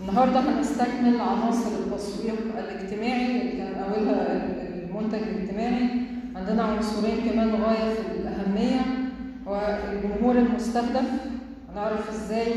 النهارده 0.00 0.40
هنستكمل 0.40 1.20
عناصر 1.20 1.70
التسويق 1.86 2.34
الاجتماعي 2.58 3.40
اللي 3.40 3.52
كان 3.52 3.74
أولها 3.74 4.48
المنتج 4.74 5.22
الاجتماعي. 5.22 5.88
عندنا 6.36 6.62
عنصرين 6.62 7.30
كمان 7.30 7.50
غاية 7.50 7.94
في 7.94 8.00
الأهمية. 8.20 8.80
هو 9.48 9.78
الجمهور 9.92 10.36
المستهدف 10.38 11.08
هنعرف 11.72 12.10
إزاي 12.10 12.52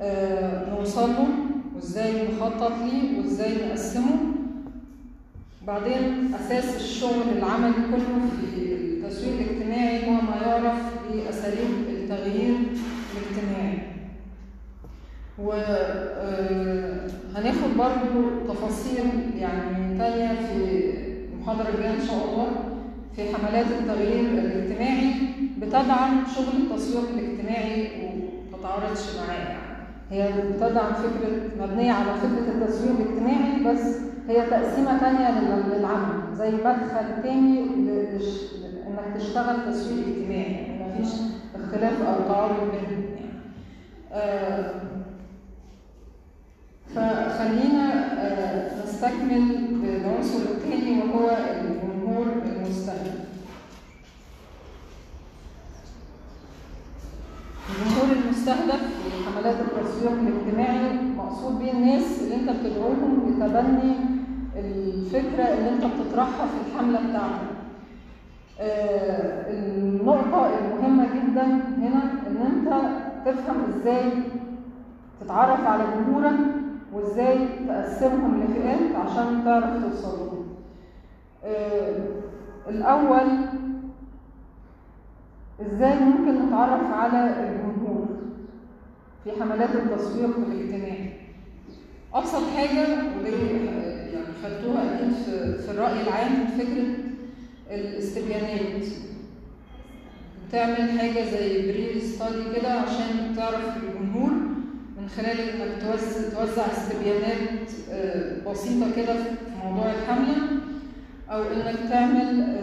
آه، 0.00 0.70
نوصل 0.70 1.10
له 1.10 1.28
وإزاي 1.74 2.28
نخطط 2.28 2.72
ليه 2.84 3.18
وإزاي 3.18 3.52
نقسمه. 3.68 4.16
بعدين 5.66 6.34
أساس 6.34 6.76
الشغل 6.76 7.22
العملي 7.38 7.72
كله 7.72 8.20
في 8.40 8.72
التسويق 8.72 9.34
الاجتماعي 9.40 10.06
هو 10.08 10.12
ما 10.12 10.36
يعرف 10.46 10.78
بأساليب 11.12 11.70
التغيير 11.88 12.54
الاجتماعي. 13.14 13.93
وهناخد 17.34 17.70
برضو 17.78 18.30
تفاصيل 18.48 19.06
يعني 19.38 19.98
تانية 19.98 20.28
في 20.28 20.92
المحاضرة 21.34 21.68
الجاية 21.68 21.94
إن 21.94 22.06
شاء 22.06 22.24
الله 22.24 22.48
في 23.16 23.34
حملات 23.34 23.66
التغيير 23.80 24.20
الاجتماعي 24.30 25.12
بتدعم 25.58 26.24
شغل 26.36 26.56
التسويق 26.62 27.08
الاجتماعي 27.08 27.88
ومتتعارضش 28.04 29.16
معاه 29.16 29.38
يعني 29.38 29.58
هي 30.10 30.32
بتدعم 30.52 30.92
فكرة 30.94 31.32
مبنية 31.60 31.92
على 31.92 32.10
فكرة 32.14 32.48
التسويق 32.54 32.96
الاجتماعي 33.00 33.64
بس 33.74 33.96
هي 34.28 34.46
تقسيمة 34.50 34.98
تانية 35.00 35.40
للعمل 35.40 36.34
زي 36.34 36.50
مدخل 36.50 37.22
تاني 37.22 37.60
إنك 38.88 39.16
تشتغل 39.16 39.56
تسويق 39.72 40.06
اجتماعي 40.06 40.52
يعني 40.52 40.84
مفيش 40.84 41.12
اختلاف 41.54 42.02
أو 42.02 42.28
تعارض 42.28 42.56
بينهم 42.60 43.04
يعني. 43.04 43.30
آه 44.12 44.70
فخلينا 46.88 48.04
آه 48.20 48.84
نستكمل 48.84 49.54
بالعنصر 49.82 50.38
الثاني 50.38 50.98
وهو 51.02 51.30
الجمهور 51.30 52.26
المستهدف 52.46 53.24
الجمهور 57.70 58.16
المستهدف 58.24 58.80
في 58.82 59.24
حملات 59.30 59.56
التسويق 59.60 60.12
الاجتماعي 60.12 60.92
مقصود 61.16 61.58
بيه 61.58 61.72
الناس 61.72 62.22
اللي 62.22 62.34
انت 62.34 62.50
بتدعوهم 62.50 63.26
لتبني 63.28 63.94
الفكرة 64.56 65.42
اللي 65.44 65.70
انت 65.70 65.84
بتطرحها 65.84 66.46
في 66.46 66.54
الحملة 66.70 67.00
بتاعتك. 67.00 67.54
آه 68.60 69.50
النقطة 69.50 70.50
المهمة 70.58 71.04
جدا 71.14 71.42
هنا 71.78 72.02
إن 72.26 72.36
انت 72.46 72.68
تفهم 73.26 73.56
إزاي 73.68 74.10
تتعرف 75.20 75.66
على 75.66 75.84
جمهورك 75.96 76.36
وازاي 76.94 77.38
تقسمهم 77.68 78.42
لفئات 78.44 78.96
عشان 78.96 79.44
تعرف 79.44 79.82
توصل 79.84 80.18
لهم. 80.18 80.46
آه 81.44 82.06
الأول 82.68 83.28
إزاي 85.60 85.94
ممكن 85.98 86.46
نتعرف 86.46 86.92
على 86.92 87.48
الجمهور 87.48 88.06
في 89.24 89.30
حملات 89.40 89.70
التسويق 89.74 90.36
الاجتماعي 90.36 91.10
أبسط 92.14 92.42
حاجة 92.56 92.86
ودي 93.18 93.30
يعني 93.30 94.26
خدتوها 94.44 94.82
أكيد 94.96 95.12
في, 95.12 95.70
الرأي 95.70 96.00
العام 96.02 96.46
فكرة 96.46 96.86
الاستبيانات 97.70 98.86
بتعمل 100.48 100.98
حاجة 100.98 101.24
زي 101.30 101.72
pre-study 101.72 102.60
كده 102.60 102.72
عشان 102.72 103.36
تعرف 103.36 103.76
الجمهور 103.76 104.30
خلال 105.16 105.40
إنك 105.40 105.82
توزع, 106.36 106.62
استبيانات 106.66 107.68
بسيطة 108.46 108.96
كده 108.96 109.14
في 109.14 109.30
موضوع 109.64 109.86
الحملة 109.90 110.36
أو 111.30 111.42
إنك 111.42 111.76
تعمل 111.90 112.54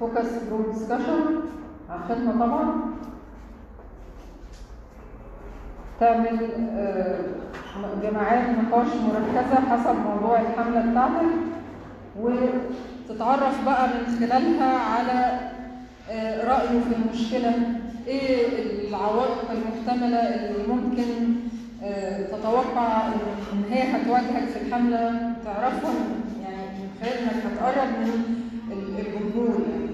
focus 0.00 0.26
group 0.50 0.72
discussion 0.72 1.40
عارفينها 1.90 2.46
طبعا. 2.46 2.92
تعمل 6.00 6.38
جماعات 8.02 8.48
نقاش 8.58 8.86
مركزة 8.86 9.60
حسب 9.70 9.94
موضوع 9.96 10.40
الحملة 10.40 10.90
بتاعتك 10.90 11.26
وتتعرف 12.20 13.64
بقى 13.64 13.88
من 13.88 14.16
خلالها 14.20 14.78
على 14.78 15.38
رأيه 16.48 16.80
في 16.80 16.94
المشكلة. 16.96 17.52
إيه 18.06 18.46
العوائق 18.88 19.50
المحتملة 19.50 20.16
اللي 20.18 20.66
ممكن 20.68 21.02
تتوقع 22.32 23.06
إن 23.52 23.62
هي 23.70 23.82
هتواجهك 23.82 24.48
في 24.48 24.62
الحملة؟ 24.66 25.32
تعرفها 25.44 25.94
يعني 26.42 26.78
من 26.78 26.88
خلال 27.00 27.12
إنك 27.12 27.42
هتقرب 27.46 27.88
من 27.88 28.24
الجمهور 28.72 29.60
يعني 29.70 29.92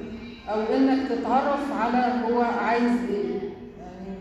أو 0.49 0.77
إنك 0.77 1.09
تتعرف 1.09 1.73
على 1.73 2.13
هو 2.35 2.41
عايز 2.43 2.93
إيه. 3.11 3.35
يعني 3.81 4.17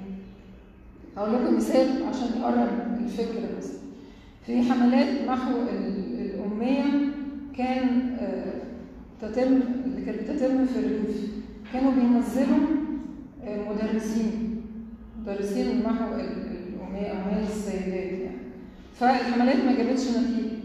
هقول 1.18 1.34
لكم 1.34 1.58
مثال 1.58 1.88
عشان 2.10 2.28
تقرب 2.40 2.68
الفكرة 3.06 3.58
بس. 3.60 3.68
في 4.46 4.64
حملات 4.72 5.28
محو 5.28 5.52
الأمية 6.20 6.84
كان 7.58 8.18
تتم 9.22 9.60
اللي 9.86 10.06
كانت 10.06 10.22
بتتم 10.32 10.66
في 10.66 10.80
الريف 10.80 11.32
كانوا 11.74 11.92
بينزلوا 11.92 12.68
مدرسين 13.70 14.62
مدرسين 15.22 15.68
الاميه 15.72 17.12
أمية 17.12 17.48
السيدات 17.48 18.12
يعني. 18.12 18.38
فالحملات 18.96 19.56
ما 19.66 19.78
جابتش 19.78 20.08
نتيجة. 20.10 20.58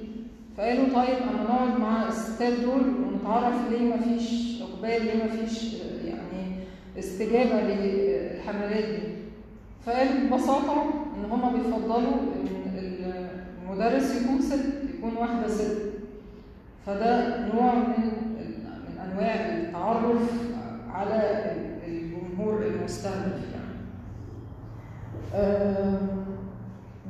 فقالوا 0.57 0.85
طيب 0.85 1.17
اما 1.31 1.43
نقعد 1.43 1.81
مع 1.81 2.09
الستات 2.09 2.53
دول 2.53 2.81
ونتعرف 2.81 3.71
ليه 3.71 3.81
ما 3.91 3.97
فيش 3.97 4.63
إقبال 4.63 5.05
ليه 5.05 5.25
ما 5.25 5.29
فيش 5.29 5.75
يعني 6.05 6.55
استجابة 6.99 7.61
للحملات 7.63 8.85
دي. 8.85 9.03
فقالوا 9.87 10.13
ببساطة 10.31 10.83
إن 11.17 11.31
هما 11.31 11.53
بيفضلوا 11.53 12.15
إن 12.37 13.25
المدرس 13.71 14.23
يكون 14.23 14.43
ست 14.43 14.65
يكون 14.99 15.17
واحدة 15.17 15.49
ست. 15.49 15.77
فده 16.87 17.39
نوع 17.55 17.75
من 17.75 18.05
من 18.05 18.99
أنواع 19.11 19.35
التعرف 19.35 20.31
على 20.91 21.53
الجمهور 22.33 22.67
المستهدف 22.67 23.41
يعني 23.55 23.73
أه 25.35 25.99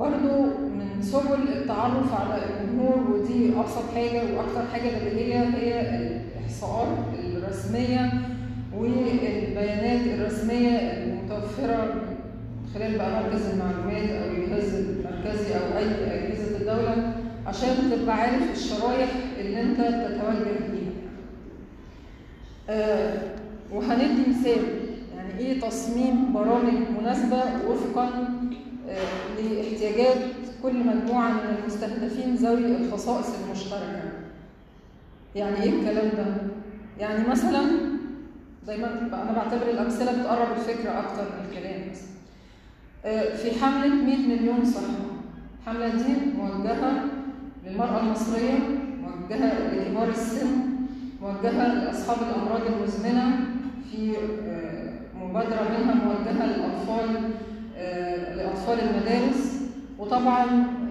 برضو 0.01 0.43
من 0.45 1.03
سبل 1.03 1.49
التعرف 1.53 2.21
على 2.21 2.43
الجمهور 2.45 3.11
ودي 3.11 3.53
أبسط 3.61 3.95
حاجة 3.95 4.23
وأكثر 4.37 4.63
حاجة 4.73 4.91
بديهية 4.99 5.43
هي 5.45 5.97
الإحصاءات 5.97 6.89
الرسمية 7.25 8.11
والبيانات 8.77 10.07
الرسمية 10.19 10.69
المتوفرة 10.79 11.95
خلال 12.75 12.99
بقى 12.99 13.23
مركز 13.23 13.47
المعلومات 13.47 14.11
أو 14.11 14.31
الجهاز 14.31 14.75
المركزي 14.75 15.55
أو 15.55 15.79
أي 15.79 15.85
أجهزة 16.15 16.57
الدولة 16.61 17.15
عشان 17.47 17.69
تبقى 17.91 18.17
عارف 18.17 18.53
الشرايح 18.53 19.11
اللي 19.39 19.61
أنت 19.63 19.81
بتتوجه 19.81 20.67
ليها. 20.73 20.93
آه 22.71 23.15
وهندي 23.73 24.31
مثال 24.31 24.63
يعني 25.33 25.47
إيه 25.47 25.61
تصميم 25.61 26.33
برامج 26.33 26.75
مناسبة 27.01 27.43
وفقا 27.69 28.11
لاحتياجات 29.39 30.17
كل 30.63 30.75
مجموعة 30.87 31.29
من 31.31 31.57
المستهدفين 31.63 32.35
ذوي 32.35 32.77
الخصائص 32.77 33.27
المشتركة. 33.45 34.03
يعني 35.35 35.63
إيه 35.63 35.71
الكلام 35.71 36.09
ده؟ 36.17 36.27
يعني 37.01 37.29
مثلا 37.29 37.63
دايما 38.67 38.87
أنا 39.13 39.33
بعتبر 39.33 39.71
الأمثلة 39.71 40.13
بتقرب 40.13 40.49
الفكرة 40.57 40.91
أكتر 40.91 41.23
من 41.23 41.47
الكلام 41.51 41.81
بس 41.91 42.03
في 43.43 43.65
حملة 43.65 43.95
100 43.95 44.17
مليون 44.17 44.65
صحة. 44.65 44.83
الحملة 45.63 45.89
دي 45.89 46.15
موجهة 46.39 47.05
للمرأة 47.67 48.01
المصرية 48.01 48.59
موجهة 49.03 49.75
لكبار 49.75 50.09
السن 50.09 50.47
موجهة 51.23 51.75
لأصحاب 51.75 52.17
الأمراض 52.23 52.61
المزمنة 52.67 53.41
في 53.91 54.13
مبادرة 55.33 55.65
منها 55.79 55.95
موجهه 55.95 56.47
للأطفال 56.47 57.31
لأطفال 58.37 58.79
المدارس. 58.81 59.63
وطبعا 59.99 60.45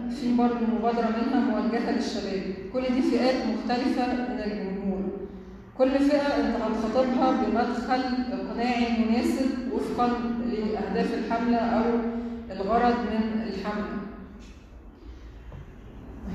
في 0.10 0.36
برضه 0.38 0.66
مبادرة 0.80 1.08
منها 1.08 1.40
موجهة 1.40 1.92
للشباب. 1.92 2.44
كل 2.74 2.82
دي 2.82 3.02
فئات 3.02 3.36
مختلفة 3.36 4.14
من 4.14 4.40
الجمهور. 4.46 5.02
كل 5.78 6.00
فئة 6.00 6.22
انت 6.22 6.56
هتخاطبها 6.62 7.32
بمدخل 7.32 8.02
اقناعي 8.34 9.06
مناسب 9.06 9.50
وفقا 9.74 10.08
لأهداف 10.52 11.14
الحملة 11.14 11.58
أو 11.58 11.84
الغرض 12.52 12.96
من 12.96 13.42
الحملة. 13.48 14.11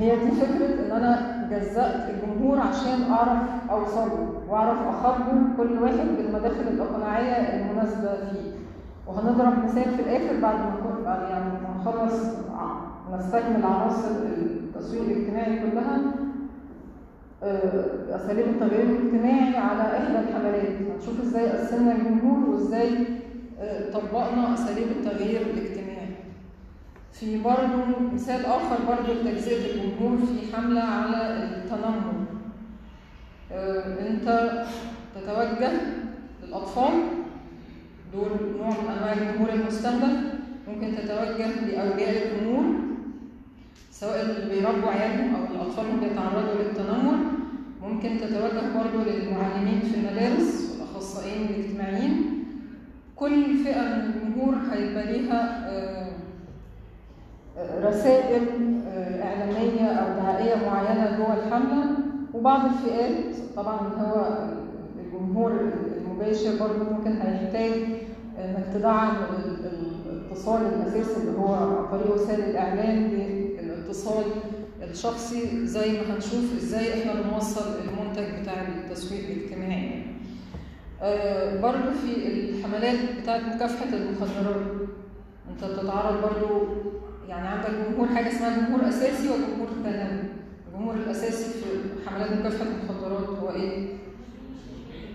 هي 0.01 0.17
دي 0.17 0.31
فكرة 0.31 0.67
إن 0.87 0.93
أنا 0.93 1.47
جزأت 1.51 2.11
الجمهور 2.11 2.59
عشان 2.59 3.11
أعرف 3.13 3.71
أوصله 3.71 4.29
وأعرف 4.49 4.79
أخاطبه 4.89 5.57
كل 5.57 5.83
واحد 5.83 6.07
بالمداخل 6.17 6.61
الإقناعية 6.61 7.33
المناسبة 7.33 8.15
فيه. 8.15 8.51
وهنضرب 9.07 9.65
مثال 9.65 9.85
في 9.85 10.03
الآخر 10.03 10.41
بعد 10.43 10.55
ما 10.55 11.29
يعني 11.31 11.51
نخلص 11.81 12.23
نستكمل 13.13 13.65
عناصر 13.65 14.11
التسويق 14.39 15.03
الاجتماعي 15.03 15.71
كلها. 15.71 15.99
آه، 17.43 18.17
اساليب 18.17 18.47
التغيير 18.47 18.85
الاجتماعي 18.85 19.57
على 19.57 19.83
إحدى 19.83 20.19
الحملات. 20.29 20.69
هنشوف 20.95 21.21
إزاي 21.21 21.49
قسمنا 21.51 21.93
الجمهور 21.93 22.51
وإزاي 22.51 22.89
آه، 23.61 23.91
طبقنا 23.93 24.55
اساليب 24.55 24.87
التغيير 24.89 25.41
الاجتماعي. 25.41 25.76
في 27.21 27.39
برضه 27.43 28.11
مثال 28.15 28.47
آخر 28.47 28.77
برضه 28.89 29.13
لتجزئه 29.13 29.75
الجمهور 29.75 30.19
في 30.19 30.57
حملة 30.57 30.81
على 30.81 31.33
التنمر. 31.45 32.25
آه، 33.53 34.09
أنت 34.09 34.29
تتوجه 35.15 35.73
للأطفال 36.43 36.93
دول 38.13 38.29
نوع 38.59 38.69
من 38.69 38.89
أنواع 38.99 39.13
الجمهور 39.13 39.49
المستهدف 39.53 40.19
ممكن 40.69 40.97
تتوجه 40.97 41.61
لاولياء 41.67 42.27
الأمور 42.27 42.65
سواء 43.91 44.21
اللي 44.23 44.55
بيربوا 44.55 44.91
عيالهم 44.91 45.35
أو 45.35 45.55
الأطفال 45.55 45.85
اللي 45.85 46.09
بيتعرضوا 46.09 46.63
للتنمر. 46.63 47.17
ممكن 47.83 48.17
تتوجه 48.21 48.63
برضه 48.75 49.05
للمعلمين 49.11 49.81
في 49.81 49.95
المدارس 49.99 50.71
والأخصائيين 50.73 51.47
الاجتماعيين. 51.49 52.45
كل 53.17 53.57
فئة 53.65 53.83
من 53.83 54.13
الجمهور 54.15 54.55
هيبقى 54.73 55.13
ليها 55.13 55.69
آه، 55.71 56.07
رسائل 57.83 58.43
آه، 58.89 59.23
إعلامية 59.25 59.87
أو 59.87 60.23
دعائيه 60.23 60.67
معينة 60.71 61.17
جوه 61.19 61.35
الحملة. 61.47 61.85
وبعض 62.35 62.61
الفئات 62.65 63.35
طبعا 63.57 63.79
هو 63.99 64.39
الجمهور 64.99 65.53
المباشر 65.97 66.51
برضه 66.61 66.91
ممكن 66.93 67.13
هيحتاج 67.13 67.73
إنك 68.39 68.67
تدعم 68.75 69.17
ال- 69.17 69.65
ال- 69.67 70.11
الاتصال 70.13 70.63
الأساسي 70.67 71.21
اللي 71.21 71.39
هو 71.39 71.55
عن 71.55 71.87
طريق 71.99 72.15
وسائل 72.15 72.41
الإعلام 72.41 73.09
بالاتصال 73.09 74.25
الشخصي. 74.83 75.67
زي 75.67 75.93
ما 75.93 76.15
هنشوف 76.17 76.57
إزاي 76.63 77.01
إحنا 77.03 77.23
بنوصل 77.23 77.65
المنتج 77.81 78.43
بتاع 78.43 78.55
التسويق 78.69 79.21
الاجتماعي. 79.31 80.03
آه، 81.03 81.61
برضه 81.61 81.91
في 81.91 82.29
الحملات 82.29 82.99
بتاعت 83.23 83.41
مكافحة 83.55 83.89
المخدرات. 83.93 84.67
أنت 85.51 85.65
بتتعرض 85.65 86.23
برضه 86.23 86.67
يعني 87.29 87.49
عندك 87.49 87.71
جمهور 87.71 88.09
حاجة 88.09 88.29
اسمها 88.29 88.59
جمهور 88.67 88.89
أساسي 88.89 89.29
وجمهور 89.29 89.69
ثانوي 89.85 90.21
الجمهور 90.69 90.95
الأساسي 90.95 91.45
في 91.61 92.09
حملات 92.11 92.33
مكافحة 92.33 92.65
المخدرات 92.67 93.29
هو 93.29 93.51
إيه؟ 93.51 93.89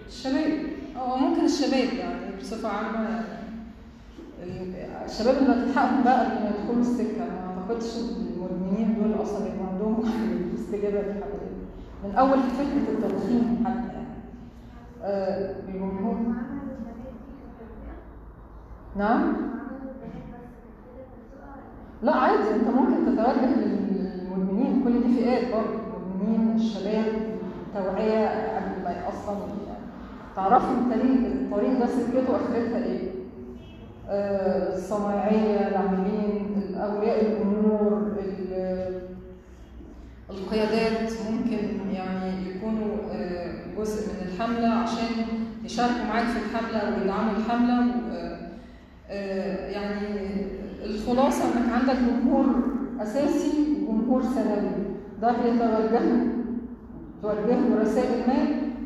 الشباب. 0.08 0.52
آه 0.98 1.18
ممكن 1.18 1.46
الشباب 1.46 1.94
يعني 1.94 2.36
بصفة 2.40 2.70
عامة 2.70 3.10
يعني 3.10 3.26
ال- 4.44 4.76
الشباب 5.06 5.36
اللي 5.38 5.52
هتلحقهم 5.54 6.04
بقى 6.04 6.28
ما 6.30 6.50
يدخلوا 6.50 6.82
السكة. 6.82 7.18
ما 7.26 7.58
أعتقدش 7.62 7.98
المدمنين 7.98 8.98
دول 9.02 9.22
أصلا 9.24 9.46
يبقى 9.46 9.68
عندهم 9.74 10.04
استجابة 10.60 10.98
للحملات 11.02 11.52
من 12.04 12.16
أول 12.16 12.40
فكرة 12.40 12.94
التدخين 12.94 13.64
حتى 13.66 13.94
يعني. 13.94 14.08
آه، 15.04 15.56
نعم؟ 18.96 19.34
لا 22.04 22.16
عادي 22.16 22.50
انت 22.56 22.68
ممكن 22.68 23.06
تتوجه 23.06 23.46
للمدمنين 23.56 24.82
كل 24.84 24.94
دي 25.08 25.16
فئات 25.24 25.54
برضه 25.54 25.80
المدمنين 25.98 26.56
الشباب 26.56 27.06
توعية 27.74 28.28
قبل 28.56 28.84
ما 28.84 29.08
أصلا 29.10 29.36
تعرفوا 30.36 30.70
الطريق 30.74 31.26
الطريق 31.26 31.80
ده 31.80 31.86
سكته 31.88 32.36
اخرتها 32.36 32.86
إيه؟ 32.86 33.10
آه، 34.10 34.76
الصنايعية 34.78 35.68
العاملين 35.68 36.76
اولياء 36.76 37.22
الأمور 37.26 38.12
ال- 38.20 39.02
القيادات. 40.30 41.12
ممكن 41.32 41.92
يعني 41.94 42.50
يكونوا 42.50 42.96
آه، 43.14 43.54
جزء 43.78 44.08
من 44.08 44.28
الحملة 44.28 44.68
عشان 44.68 45.26
يشاركوا 45.64 46.06
معاك 46.10 46.26
في 46.26 46.38
الحملة 46.38 46.98
ويدعموا 47.00 47.32
الحملة 47.38 47.80
آه، 48.12 48.38
آه، 49.10 49.70
يعني 49.70 50.08
الخلاصة 50.86 51.44
إنك 51.46 51.74
عندك 51.74 51.96
جمهور 51.96 52.46
أساسي 53.02 53.78
وجمهور 53.88 54.24
ثانوي 54.24 54.72
ده 55.22 55.32
بيتوجه 55.32 56.02
توجه 57.22 57.60
له 57.60 57.82
رسائل 57.82 58.28
ما 58.28 58.38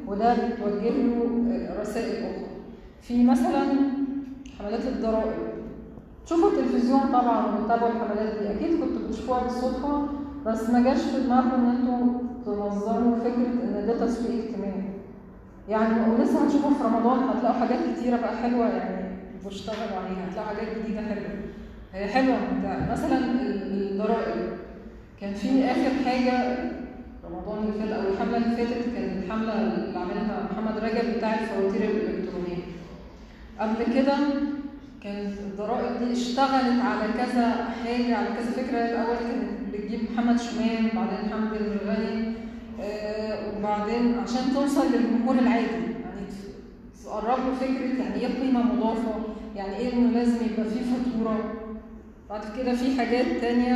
وده 0.07 0.33
بتوجه 0.33 0.89
له 0.89 1.79
رسائل 1.81 2.23
أخرى. 2.25 2.45
في 3.01 3.23
مثلا 3.25 3.63
حملات 4.59 4.85
الضرائب. 4.87 5.33
شوفوا 6.25 6.49
التلفزيون 6.49 6.99
طبعا 6.99 7.45
وبتتابعوا 7.45 7.91
الحملات 7.91 8.39
دي. 8.39 8.51
أكيد 8.51 8.79
كنتوا 8.79 9.07
بتشوفوها 9.07 9.43
بالصدفة 9.43 10.07
بس 10.45 10.69
ما 10.69 10.83
جاش 10.83 11.01
في 11.01 11.23
دماغكم 11.23 11.51
إن 11.55 11.65
أنتوا 11.75 12.19
تنظموا 12.45 13.15
فكرة 13.15 13.63
إن 13.63 13.83
ده 13.87 14.05
تسويق 14.05 14.43
اجتماعي. 14.43 14.83
يعني 15.69 16.11
ولسه 16.11 16.45
هتشوفوا 16.45 16.69
في 16.69 16.83
رمضان 16.83 17.19
هتلاقوا 17.19 17.59
حاجات 17.59 17.79
كتيرة 17.95 18.17
بقى 18.17 18.37
حلوة 18.37 18.67
يعني 18.67 19.17
بيشتغلوا 19.45 19.99
عليها. 20.05 20.29
هتلاقوا 20.29 20.49
حاجات 20.49 20.67
جديدة 20.77 21.01
حلوة. 21.01 21.29
هي 21.95 22.07
حلوة 22.07 22.37
مثلا 22.91 23.17
ال- 23.17 23.91
الضرائب. 23.91 24.49
كان 25.21 25.33
في 25.33 25.65
آخر 25.65 25.91
حاجة 26.05 26.57
رمضان 27.25 27.63
اللي 27.63 27.73
فات 27.79 27.91
أو 27.91 28.13
الحملة 28.13 28.37
اللي 28.37 28.55
فاتت 28.57 28.85
كانت 28.95 29.23
الحملة 29.23 29.53
اللي 29.61 29.99
عاملها 29.99 30.49
محمد 30.51 30.77
رجب 30.83 31.17
بتاع 31.17 31.33
الفواتير 31.33 31.81
الإلكترونية. 31.89 32.63
قبل 33.59 33.93
كده 33.95 34.13
كانت 35.03 35.39
الضرائب 35.39 36.03
دي 36.03 36.11
اشتغلت 36.13 36.81
على 36.81 37.13
كذا 37.17 37.49
حاجة 37.83 38.15
على 38.17 38.27
كذا 38.27 38.51
فكرة. 38.63 38.77
الأول 38.77 39.15
كانت 39.17 39.73
بتجيب 39.73 39.99
محمد 40.13 40.39
شومان 40.39 40.83
بعدين 40.95 41.29
حمد 41.33 41.53
المرغني 41.61 42.33
آه 42.83 43.37
وبعدين 43.59 44.19
عشان 44.23 44.53
توصل 44.53 44.85
للجمهور 44.93 45.35
العادي. 45.35 45.65
يعني 45.65 46.25
تقرب 47.03 47.37
له 47.47 47.53
فكرة 47.59 48.03
يعني 48.03 48.15
إيه 48.21 48.41
قيمه 48.41 48.63
مضافة 48.73 49.13
يعني 49.55 49.77
إيه 49.77 49.93
إنه 49.93 50.11
لازم 50.11 50.35
يبقى 50.45 50.69
فيه 50.71 50.81
فاتورة؟ 50.81 51.53
بعد 52.29 52.41
كده 52.57 52.73
في 52.75 52.97
حاجات 52.99 53.25
تانية 53.41 53.75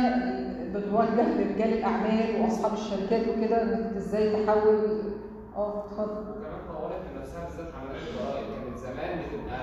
بتوجه 0.74 1.22
لرجال 1.38 1.72
الأعمال 1.78 2.40
وأصحاب 2.40 2.72
الشركات 2.72 3.28
وكده 3.28 3.62
إنك 3.62 3.96
إزاي 3.96 4.44
تحول 4.46 5.02
آه 5.56 5.84
اتفضل 5.84 6.30
وكمان 6.30 6.60
طورت 6.68 7.00
من 7.06 7.20
نفسها 7.20 7.44
بالذات 7.44 7.72
حملات 7.74 8.02
الضرائب 8.08 8.46
كانت 8.54 8.78
زمان 8.78 9.18
بتبقى 9.22 9.60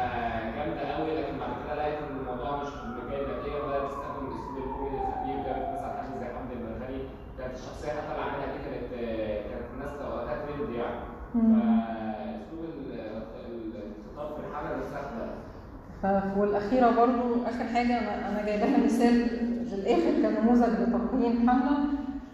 جامده 0.56 0.82
قوي 0.96 1.12
لكن 1.22 1.38
بعد 1.40 1.54
كده 1.66 1.76
لقيت 1.76 1.98
ان 2.10 2.18
الموضوع 2.20 2.64
مش 2.64 2.70
جاي 3.12 3.22
نتيجه 3.22 3.64
وبدات 3.64 3.90
تستخدم 3.92 4.26
الاسلوب 4.28 4.58
الكوميدي 4.58 4.98
الخفيف 4.98 5.38
جابت 5.46 5.68
مثلا 5.76 5.92
حد 5.98 6.10
زي 6.20 6.26
حمد 6.36 6.52
المرغني 6.58 7.00
كانت 7.38 7.54
الشخصيه 7.60 7.92
اللي 7.92 8.02
طالعه 8.10 8.28
منها 8.34 8.48
دي 8.54 8.60
كانت 8.66 8.90
كانت 9.50 9.68
الناس 9.74 9.92
وقتها 10.02 10.36
ترند 10.46 10.70
يعني 10.80 11.00
فاسلوب 11.34 12.62
ال- 12.64 13.00
الخطاب 13.88 14.30
في 14.36 14.40
الحمله 14.48 14.78
نفسها 14.78 15.00
اختلف 15.06 15.34
والأخيرة 16.38 16.90
برضو 16.92 17.44
آخر 17.46 17.64
حاجة 17.74 18.00
أنا 18.00 18.30
أنا 18.30 18.46
جايباها 18.46 18.86
مثال 18.86 19.14
للآخر 19.72 20.12
كنموذج 20.22 20.70
لتقييم 20.82 21.50
حملة. 21.50 21.78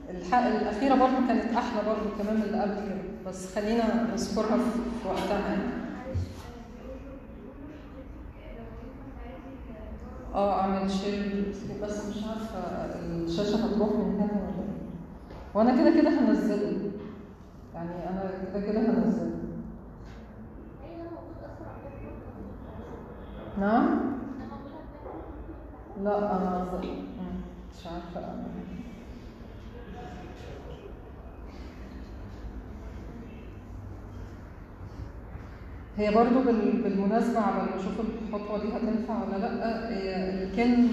الح- 0.10 0.36
الأخيرة 0.36 0.96
برضو 0.96 1.27
كانت 1.27 1.55
أحلى 1.58 1.82
برضو 1.88 2.24
كمان 2.24 2.36
من 2.36 2.41
اللي 2.43 2.62
قبل 2.62 2.74
كده 2.74 2.96
بس 3.27 3.55
خلينا 3.55 4.08
نذكرها 4.13 4.58
في 4.58 5.08
وقتها. 5.08 5.39
يعني. 5.39 5.62
آه 10.34 10.60
أعمل 10.62 10.91
شير. 10.91 11.46
بس 11.84 12.05
مش 12.10 12.24
عارفة 12.24 12.60
الشاشة 13.25 13.55
هتروح 13.55 13.89
من 13.89 14.13
هنا 14.20 14.32
ولا 14.34 14.63
إيه. 14.63 14.74
وأنا 15.53 15.82
كده 15.82 16.01
كده 16.01 16.10
هنزله 16.10 16.91
يعني 17.75 17.89
أنا 18.10 18.32
كده 18.53 18.72
كده 18.72 18.79
هنزله 18.79 19.32
نعم 23.60 24.00
لا 26.03 26.17
أنا 26.17 26.67
مش 27.72 27.88
عارفة 27.88 28.19
أنا. 28.19 28.43
هي 35.98 36.12
برضو 36.15 36.39
بال- 36.41 36.81
بالمناسبة 36.83 37.39
على 37.39 37.55
ما 37.55 37.75
أشوف 37.79 37.93
الخطوة 38.00 38.57
دي 38.62 38.67
هتنفع 38.67 39.24
ولا 39.24 39.38
لأ 39.38 39.89
هي 39.89 40.29
اللي 40.29 40.55
كان 40.55 40.88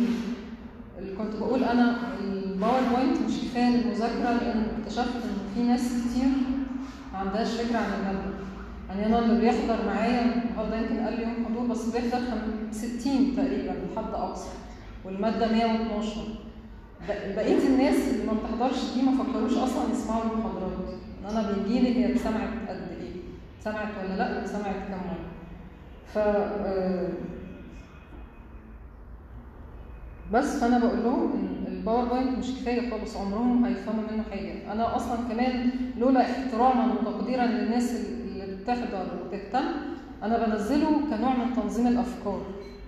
اللي 0.99 1.17
كنت 1.17 1.37
بقول 1.41 1.65
أنا 1.65 1.97
الباوربوينت 2.21 3.19
مش 3.29 3.41
كفاية 3.41 3.77
للمذاكرة 3.77 4.33
لأن 4.33 4.63
اكتشفت 4.81 5.15
إن 5.25 5.55
في 5.55 5.63
ناس 5.63 5.81
كتير 5.89 6.29
ما 7.13 7.19
عندهاش 7.19 7.49
فكرة 7.53 7.77
عن 7.79 7.85
المادة 8.01 8.40
يعني 8.91 9.07
أنا 9.07 9.19
اللي 9.19 9.41
بيحضر 9.41 9.87
معايا 9.87 10.21
النهارده 10.23 10.77
يمكن 10.77 11.01
قال 11.05 11.21
يوم 11.23 11.35
حضور 11.49 11.67
بس 11.67 11.85
بيحضر 11.85 12.19
خم- 12.31 12.73
60 12.73 13.37
تقريبا 13.37 13.73
لحد 13.95 14.15
أقصى 14.15 14.49
والمادة 15.05 15.53
112 15.53 16.21
ب- 17.09 17.35
بقية 17.37 17.67
الناس 17.69 17.97
اللي 18.11 18.27
ما 18.27 18.33
بتحضرش 18.33 18.95
دي 18.95 19.03
ما 19.03 19.25
فكروش 19.25 19.53
أصلا 19.57 19.93
يسمعوا 19.93 20.23
المحاضرات. 20.23 20.73
إن 21.21 21.37
أنا 21.37 21.53
بيجي 21.53 21.81
لي 21.81 22.05
هي 22.07 22.19
سمعت 22.19 22.51
قد 22.69 22.89
إيه؟ 23.01 23.11
سمعت 23.65 23.89
ولا 24.05 24.17
لأ؟ 24.17 24.47
سمعت 24.47 24.75
كم 24.89 24.93
مرة؟ 24.95 25.19
ف 26.15 26.19
آه، 26.19 27.09
بس 30.33 30.57
فأنا 30.61 30.79
بقول 30.79 31.03
لهم 31.05 31.33
إن 31.33 31.73
الباوربوينت 31.73 32.39
مش 32.39 32.47
كفاية 32.51 32.91
خالص 32.91 33.17
عمرهم 33.17 33.65
هيفهموا 33.65 34.05
منه 34.13 34.23
حاجة. 34.31 34.73
أنا 34.73 34.97
أصلا 34.97 35.17
كمان 35.33 35.71
لولا 35.99 36.21
احتراما 36.21 36.93
وتقديرا 36.95 37.47
للناس 37.47 37.91
اللي 37.91 38.20
بتحضر 38.75 39.07
وتهتم 39.27 39.65
أنا 40.23 40.47
بنزله 40.47 40.91
كنوع 41.11 41.35
من 41.37 41.55
تنظيم 41.57 41.87
الأفكار. 41.87 42.41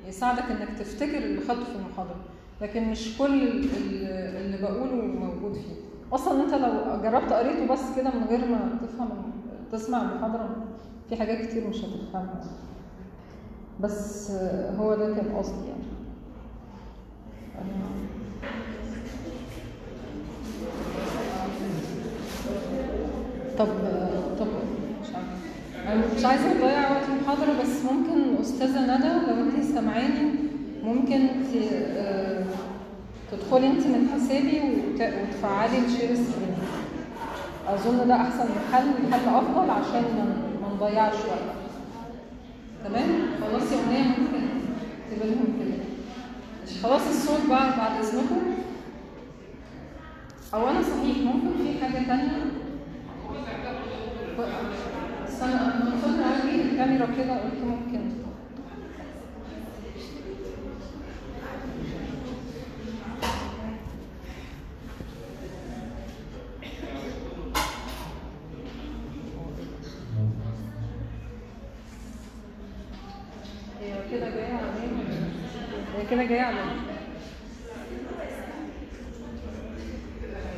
يساعدك 0.09 0.43
إنك 0.51 0.79
تفتكر 0.79 1.19
اللي 1.19 1.41
خدته 1.41 1.65
في 1.65 1.77
المحاضره 1.77 2.17
لكن 2.61 2.89
مش 2.91 3.19
كل 3.19 3.43
ال- 3.43 3.65
ال- 3.65 4.37
اللي 4.37 4.57
بقوله 4.63 4.95
موجود 4.95 5.53
فيه. 5.55 5.75
أصلا 6.13 6.45
أنت 6.45 6.55
لو 6.55 7.03
جربت 7.03 7.33
قريته 7.33 7.73
بس 7.73 7.81
كده 7.97 8.11
من 8.11 8.25
غير 8.29 8.39
ما 8.49 8.79
تفهم 8.83 9.09
تسمع 9.73 10.03
المحاضرة 10.03 10.57
في 11.09 11.17
حاجات 11.17 11.47
كتير 11.47 11.69
مش 11.69 11.77
هتفهمها. 11.77 12.45
بس 13.81 14.31
هو 14.79 14.95
ده 14.95 15.15
كان 15.15 15.37
قصدي 15.37 15.67
يعني. 15.69 15.83
طب 23.59 23.69
طب 24.39 24.47
أنا 25.89 26.03
مش 26.19 26.25
عايزة 26.25 26.53
أضيع 26.53 26.91
وقت 26.91 27.03
المحاضرة 27.09 27.63
بس 27.63 27.85
ممكن 27.93 28.41
أستاذة 28.41 28.97
ندى 28.97 29.09
لو 29.33 29.41
انت 29.41 29.65
سامعاني 29.75 30.31
ممكن 30.85 31.29
آه، 31.97 32.45
تدخلي 33.33 33.67
انت 33.67 33.87
من 33.87 34.09
حسابي 34.15 34.61
وت- 34.61 35.13
وتفعلي 35.29 35.79
ال 35.79 35.85
share 35.85 36.15
screen. 36.15 36.57
أظن 37.69 38.09
ده 38.09 38.17
أحسن 38.17 38.49
حل 38.73 39.13
حل 39.13 39.29
أفضل 39.35 39.71
عشان 39.71 40.03
ما 40.63 40.69
نضيعش 40.75 41.15
وقت. 41.15 41.57
تمام؟ 42.85 43.09
خلاص 43.41 43.73
يا 43.73 43.79
أمنية 43.87 44.09
ممكن 44.09 44.43
تبقى 45.11 45.29
لهم 45.29 45.45
كده 45.61 45.83
خلاص 46.83 47.09
الصوت 47.09 47.41
بقى 47.49 47.77
بعد 47.79 48.05
إذنكم. 48.05 48.41
أو 50.55 50.69
أنا 50.71 50.83
صحيح 50.83 51.17
ممكن 51.19 51.49
في 51.65 51.85
حاجة 51.85 52.07
تانية؟ 52.07 52.43
استنى 55.43 55.61
أنا 55.61 55.85
من 55.85 55.97
فتره 55.99 56.25
اوجه 56.25 56.63
الكاميرا 56.73 57.07
كده 57.07 57.35
قلت 57.43 57.61
ممكن 57.65 58.01
هي 73.81 73.95
كده 74.11 74.31
جاية 74.31 74.53
على 74.55 74.67
مين 74.81 74.99
ولا 74.99 75.15
إيه؟ 75.15 76.03
هي 76.03 76.07
كده 76.11 76.25
جاية 76.25 76.41
على 76.41 76.57
مين؟ 76.65 76.83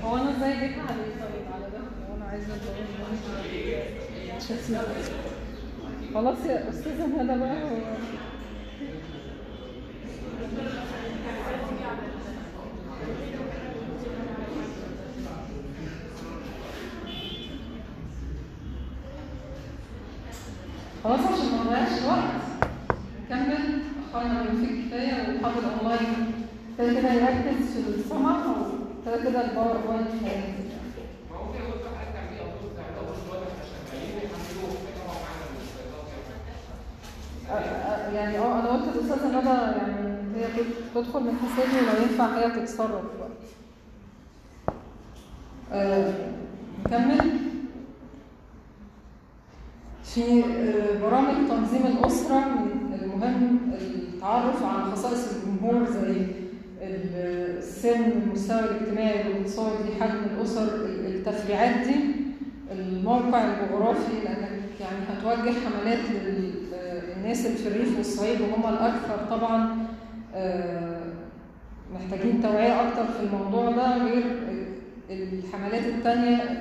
هو 0.04 0.16
أنا 0.16 0.30
إزاي 0.36 0.52
جيت 0.68 0.78
عليه 0.78 1.14
طيب 1.20 1.52
على 1.54 1.70
ده 1.72 1.78
هو 2.10 2.16
أنا 2.16 2.24
عايزه 2.24 2.54
الباور 2.54 2.84
هسيبه 4.52 4.80
خلاص 6.14 6.38
يا 6.46 6.68
أستاذة 6.70 7.06
ندى 7.06 7.38
بقى 7.40 7.56
خلاص 21.04 21.20
عشان 21.20 21.50
ما 21.52 21.64
نضيعش 21.64 22.02
وقت. 22.02 22.44
نكمل 23.30 23.82
اخواننا 24.10 24.40
اللي 24.42 24.66
فيه 24.66 24.86
كفاية 24.88 25.28
والحاضر 25.28 25.62
اونلاين 25.80 26.32
كده 26.78 26.92
كده 27.00 27.12
يركز 27.12 27.66
في 27.72 27.88
السمع 27.88 28.44
وكده 28.46 29.30
كده 29.30 29.44
الباوربوينت 29.50 30.10
هينزل 30.24 30.68
ما 31.30 31.36
هو 31.36 31.52
في 31.52 31.58
اول 31.58 31.96
حاجة 31.98 32.10
تعمليه 32.14 32.40
أو 32.40 32.46
تقول 32.46 32.70
تعمليه 32.76 32.98
اول 32.98 33.16
شوية 33.28 33.38
إحنا 33.38 33.64
شغالين 33.70 34.16
يحملوه 34.16 34.72
طبعا 34.98 35.16
معانا 35.24 35.44
من 35.50 35.58
الشيطان 35.64 36.04
أ- 36.06 36.10
أ- 36.10 37.32
يعني 38.14 38.38
آه 38.38 38.60
أنا 38.60 38.68
قلت 38.68 38.96
للأستاذة 38.96 39.28
ندى 39.38 39.48
يعني 39.48 40.14
هي 40.36 40.46
تد- 40.56 40.84
تدخل 40.94 41.20
من 41.20 41.32
حسابي 41.38 41.76
ولو 41.86 42.02
ينفع 42.02 42.26
هي 42.38 42.50
تتصرف. 42.50 42.90
بقى 42.90 43.28
آه، 45.72 46.12
نكمل؟ 46.86 47.30
في 50.04 50.44
آه، 50.44 51.00
برامج 51.02 51.48
تنظيم 51.48 51.86
الأسرة 51.86 52.38
من 52.38 52.98
المهم 53.02 53.58
التعرف 53.80 54.62
على 54.64 54.92
خصائص 54.92 55.28
الجمهور 55.32 55.84
زي 55.90 56.16
ال- 56.82 57.58
السن 57.58 58.04
المستوى 58.12 58.60
الاجتماعي 58.60 59.28
والاقتصادي 59.28 59.94
حجم 60.00 60.18
الأسر 60.36 60.74
التفريعات 60.84 61.86
دي 61.86 61.94
الموقع 62.72 63.44
الجغرافي 63.44 64.12
لأنك 64.24 64.50
يعني 64.80 64.96
هتوجه 65.08 65.52
حملات 65.60 65.98
للناس 67.24 67.46
اللي 67.46 67.56
في 67.58 67.68
الريف 67.68 67.96
والصعيد 67.98 68.40
وهم 68.40 68.74
الأكثر 68.74 69.16
طبعا 69.30 69.76
آه، 70.34 71.00
محتاجين 71.94 72.42
توعية 72.42 72.88
أكتر 72.88 73.04
في 73.04 73.22
الموضوع 73.22 73.70
ده 73.70 73.96
غير 74.04 74.24
الحملات 75.10 75.84
التانية. 75.86 76.60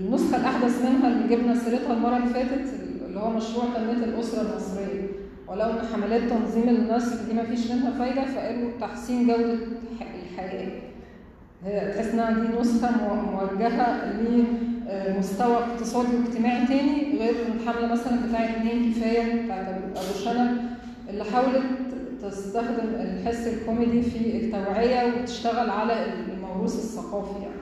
النسخة 0.00 0.36
الأحدث 0.36 0.82
منها 0.84 1.08
اللي 1.08 1.36
جبنا 1.36 1.54
سيرتها 1.54 1.92
المرة 1.92 2.16
اللي 2.16 2.28
فاتت 2.28 2.74
اللي 3.06 3.20
هو 3.20 3.30
مشروع 3.30 3.64
تنمية 3.76 4.04
الأسرة 4.04 4.40
المصرية. 4.42 5.08
ولو 5.48 5.64
إن 5.70 5.86
حملات 5.92 6.22
تنظيم 6.30 6.68
النسل 6.68 7.26
دي 7.28 7.34
مفيش 7.40 7.70
منها 7.70 7.90
فايدة 7.90 8.24
فقالوا 8.24 8.70
تحسين 8.80 9.26
جودة 9.26 9.52
الح- 9.52 10.14
الحياة 10.32 10.68
هي 11.64 11.92
تحس 11.94 12.06
إنها 12.06 12.30
دي 12.30 12.58
نسخة 12.60 12.90
مو- 12.90 13.22
موجهة 14.88 15.08
لمستوى 15.08 15.56
اقتصادي 15.56 16.16
واجتماعي 16.16 16.66
تاني 16.66 17.18
غير 17.18 17.34
الحملة 17.54 17.92
مثلا 17.92 18.28
بتاعت 18.28 18.50
اتنين 18.50 18.92
كفاية 18.92 19.42
بتاعت 19.44 19.68
أبو 19.96 20.18
شنب 20.24 20.58
اللي 21.10 21.24
حاولت 21.24 21.62
تستخدم 22.22 22.88
الحس 23.00 23.46
الكوميدي 23.46 24.02
في 24.02 24.36
التوعية 24.36 25.12
وتشتغل 25.22 25.70
على 25.70 25.94
الموروث 26.04 26.74
الثقافي 26.74 27.40
يعني. 27.42 27.54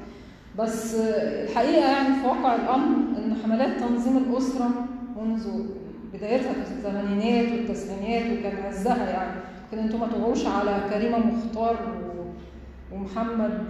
بس 0.58 0.94
الحقيقة 0.94 1.90
يعني 1.90 2.14
في 2.14 2.26
واقع 2.26 2.54
الأمر 2.54 2.96
إن 3.18 3.36
حملات 3.44 3.80
تنظيم 3.80 4.16
الأسرة 4.16 4.70
منذ 5.22 5.48
بدايتها 6.14 6.52
في 6.52 6.60
الثمانينات 6.60 7.52
والتسعينات 7.52 8.38
وكان 8.38 8.56
عزها 8.66 9.10
يعني 9.10 9.40
كان 9.70 9.80
أنتوا 9.80 9.98
ما 9.98 10.06
على 10.46 10.80
كريمة 10.90 11.18
مختار 11.18 11.76
ومحمد 12.96 13.60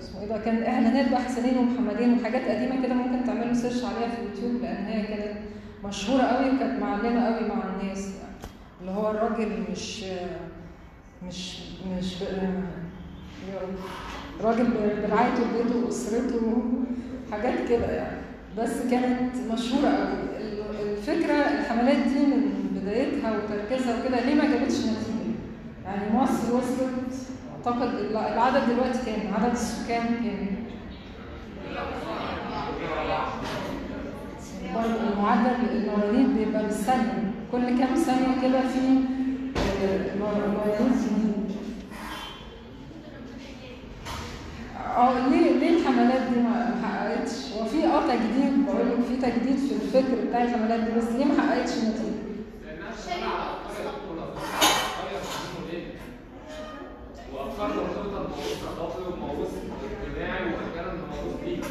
اسمه 0.00 0.20
إيه 0.20 0.28
ده 0.28 0.38
كان 0.38 0.62
اعلانات 0.62 1.10
بقى 1.10 1.20
حسنين 1.20 1.58
ومحمدين 1.58 2.18
وحاجات 2.20 2.42
قديمة 2.42 2.82
كده 2.82 2.94
ممكن 2.94 3.24
تعملوا 3.26 3.54
search 3.54 3.84
عليها 3.84 4.08
في 4.08 4.16
اليوتيوب 4.22 4.62
لأن 4.62 4.84
هي 4.84 5.02
كانت 5.06 5.38
مشهورة 5.84 6.22
قوي 6.22 6.46
وكانت 6.56 6.80
معلمة 6.82 7.24
قوي 7.26 7.48
مع 7.48 7.62
الناس 7.80 7.98
يعني. 7.98 8.34
اللي 8.80 8.90
هو 8.92 9.10
الراجل 9.10 9.48
مش 9.72 10.04
مش 11.28 11.58
مش 11.98 12.14
راجل 14.42 14.66
برعايته 15.08 15.42
بيته 15.56 15.84
وأسرته 15.84 16.62
حاجات 17.32 17.68
كده 17.68 17.86
يعني. 17.92 18.16
بس 18.58 18.70
كانت 18.90 19.36
مشهورة 19.52 19.88
قوي 19.88 20.24
الفكرة 20.92 21.34
الحملات 21.34 21.96
دي 21.96 22.18
من 22.26 22.70
بدايتها 22.82 23.32
وتركيزها 23.36 24.00
وكده 24.00 24.20
ليه 24.24 24.34
ما 24.34 24.44
جابتش 24.50 24.74
نتيجه 24.78 25.34
يعني 25.84 26.16
مصر 26.16 26.54
وصلت 26.56 27.14
اعتقد 27.66 27.94
العدد 28.10 28.62
دلوقتي 28.70 28.98
كام؟ 29.06 29.34
عدد 29.34 29.52
السكان 29.52 30.04
كام؟ 30.06 30.64
المعدل 34.84 35.70
المواليد 35.70 36.36
بيبقى 36.38 36.62
بالثانية. 36.62 37.32
كل 37.52 37.78
كام 37.78 37.94
ثانية 37.94 38.42
كده 38.42 38.60
في 38.68 38.78
آه، 39.84 40.16
مولود 40.18 40.92
جديد 40.92 41.56
آه 44.96 45.28
ليه 45.28 45.52
ليه 45.58 45.76
الحملات 45.80 46.22
دي 46.30 46.40
ما 46.40 46.74
حققتش؟ 46.84 47.52
هو 47.56 47.64
في 47.64 47.86
آه 47.86 48.06
تجديد 48.06 48.66
بقول 48.66 48.86
لك 48.90 49.04
في 49.08 49.16
تجديد 49.16 49.56
في 49.56 49.72
الفكر 49.74 50.28
بتاع 50.28 50.42
الحملات 50.42 50.80
دي 50.80 50.92
بس 50.98 51.04
ليه 51.04 51.24
ما 51.24 51.42
حققتش 51.42 51.70
نتيجة؟ 51.72 52.24
لانها 52.66 52.90
شغاله 53.06 53.26
على 53.26 53.50
افكار 53.66 53.92
افكار 54.36 55.20
تنظيم 55.56 55.84
وافكار 57.34 57.68
مرتبطه 57.68 58.22
بموروث 58.22 58.62
ثقافي 58.64 59.02
وموروث 59.12 59.50
اجتماعي 60.06 60.44
واحيانا 60.44 60.92
بموروث 60.92 61.40
ديني 61.44 61.62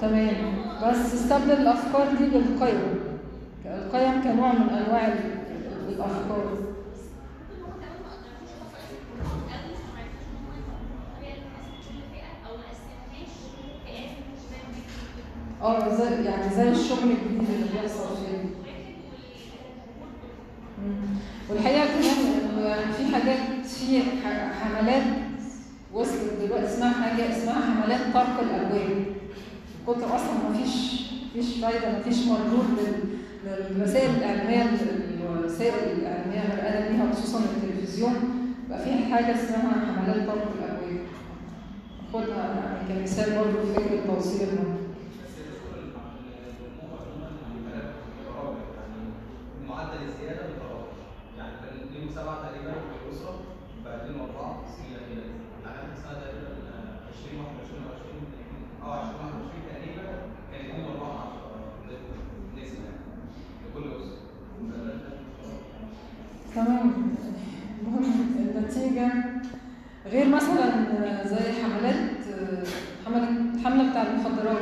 تمام. 0.00 0.34
بس 0.82 1.14
استبدل 1.14 1.52
الأفكار 1.52 2.08
دي 2.18 2.24
بالقيم. 2.26 2.82
القيم 3.66 4.22
كنوع 4.22 4.52
من 4.52 4.68
أنواع 4.68 5.06
ال- 5.08 5.88
الأفكار. 5.88 6.56
آه 15.62 15.88
زي 15.96 16.24
يعني 16.24 16.54
زي 16.54 16.68
الشغل 16.68 16.98
الجديد 17.10 17.50
اللي 17.50 17.66
بيحصل 17.72 18.16
فيه. 18.16 18.46
والحقيقة 21.50 21.86
كمان 21.86 22.50
انه 22.50 22.60
يعني 22.68 22.92
في 22.92 23.14
حاجات 23.14 23.66
في 23.66 24.02
حملات 24.62 25.02
دلوقتي 26.42 26.66
اسمها 26.66 26.92
حاجة 26.92 27.30
اسمها 27.30 27.60
حملات 27.82 28.00
طرق 28.14 28.40
الابواب 28.40 29.04
كتر 29.86 30.16
أصلا 30.16 30.32
ما 30.48 30.56
فيش 30.56 31.02
مفيش 31.26 31.54
فايدة 31.60 31.92
ما 31.92 32.02
فيش 32.02 32.26
مردود 32.26 32.66
لل- 32.78 33.16
للوسائل 33.76 34.10
الإعلامية 34.10 34.62
الوسائل 35.20 35.98
الإعلامية 35.98 36.40
مرآة 36.54 36.88
ليها 36.92 37.12
خصوصا 37.12 37.38
التلفزيون. 37.38 38.14
بقى 38.68 38.84
في 38.84 38.90
حاجة 39.14 39.34
اسمها 39.34 39.72
حملات 39.96 40.26
طرق 40.26 40.48
الأبواب. 40.58 41.06
خدها 42.12 42.54
يعني 42.88 43.00
كمثال 43.00 43.38
برضه 43.38 43.62
في 43.66 43.74
فكرة 43.74 44.14
توصيل 44.14 44.48
المنطق 44.48 44.86
معدل 49.68 50.02
الزيادة 50.08 50.42
بالتراوح 50.46 50.88
يعني 51.38 51.52
كان 51.60 51.88
2007 51.88 52.42
تقريبا 52.42 52.72
في 52.72 53.06
الاسره 53.08 53.38
بقى 53.84 53.94
2004 54.04 54.64
سنه 54.76 54.98
تقريبا 56.20 56.50
2021 57.08 58.15
أو 58.86 58.92
2021 58.92 59.50
تقريبا 59.68 60.02
كان 60.52 60.64
2.4 60.70 61.86
نسبه 62.56 62.84
يعني. 62.84 63.02
لكل 63.66 63.84
اسره 63.90 64.16
تمام. 66.54 66.92
المهم 67.80 68.04
النتيجة 68.38 69.08
غير 70.06 70.28
مثلا 70.28 70.68
زي 71.24 71.52
حملات 71.62 71.96
حملة 73.06 73.26
حملة 73.64 73.90
بتاع 73.90 74.02
المخدرات 74.02 74.58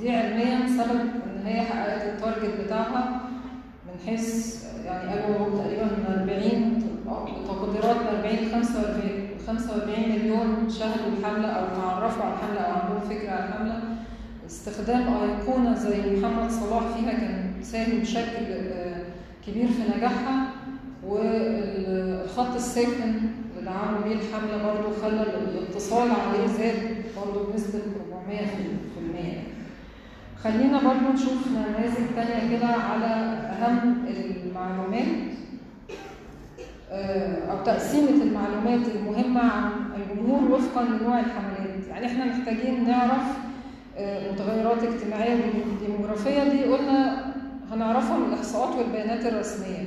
دي 0.00 0.10
علميا 0.10 0.66
سبب 0.68 1.00
إن 1.00 1.46
هي 1.46 1.60
حققت 1.62 2.02
التارجت 2.02 2.60
بتاعها 2.64 3.20
من 3.86 4.00
حيث 4.06 4.56
يعني 4.84 5.08
قالوا 5.10 5.58
تقريبا 5.58 5.84
من 5.84 6.04
40 7.06 7.46
تقديرات 7.46 7.96
من 7.96 8.06
40 8.06 8.36
ل 8.36 8.52
45 8.52 9.25
45 9.46 10.08
مليون 10.08 10.70
شاهدوا 10.78 11.12
الحملة 11.18 11.48
أو 11.48 11.66
تعرفوا 11.80 12.24
على 12.24 12.34
الحملة 12.34 12.60
أو 12.60 12.72
عندهم 12.72 13.08
فكرة 13.08 13.30
عن 13.30 13.48
الحملة. 13.48 13.80
استخدام 14.46 15.02
أيقونة 15.08 15.74
زي 15.74 16.16
محمد 16.16 16.50
صلاح 16.50 16.82
فيها 16.96 17.12
كان 17.12 17.52
ساهم 17.62 17.98
بشكل 18.00 18.44
آه، 18.50 19.02
كبير 19.46 19.66
في 19.66 19.98
نجاحها. 19.98 20.46
والخط 21.06 22.54
الساخن 22.54 23.14
اللي 23.58 23.70
عملوا 23.70 24.02
بيه 24.04 24.14
الحملة 24.14 24.62
برضه 24.62 24.96
خلى 25.02 25.22
الاتصال 25.22 26.08
عليه 26.10 26.46
زاد 26.46 26.96
برضه 27.16 27.52
بنسبة 27.52 27.78
400% 28.28 30.42
خلينا 30.44 30.78
برضه 30.78 31.12
نشوف 31.14 31.46
نماذج 31.48 32.06
تانية 32.16 32.56
كده 32.56 32.66
على 32.66 33.06
أهم 33.06 34.04
المعلومات. 34.08 35.06
آه، 36.90 37.50
أو 37.52 37.64
تقسيمة 37.64 38.22
المعلومات 38.22 38.80
المهمة 38.94 39.40
عن 39.40 39.70
الجمهور 39.96 40.50
وفقا 40.52 40.84
لنوع 40.84 41.20
الحملات. 41.20 41.86
يعني 41.88 42.06
إحنا 42.06 42.24
محتاجين 42.24 42.88
نعرف 42.88 43.38
آه، 43.98 44.32
متغيرات 44.32 44.82
اجتماعية 44.82 45.40
وديموغرافية 45.82 46.44
دي. 46.44 46.64
قلنا 46.64 47.24
هنعرفها 47.72 48.18
من 48.18 48.32
الإحصاءات 48.32 48.74
والبيانات 48.78 49.26
الرسمية. 49.26 49.86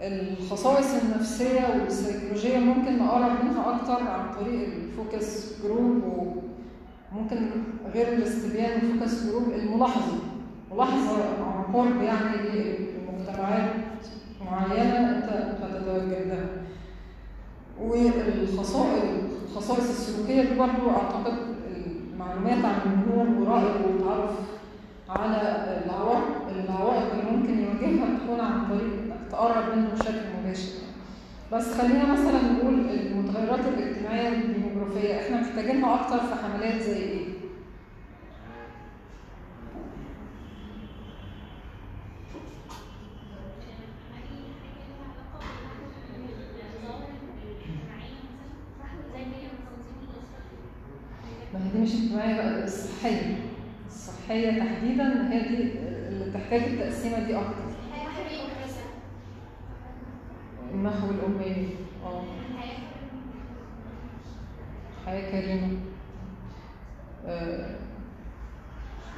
الخصائص 0.00 0.86
النفسية 1.04 1.60
والسيكولوجية 1.82 2.58
ممكن 2.58 2.98
نقرب 2.98 3.44
منها 3.44 3.76
أكتر 3.76 4.08
عن 4.08 4.34
طريق 4.40 4.68
ال 4.68 4.82
focus 4.82 5.52
group 5.62 6.02
وممكن 7.12 7.36
غير 7.94 8.12
الاستبيان 8.12 8.70
ال 8.80 8.88
focus 8.88 9.26
group 9.26 9.42
الملاحظة. 9.54 10.18
ملاحظة 10.72 11.16
عن 11.44 11.74
قرب 11.74 12.02
يعني 12.02 12.36
لمجتمعات 12.78 13.70
معينة 14.52 14.98
أنت 15.16 15.24
هتتوجه 15.62 16.24
لها 16.24 16.46
والخصائص 17.80 19.02
الخصائص 19.50 19.88
السلوكية 19.90 20.42
دي 20.42 20.54
برضو 20.58 20.90
أعتقد 20.90 21.34
المعلومات 22.12 22.64
عن 22.64 22.74
الجمهور 22.86 23.26
ورأيه 23.48 23.86
والتعرف 23.86 24.30
على 25.08 25.36
العوائق 25.86 26.48
العوائق 26.64 27.12
اللي 27.12 27.36
ممكن 27.36 27.58
يواجهها 27.58 28.18
تكون 28.18 28.40
عن 28.40 28.66
طريق 28.68 28.92
انك 29.04 29.30
تقرب 29.30 29.76
منه 29.76 29.88
بشكل 29.94 30.20
مباشر 30.40 30.72
بس 31.52 31.74
خلينا 31.80 32.12
مثلا 32.12 32.52
نقول 32.52 32.74
المتغيرات 32.74 33.60
الاجتماعية 33.60 34.30
والديموغرافية 34.30 35.20
إحنا 35.20 35.40
محتاجينها 35.40 35.94
أكتر 35.94 36.18
في 36.18 36.34
حملات 36.44 36.82
زي 36.82 36.96
إيه؟ 36.96 37.22
ما 51.52 51.60
بقى 52.12 52.64
الصحية 52.64 53.36
الصحية 53.88 54.58
تحديدا 54.58 55.32
هي 55.32 55.40
دي 55.48 55.72
اللي 56.08 56.32
تحتاج 56.32 56.62
التقسيمة 56.62 57.18
دي 57.18 57.36
أكتر. 57.36 57.72
النحو 60.74 61.10
الأمية 61.10 61.66
آه. 62.04 62.22
حياة 65.06 65.30
كريمة. 65.30 65.68
آه، 67.26 67.76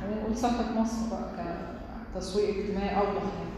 خلينا 0.00 0.20
نقول 0.22 0.36
صحة 0.36 0.72
مصر 0.80 1.10
بقى 1.10 1.54
كتسويق 2.14 2.48
اجتماعي 2.48 2.96
أوضح 2.96 3.22
يعني. 3.22 3.54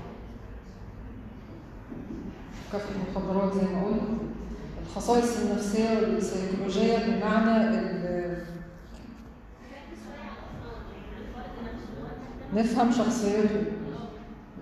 مكافحة 2.68 2.90
المخدرات 2.94 3.55
زي 3.55 3.75
ما 3.75 3.85
قلنا. 3.85 4.18
الخصائص 4.87 5.38
النفسية 5.40 5.99
والسيكولوجية 6.01 6.99
بمعنى 6.99 7.77
نفهم 12.57 12.92
شخصيته. 12.92 13.62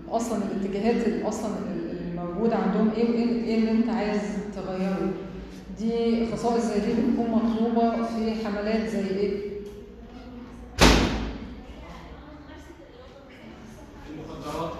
أصلا 0.09 0.37
الاتجاهات 0.43 1.25
أصلا 1.25 1.49
الموجوده 1.91 2.55
عندهم 2.55 2.91
إيه 2.97 3.09
وإيه 3.09 3.43
إيه 3.43 3.57
اللي 3.59 3.71
أنت 3.71 3.89
عايز 3.89 4.21
تغيره؟ 4.55 5.11
دي 5.79 6.25
خصائص 6.31 6.63
زي 6.65 6.79
دي 6.79 6.91
بتكون 6.93 7.29
مطلوبة 7.31 7.91
في 8.05 8.45
حملات 8.45 8.89
زي 8.89 8.99
إيه؟ 9.09 9.39
المخدرات 14.09 14.71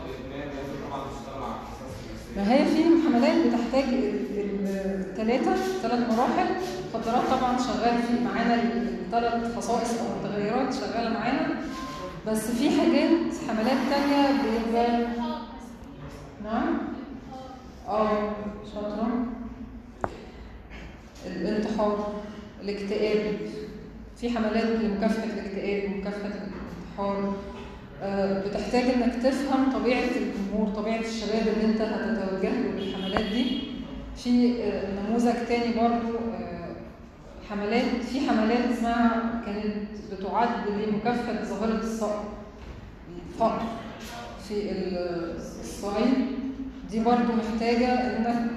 ما 2.37 2.53
هي 2.53 2.65
في 2.65 2.83
حملات 3.07 3.47
بتحتاج 3.47 3.93
الثلاثه 3.93 5.55
ثلاث 5.81 6.09
مراحل. 6.13 6.47
مخدرات 6.93 7.23
طبعا 7.39 7.57
شغال 7.57 7.97
في 8.03 8.23
معانا 8.25 8.63
الثلاث 8.63 9.55
خصائص 9.57 9.89
أو 9.99 10.05
متغيرات 10.19 10.73
شغالة 10.73 11.09
معانا. 11.09 11.47
بس 12.27 12.51
في 12.51 12.69
حاجات 12.69 13.09
حملات 13.47 13.77
تانية 13.89 14.27
بيبقى 14.43 15.07
نعم؟ 16.43 16.77
آه 17.87 18.31
شاطرة. 18.73 19.25
الانتحار 21.27 22.13
الاكتئاب. 22.61 23.35
في 24.17 24.29
حملات 24.29 24.65
لمكافحة 24.65 25.23
الاكتئاب 25.23 25.91
ومكافحة 25.91 26.27
الانتحار. 26.29 27.33
آه، 28.03 28.41
بتحتاج 28.47 28.83
إنك 28.83 29.15
تفهم 29.23 29.71
طبيعة 29.79 30.01
الجمهور 30.03 30.69
طبيعة 30.75 30.99
الشباب 30.99 31.47
اللي 31.47 31.65
أنت 31.73 31.81
هتتوجه 31.81 32.49
له 32.49 32.71
بالحملات 32.75 33.25
دي. 33.25 33.61
في 34.15 34.63
آه، 34.63 34.83
نموذج 35.07 35.33
تاني 35.47 35.73
برضو 35.73 36.17
آه، 36.17 36.75
حملات 37.49 37.85
في 38.11 38.29
حملات 38.29 38.71
اسمها 38.73 39.41
كانت 39.45 39.84
بتعد 40.35 40.67
لمكافحة 40.69 41.43
ظاهرة 41.43 41.79
الصقر. 41.79 42.23
الفقر 43.29 43.61
في 44.47 44.71
الصعيد 45.59 46.13
دي 46.91 46.99
برضو 47.03 47.33
محتاجة 47.33 47.87
إنك 47.87 48.51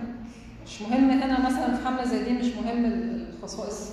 مش 0.67 0.83
مهم 0.83 1.11
هنا 1.11 1.47
مثلا 1.47 1.77
في 1.77 1.87
حملة 1.87 2.05
زي 2.05 2.25
دي 2.25 2.33
مش 2.33 2.47
مهم 2.47 2.85
الخصائص 2.85 3.91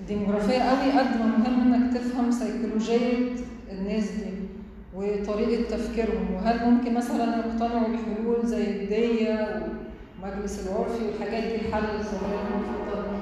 الديموغرافية 0.00 0.58
قوي 0.62 0.90
قد 0.92 1.20
ما 1.20 1.26
مهم 1.26 1.74
إنك 1.74 1.94
تفهم 1.94 2.30
سيكولوجية 2.30 3.28
الناس 3.72 4.10
دي 4.10 4.34
وطريقة 4.94 5.62
تفكيرهم. 5.76 6.34
وهل 6.34 6.70
ممكن 6.70 6.94
مثلا 6.94 7.36
يقتنعوا 7.36 7.88
بحلول 7.88 8.46
زي 8.46 8.70
الدية 8.70 9.66
ومجلس 10.22 10.66
العرفي 10.66 11.04
والحاجات 11.04 11.42
دي 11.44 11.56
لحل 11.68 11.84
الظاهرة 11.84 12.48
المفضلة 12.54 13.13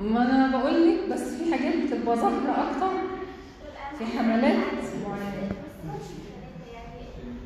ما 0.00 0.22
أنا 0.22 0.58
بقول 0.58 0.88
لك 0.88 0.98
بس 1.12 1.20
في 1.34 1.54
حاجات 1.54 1.74
بتبقى 1.76 2.16
ظاهرة 2.16 2.70
أكتر. 2.70 2.90
في 3.98 4.04
حملات 4.18 4.42
معينة. 5.06 5.50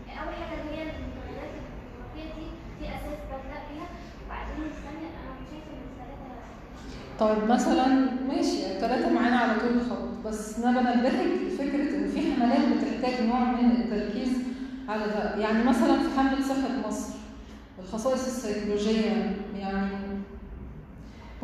اول 0.08 0.34
حاجة 0.34 0.60
اللي 0.60 0.76
هي 0.76 0.84
دي 2.80 2.86
أساس 2.88 3.18
ببدا 3.30 3.58
بيها 3.70 3.86
وبعدين 4.26 4.64
الثانية 4.70 5.08
أنا 5.20 5.34
شايفه 5.50 5.72
ان 5.74 5.84
الثلاثه 5.90 7.18
طيب 7.20 7.50
مثلا 7.50 7.86
ماشي 8.28 8.66
الثلاثة 8.74 9.12
معانا 9.12 9.36
على 9.36 9.60
طول 9.60 9.68
الخط 9.78 10.26
بس 10.26 10.58
أنا 10.58 10.80
بنبهك 10.80 11.26
لفكرة 11.46 11.96
إن 11.96 12.08
في 12.14 12.32
حملات 12.32 12.60
بتحتاج 12.60 13.26
نوع 13.26 13.38
من 13.40 13.70
التركيز 13.70 14.28
على 14.88 15.04
ده. 15.06 15.36
يعني 15.36 15.64
مثلا 15.64 15.96
في 15.98 16.18
حملة 16.20 16.42
صحة 16.48 16.88
مصر 16.88 17.14
الخصائص 17.78 18.26
السيكولوجية 18.26 19.36
يعني 19.58 19.88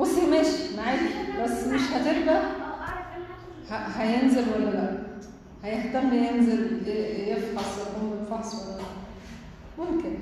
بصي 0.00 0.26
ماشي 0.30 0.76
معاكي. 0.76 1.42
بس 1.42 1.66
مش 1.66 1.80
هتبقى 1.80 2.36
آه 2.36 2.80
اعرف 2.80 3.06
أنا 3.16 3.26
هدخل 3.70 3.74
ه- 3.74 4.02
هينزل 4.02 4.44
ولا 4.54 4.70
لا؟ 4.70 4.98
هيهتم 5.64 6.14
ينزل 6.14 6.88
يفحص 7.28 7.78
يقوم 7.78 8.10
بالفحص 8.10 8.54
ولا 8.54 8.76
لا؟ 8.76 8.84
ممكن. 9.78 10.14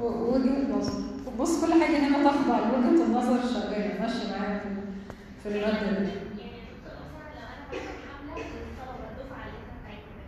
و- 0.00 0.34
وجهة 0.34 0.76
نظر. 0.78 0.92
بص 1.38 1.64
كل 1.64 1.72
حاجة 1.82 1.96
هنا 1.98 2.28
تخضع 2.30 2.58
لوجهة 2.58 3.04
النظر 3.04 3.48
شغالة. 3.54 4.00
ماشية 4.00 4.38
معايا 4.38 4.60
في 5.42 5.48
المادة 5.48 5.98
دي 5.98 6.08
يعني 6.40 6.60
مثلا 6.72 6.96
لو 6.96 7.16
أنا 7.20 7.66
بعمل 7.72 7.88
حمله 8.06 8.44
للطلبه 8.54 9.06
الدفعه 9.10 9.44
اللي 9.46 9.58
إحنا 9.60 9.74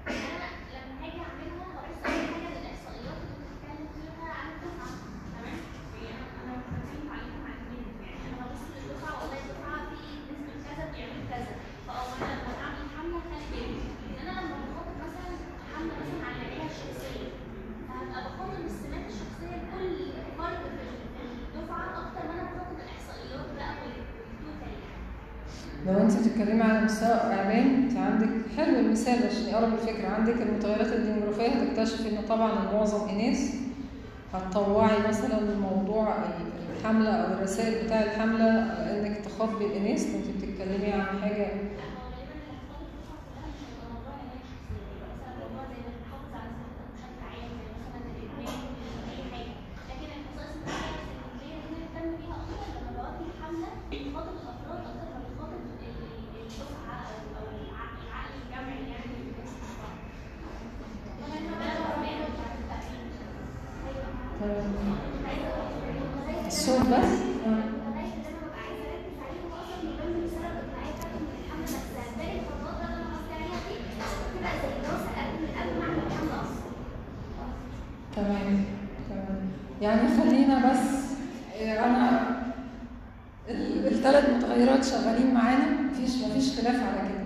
بتاعتنا 0.07 0.37
أنا 0.37 0.49
لما 0.75 0.95
هاجي 1.03 1.19
اعملها 1.27 1.65
هبص 1.75 2.01
اول 2.07 2.27
حاجة 2.33 2.49
للاحصائيات 2.57 3.19
اللي 3.23 3.37
بتتكلم 3.41 3.87
فيها 3.95 4.31
عن 4.41 4.49
الدفعه 4.55 4.91
تمام 5.35 5.59
يعني 6.05 6.23
أنا 6.43 6.53
بتكلم 6.63 7.07
عليها 7.15 7.41
عن 7.49 7.59
مين 7.71 7.87
يعني 8.05 8.21
أنا 8.29 8.37
ببص 8.41 8.63
للدفعه 8.75 9.15
والله 9.21 9.39
الدفعه 9.45 9.79
في 9.91 10.01
نسبه 10.31 10.55
كذا 10.69 10.85
بيعمل 10.93 11.23
كذا 11.33 11.53
فاه 11.87 12.07
أنا 12.25 12.33
لما 12.41 12.53
اعمل 12.65 12.85
حمله 12.95 13.19
خلي 13.29 13.47
بالي 13.53 13.81
ان 14.09 14.17
أنا 14.23 14.33
لما 14.41 14.57
بخاطب 14.67 14.95
مثلا 15.07 15.31
حمله 15.71 15.95
مثلا 16.01 16.21
عن 16.27 16.35
العنايه 16.39 16.67
الشخصيه 16.73 17.27
فهبقى 17.87 18.21
بخاطب 18.27 18.61
السمات 18.71 19.05
الشخصيه 19.13 19.53
لكل 19.63 19.89
فرد 20.39 20.63
في 20.77 21.23
الدفعه 21.47 21.87
أكتر 22.03 22.23
ما 22.29 22.33
أنا 22.37 22.45
بخاطب 22.51 22.77
الاحصائيات 22.85 23.47
بقى 23.57 23.71
وال 23.81 24.07
total 24.07 24.73
يعني 24.85 24.97
لو 25.87 25.95
انت 26.05 26.15
بتتكلمي 26.21 26.63
على 26.63 26.81
مستوى 26.85 27.15
اعلام 27.35 27.67
انت 27.83 27.97
عندك 27.97 28.29
حلو 28.57 28.79
المثال 28.79 29.27
عشان 29.27 29.43
يقرب 29.53 29.73
الفكرة 29.75 30.09
عندك 30.09 30.35
المتغيرات 30.43 30.93
الديموغرافيه 31.95 32.05
هتكتشف 32.05 32.07
ان 32.07 32.29
طبعا 32.29 32.53
المعظم 32.71 33.09
اناث 33.09 33.55
هتطوعي 34.35 35.09
مثلا 35.09 35.39
موضوع 35.61 36.15
الحملة 36.79 37.11
أو 37.11 37.33
الرسائل 37.33 37.85
بتاع 37.87 38.03
الحملة 38.03 38.49
إنك 38.51 39.17
تخاطبي 39.25 39.65
الاناث 39.67 40.07
انت 40.15 40.27
بتتكلمي 40.45 40.93
عن 40.93 41.21
حاجة 41.23 41.47
الصوت 66.47 66.81
بس. 66.87 67.19
تمام 78.17 78.65
تمام. 79.11 79.41
يعني 79.83 80.01
خلينا 80.21 80.71
بس 80.71 81.13
آه، 81.63 81.85
أنا 81.87 82.21
الثلاث 83.49 84.29
متغيرات 84.37 84.85
شغالين 84.85 85.35
معانا 85.35 85.67
مفيش 85.91 86.23
مفيش 86.23 86.59
خلاف 86.61 86.75
على 86.77 87.09
كده. 87.09 87.25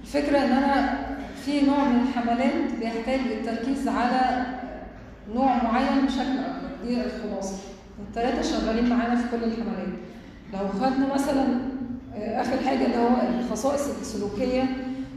الفكرة 0.00 0.38
إن 0.38 0.52
أنا 0.52 0.98
في 1.44 1.60
نوع 1.66 1.84
من 1.84 2.00
الحملات 2.08 2.72
بيحتاج 2.80 3.20
التركيز 3.20 3.88
على 3.88 4.46
نوع 5.34 5.62
معين 5.62 6.06
بشكل 6.06 6.38
أكبر. 6.38 6.49
دي 6.86 6.96
الخلاصة. 7.04 7.56
الثلاثه 8.08 8.42
شغالين 8.42 8.88
معانا 8.88 9.16
في 9.16 9.36
كل 9.36 9.44
الحملات. 9.44 9.88
لو 10.52 10.68
خدنا 10.80 11.14
مثلا 11.14 11.44
آه، 12.14 12.40
آخر 12.40 12.56
حاجة 12.66 12.86
اللي 12.86 12.96
هو 12.96 13.40
الخصائص 13.40 13.88
السلوكية 14.00 14.62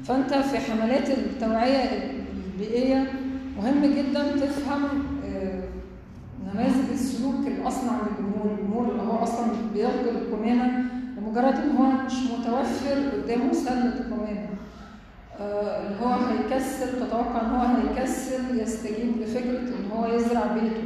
فأنت 0.03 0.33
في 0.33 0.57
حملات 0.57 1.09
التوعية 1.09 2.11
البيئية 2.53 3.11
مهم 3.57 3.81
جدا 3.85 4.23
تفهم 4.31 4.83
آه، 5.25 5.63
نماذج 6.53 6.89
السلوك 6.93 7.47
الأصنع 7.47 7.91
للجمهور. 7.91 8.57
الجمهور 8.59 8.91
اللي 8.91 9.01
هو 9.03 9.23
أصلا 9.23 9.45
بيلقي 9.73 10.09
القمامة 10.09 10.83
لمجرد 11.17 11.55
إن 11.55 11.75
هو 11.77 12.05
مش 12.05 12.13
متوفر 12.13 13.09
قدامه 13.23 13.53
سلة 13.53 13.93
القمامة. 13.99 14.47
آه، 15.39 15.79
اللي 15.87 15.97
هو 16.01 16.13
هيكسل 16.13 16.99
تتوقع 16.99 17.41
إن 17.41 17.55
هو 17.55 17.65
هيكسل 17.75 18.59
يستجيب 18.59 19.17
لفكرة 19.21 19.59
إن 19.59 19.91
هو 19.93 20.05
يزرع 20.15 20.45
بيته. 20.53 20.83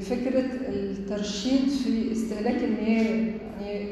فكرة 0.00 0.44
الترشيد 0.68 1.68
في 1.68 2.12
استهلاك 2.12 2.64
المياه 2.64 3.32
يعني 3.60 3.88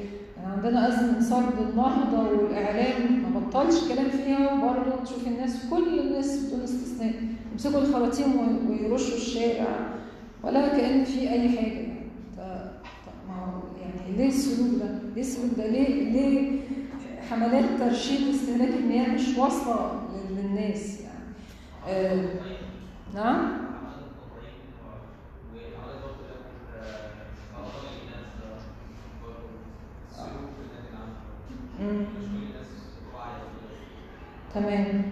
عندنا 0.47 0.89
أزمة 0.89 1.21
صرد 1.21 1.69
النهضة 1.71 2.31
والإعلام 2.31 3.23
ما 3.23 3.41
بطلش 3.41 3.75
كلام 3.89 4.09
فيها 4.11 4.53
وبرضه 4.53 5.05
تشوف 5.05 5.27
الناس 5.27 5.67
كل 5.71 6.01
الناس 6.01 6.45
بدون 6.47 6.61
استثناء 6.61 7.15
يمسكوا 7.53 7.81
الخراطيم 7.81 8.27
وي- 8.41 8.71
ويرشوا 8.83 9.17
الشارع 9.17 9.67
ولا 10.45 10.69
كأن 10.69 11.05
في 11.05 11.21
أي 11.33 11.49
حاجة 11.49 11.87
يعني 13.81 14.17
ليه 14.17 14.29
السلوك 14.29 14.81
ده؟ 14.83 14.99
ليه 15.15 15.23
السلوك 15.23 15.51
ده؟ 15.59 15.67
ليه 15.67 16.11
ليه 16.13 16.61
حملات 17.31 17.65
ترشيد 17.79 18.29
استهلاك 18.35 18.69
المياه 18.79 19.09
مش 19.15 19.39
واصلة 19.39 20.01
لل- 20.15 20.37
للناس 20.37 21.01
يعني؟ 21.01 21.25
آه 21.89 22.29
نعم؟ 23.15 23.66
تمام. 34.55 35.03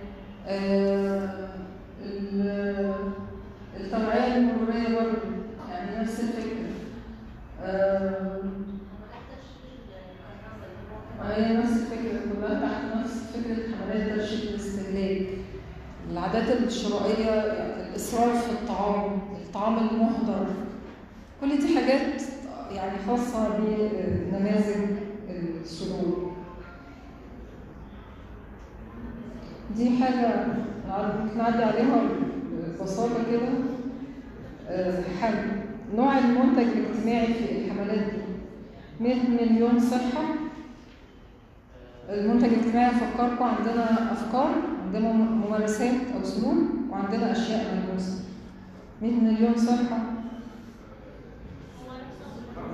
آه، 0.46 1.48
ال- 2.04 2.94
التوعية 3.80 4.36
المرورية 4.36 4.94
برضه 4.94 5.18
يعني 5.70 6.02
نفس 6.02 6.20
الفكرة. 6.20 6.64
آه، 7.62 8.40
هي 11.30 11.56
نفس 11.56 11.70
الفكرة 11.72 12.20
كلها 12.32 12.60
تحت 12.60 12.96
نفس 12.96 13.22
فكرة 13.32 13.76
حملات 13.76 14.18
ترشيد 14.18 14.48
الاستهلاك 14.48 15.26
العادات 16.10 16.62
الشرائية 16.62 17.30
يعني 17.30 17.88
الإسراف 17.88 18.46
في 18.46 18.52
الطعام 18.52 19.20
الطعام 19.46 19.78
المهدر 19.78 20.46
كل 21.40 21.58
دي 21.58 21.78
حاجات 21.80 22.22
يعني 22.72 22.98
خاصة 23.06 23.58
بنماذج 23.58 24.90
السلوك 25.62 26.33
دي 29.76 29.90
حاجة 30.04 30.46
نعدي 31.36 31.64
عليها 31.64 32.02
ببساطة 32.80 33.30
كده. 33.30 33.48
آه، 34.68 35.02
حل 35.20 35.34
نوع 35.96 36.18
المنتج 36.18 36.66
الاجتماعي 36.76 37.26
في 37.34 37.58
الحملات 37.58 37.98
دي. 37.98 38.18
100 39.00 39.14
مليون 39.30 39.80
صحة 39.80 40.22
المنتج 42.08 42.44
الاجتماعي 42.48 42.90
أفكركم 42.90 43.44
عندنا 43.44 44.12
أفكار 44.12 44.50
عندنا 44.86 45.12
ممارسات 45.12 45.94
أو 46.16 46.24
سلوك 46.24 46.56
وعندنا 46.90 47.32
أشياء 47.32 47.74
ملموسة. 47.74 48.20
100 49.02 49.12
مليون 49.20 49.56
صحة 49.56 49.98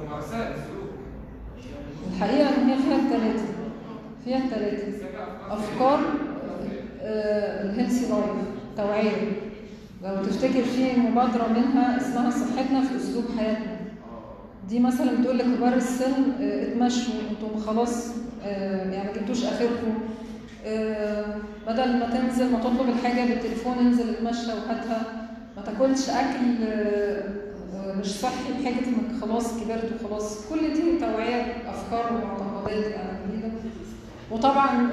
ممارسات 0.06 0.54
سلوك. 0.56 0.90
الحقيقة 2.12 2.48
إن 2.62 2.68
هي 2.68 2.76
فيها 2.78 2.96
التلاتة. 2.96 3.44
فيها 4.24 4.38
التلاتة. 4.38 4.92
أفكار 5.50 6.00
ال 7.03 7.15
healthy 7.15 8.07
life 8.09 8.24
توعية. 8.76 9.32
لو 10.04 10.24
تفتكر 10.24 10.62
في 10.62 10.96
مبادرة 11.00 11.48
منها 11.48 11.96
اسمها 11.96 12.30
صحتنا 12.30 12.80
في 12.80 12.96
أسلوب 12.96 13.24
حياتنا. 13.38 13.76
دي 14.68 14.80
مثلا 14.80 15.20
بتقول 15.20 15.38
لكبار 15.38 15.74
السن 15.74 16.12
آه، 16.40 16.62
اتمشوا 16.72 17.12
أنتم 17.30 17.60
خلاص 17.66 18.06
آه، 18.44 18.90
يعني 18.92 19.08
ما 19.12 19.20
جبتوش 19.20 19.44
آخركم. 19.44 19.94
آه، 20.66 21.24
بدل 21.66 21.96
ما 21.98 22.06
تنزل 22.10 22.52
ما 22.52 22.58
تطلب 22.60 22.88
الحاجة 22.88 23.28
بالتليفون 23.28 23.78
انزل 23.78 24.10
اتمشى 24.10 24.46
وهاتها. 24.46 25.02
ما 25.56 25.62
تاكلش 25.62 26.08
أكل 26.10 26.64
آه، 26.68 27.22
آه، 27.74 27.94
مش 27.94 28.06
صحي 28.06 28.52
بحاجة 28.60 28.74
إنك 28.86 29.20
خلاص 29.22 29.52
كبرت 29.60 29.90
وخلاص. 30.04 30.46
كل 30.48 30.60
دي 30.74 30.98
توعية 31.00 31.42
أفكار 31.68 32.12
ومعتقدات 32.12 32.84
يعني 32.92 33.18
جديدة. 33.32 33.48
وطبعا 34.30 34.90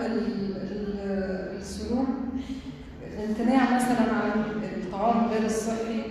ال- 1.58 1.62
ال- 1.62 1.62
السلوك 1.62 2.08
الامتناع 3.18 3.76
مثلا 3.76 4.14
عن 4.14 4.32
الطعام 4.64 5.28
غير 5.28 5.46
الصحي 5.46 6.02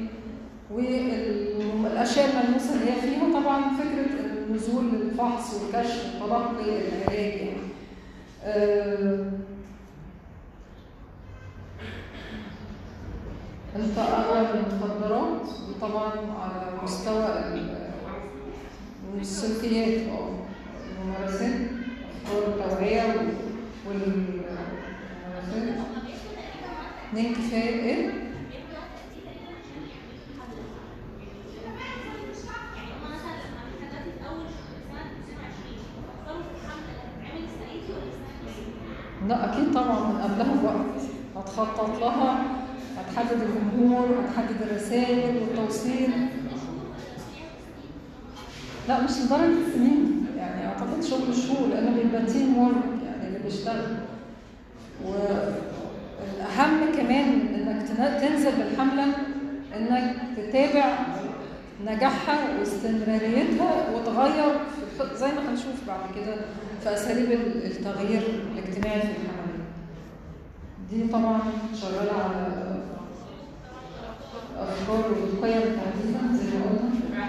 والأشياء 0.70 2.30
الملموسة 2.30 2.74
اللي 2.74 2.90
هي 2.92 3.00
فيها 3.00 3.40
طبعا 3.40 3.60
فكرة 3.76 4.26
النزول 4.48 4.84
للفحص 4.92 5.54
والكشف 5.54 6.22
وتلقي 6.22 6.88
العلاج 6.88 7.40
يعني. 7.40 7.56
آه، 8.44 9.30
المخدرات 14.54 15.48
وطبعا 15.68 16.10
على 16.12 16.82
مستوى 16.82 17.26
ال- 17.26 17.86
والسلوكيات 19.16 20.08
آه 20.08 20.28
الممارسات 20.90 21.60
أفكار 22.26 22.48
التوعيه 22.48 23.02
والممارسات 23.02 23.36
هما 23.88 23.90
بياخدوا 23.90 24.02
تقريبا 24.10 25.34
وقت 25.35 25.35
اتنين 27.08 27.34
كفاية 27.34 27.82
إيه؟ 27.82 28.06
بياخدوا 28.06 28.78
وقت 28.78 28.96
قد 28.98 29.10
تقريبا 29.24 29.52
عشان 29.58 29.82
يعملوا 29.92 30.16
الحملة 30.26 30.62
هما 32.92 33.08
مثلا 33.14 33.34
لما 33.42 33.60
إحنا 33.62 33.86
دلوقتي 33.88 34.10
في 34.18 34.28
اول 34.28 34.46
سنة 34.56 34.76
2020 35.06 35.76
فكروا 36.06 36.42
في 36.42 36.50
الحملة 36.56 36.90
اللي 36.90 37.02
هتتعمل 37.02 37.44
السنة 37.44 37.72
دي 37.72 37.92
ولا 37.92 38.08
السنة 38.12 38.32
الجاية؟ 38.40 39.28
لا 39.28 39.36
أكيد 39.52 39.74
طبعا 39.74 39.98
من 40.12 40.18
قبلها 40.22 40.54
بوقت 40.62 41.00
هتخطط 41.36 42.00
لها 42.00 42.46
هتحدد 42.98 43.40
الجمهور 43.42 44.06
هتحدد 44.20 44.62
الرسائل 44.62 45.36
والتوصيل 45.36 46.10
لا 48.88 49.02
مش 49.04 49.10
لدرجة 49.10 49.72
سنين 49.74 50.26
يعني 50.36 50.66
أعتقد 50.66 51.02
شغل 51.02 51.34
شهور 51.36 51.68
لأنه 51.68 51.90
بيبقى 52.02 52.26
تيم 52.26 52.58
وورك 52.58 52.84
يعني 53.04 53.28
اللي 53.28 53.38
بيشتغل 53.38 53.96
والأهم 55.04 56.92
كمان 56.96 57.28
إنك 57.54 57.88
تن- 57.88 58.20
تنزل 58.28 58.52
بالحملة 58.58 59.04
إنك 59.76 60.14
تتابع 60.36 60.98
نجاحها 61.86 62.58
واستمراريتها 62.58 63.70
وتغير 63.94 64.52
زي 65.14 65.26
ما 65.26 65.50
هنشوف 65.50 65.86
بعد 65.86 66.00
كده 66.16 66.36
في 66.82 66.94
أساليب 66.94 67.32
ال- 67.32 67.66
التغيير 67.66 68.22
الاجتماعي 68.52 69.00
في 69.00 69.06
الحملات 69.08 69.66
دي 70.90 71.08
طبعا 71.12 71.38
شغالة 71.74 72.12
على 72.12 72.76
أفكار 74.58 75.12
والقيم 75.12 75.62
الحديثه 75.62 76.34
زي 76.34 76.58
ما 76.58 76.64
قلنا. 76.66 77.26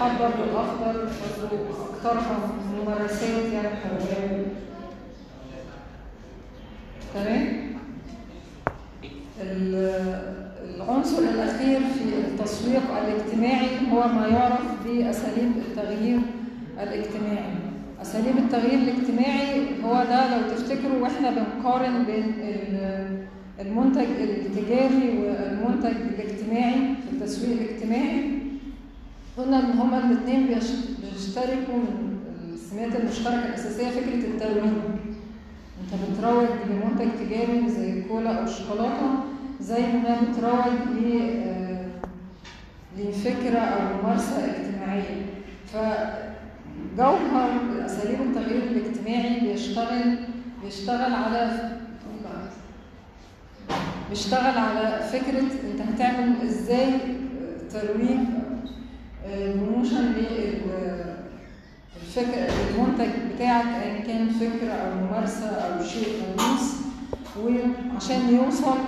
حضر 0.00 0.28
بالاخضر 0.28 1.08
برضه 1.42 1.84
أكثرها 1.90 2.38
ممارسات 2.82 3.44
يعني 3.52 3.68
حيوية. 3.68 4.46
تمام 7.16 7.46
ال- 9.42 10.36
العنصر 10.74 11.18
الأخير 11.18 11.80
في 11.80 12.04
التسويق 12.28 12.82
الاجتماعي 13.06 13.68
هو 13.92 14.08
ما 14.08 14.26
يعرف 14.26 14.62
بأساليب 14.84 15.52
التغيير 15.68 16.18
الاجتماعي. 16.82 17.54
أساليب 18.02 18.36
التغيير 18.38 18.78
الاجتماعي 18.78 19.60
هو 19.84 20.04
ده 20.10 20.36
لو 20.38 20.48
تفتكروا 20.50 21.02
وإحنا 21.02 21.30
بنقارن 21.30 22.04
بين 22.04 22.24
ال- 22.42 23.16
المنتج 23.60 24.06
التجاري 24.20 25.18
والمنتج 25.18 25.96
الاجتماعي 26.14 26.94
في 27.08 27.12
التسويق 27.16 27.58
الاجتماعي. 27.60 28.22
قلنا 29.38 29.58
إن 29.58 29.78
هما 29.78 29.98
الاتنين 29.98 30.46
بيش- 30.46 30.86
بيشتركوا 31.14 31.76
من 31.76 32.16
السمات 32.54 32.96
المشتركة 33.00 33.46
الأساسية 33.46 33.88
فكرة 33.90 34.14
الترويج 34.28 34.72
انت 35.92 36.02
بتروج 36.18 36.46
لمنتج 36.70 37.08
تجاري 37.26 37.68
زي 37.68 37.92
الكولا 37.98 38.38
أو 38.38 38.44
الشوكولاته 38.44 39.10
زي 39.60 39.80
ما 39.82 40.16
بتروج 40.20 40.76
آه، 41.46 41.86
لفكرة 42.98 43.58
أو 43.58 44.02
ممارسة 44.02 44.36
اجتماعية. 44.44 45.26
فجوهر 45.72 47.50
اساليب 47.84 48.20
التغيير 48.20 48.62
الاجتماعي 48.62 49.40
بيشتغل 49.40 50.18
بيشتغل 50.64 51.14
على 51.14 51.70
بيشتغل 54.10 54.58
على 54.58 55.00
فكرة 55.12 55.40
انت 55.40 55.80
هتعمل 55.94 56.32
إزاي 56.44 56.94
آه، 56.94 57.68
ترويج 57.72 58.18
promotion 59.56 60.12
لل 60.12 61.15
الفكر 62.18 62.48
المنتج 62.70 63.08
بتاعك 63.34 63.66
أيا 63.82 64.00
كان 64.00 64.28
فكرة 64.28 64.72
أو 64.72 65.04
ممارسة 65.04 65.46
أو 65.48 65.84
شيء 65.84 66.08
ملموس 66.22 66.72
وعشان 67.38 68.34
يوصل 68.34 68.78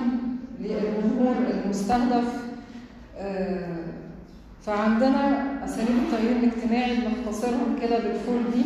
للجمهور 0.60 1.34
المستهدف 1.50 2.24
آه، 3.18 3.76
فعندنا 4.62 5.44
أساليب 5.64 5.96
التغيير 6.06 6.36
الاجتماعي 6.36 6.96
بنختصرهم 6.96 7.76
كده 7.82 7.98
بال 7.98 8.12
four 8.12 8.40
D 8.54 8.62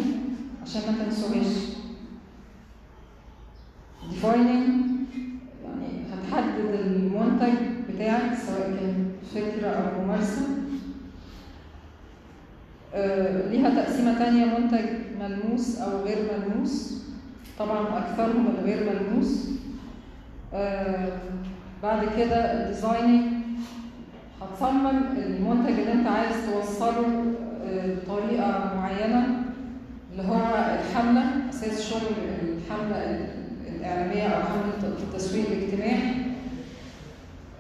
عشان 0.62 0.82
ما 0.92 1.04
تنسوهاش. 1.04 1.46
Defining 4.10 4.70
يعني 5.64 5.88
هتحدد 6.12 6.74
المنتج 6.74 7.54
بتاعك 7.94 8.38
سواء 8.46 8.70
كان 8.80 9.06
فكرة 9.34 9.68
أو 9.68 10.04
ممارسة. 10.04 10.61
ليها 13.50 13.82
تقسيمة 13.82 14.18
تانية 14.18 14.44
منتج 14.44 14.84
ملموس 15.20 15.78
أو 15.80 16.00
غير 16.04 16.16
ملموس. 16.32 17.02
طبعا 17.58 17.98
أكثرهم 17.98 18.46
الغير 18.58 18.90
ملموس. 18.92 19.48
آه، 20.54 21.08
بعد 21.82 22.00
كده 22.18 22.36
الديزايننج. 22.36 23.32
هتصمم 24.42 25.02
المنتج 25.16 25.78
اللي 25.78 25.92
أنت 25.92 26.06
عايز 26.06 26.36
توصله 26.52 27.24
آه، 27.66 27.94
بطريقة 27.94 28.72
معينة 28.76 29.26
اللي 30.12 30.22
هو 30.28 30.40
الحملة 30.80 31.22
أساس 31.50 31.90
شغل 31.90 32.00
الحملة 32.42 32.96
ال- 33.10 33.26
الإعلامية 33.76 34.22
أو 34.28 34.42
حملة 34.42 34.88
التسويق 35.02 35.46
الاجتماعي. 35.50 36.14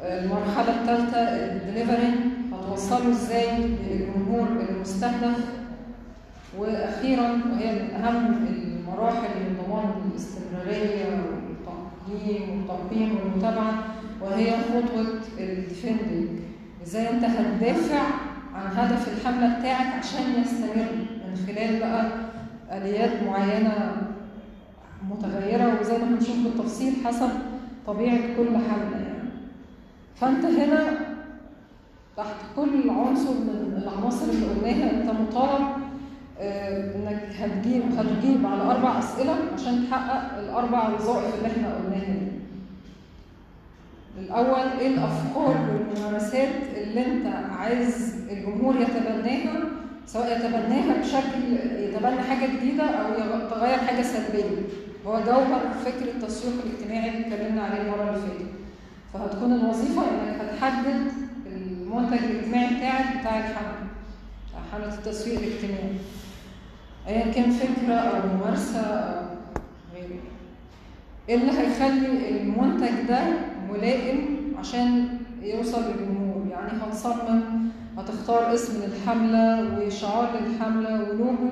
المرحلة 0.02 0.80
الثالثة 0.80 1.18
الدليفري. 1.18 2.31
هتوصله 2.62 3.10
إزاي 3.10 3.58
للجمهور 3.58 4.48
المستهدف. 4.70 5.38
وأخيرا 6.58 7.22
وهي 7.22 7.72
من 7.72 7.90
أهم 7.90 8.46
المراحل 8.46 9.28
من 9.40 9.56
ضمان 9.66 9.90
الاستمرارية 10.10 11.04
والتقييم 11.04 12.66
والتقييم 12.68 13.16
والمتابعة 13.16 13.74
وهي 14.20 14.50
خطوة 14.52 15.06
الديفندنج. 15.38 16.28
إزاي 16.86 17.10
أنت 17.10 17.24
هتدافع 17.24 18.02
عن 18.54 18.76
هدف 18.76 19.08
الحملة 19.08 19.58
بتاعك 19.58 19.94
عشان 19.98 20.42
يستمر 20.42 20.86
من 21.26 21.36
خلال 21.46 21.80
بقى 21.80 22.06
آليات 22.78 23.22
معينة 23.26 23.96
متغيرة؟ 25.10 25.80
وزي 25.80 25.98
ما 25.98 26.04
هنشوف 26.08 26.36
بالتفصيل 26.44 26.92
حسب 27.06 27.28
طبيعة 27.86 28.16
كل 28.36 28.48
حملة 28.48 28.96
يعني. 29.06 29.28
فأنت 30.16 30.44
هنا 30.44 30.90
تحت 32.16 32.36
كل 32.56 32.90
عنصر 32.90 33.30
من 33.32 33.82
العناصر 33.82 34.24
اللي 34.24 34.46
قلناها 34.46 34.90
انت 34.90 35.10
مطالب 35.20 35.66
إنك 36.40 37.22
هتجيب 37.40 37.82
هتجيب 37.98 38.46
على 38.46 38.62
أربع 38.62 38.98
أسئلة 38.98 39.34
عشان 39.54 39.86
تحقق 39.90 40.38
الأربع 40.38 40.88
وظائف 40.88 41.34
اللي 41.34 41.48
إحنا 41.48 41.74
قلناها 41.74 42.14
دي. 42.14 42.32
الأول 44.18 44.78
إيه 44.80 44.88
الأفكار 44.88 45.56
والممارسات 45.70 46.48
اللي 46.76 47.06
أنت 47.06 47.26
عايز 47.58 48.14
الجمهور 48.30 48.74
يتبناها 48.80 49.60
سواء 50.06 50.32
يتبناها 50.38 51.00
بشكل 51.00 51.52
يتبنى 51.78 52.20
حاجة 52.22 52.46
جديدة 52.56 52.84
أو 52.84 53.12
يغ- 53.12 53.50
تغير 53.50 53.78
حاجة 53.78 54.02
سلبية 54.02 54.44
هو 55.06 55.20
جوهر 55.26 55.60
فكرة 55.84 56.10
التسويق 56.10 56.54
الاجتماعي 56.64 57.08
اللي 57.10 57.20
اتكلمنا 57.26 57.62
عليه 57.62 57.82
المرة 57.82 58.02
اللي 58.02 58.20
فاتت 58.20 58.46
فهتكون 59.14 59.52
الوظيفة 59.52 60.02
إنك 60.02 60.40
هتحدد 60.40 61.12
المنتج 61.92 62.24
الاجتماعي 62.24 62.74
بتاعك 62.76 63.20
بتاع 63.20 63.38
الحمله 63.38 63.86
بتاع 64.48 64.60
حملة 64.72 64.94
التسويق 64.94 65.38
الاجتماعي. 65.38 65.94
ايا 67.08 67.32
كان 67.32 67.50
فكرة 67.50 67.94
أو 67.94 68.28
ممارسة 68.36 68.80
أو 68.80 69.24
غيره. 69.94 70.20
إيه 71.28 71.34
اللي 71.34 71.52
هيخلي 71.52 72.30
المنتج 72.40 73.08
ده 73.08 73.20
ملائم 73.70 74.38
عشان 74.58 75.08
يوصل 75.42 75.82
للجمهور 75.82 76.46
يعني 76.50 76.70
هتصمم 76.82 77.42
هتختار 77.98 78.54
اسم 78.54 78.82
للحملة 78.82 79.78
وشعار 79.78 80.30
للحملة 80.40 81.02
ولوجو. 81.02 81.50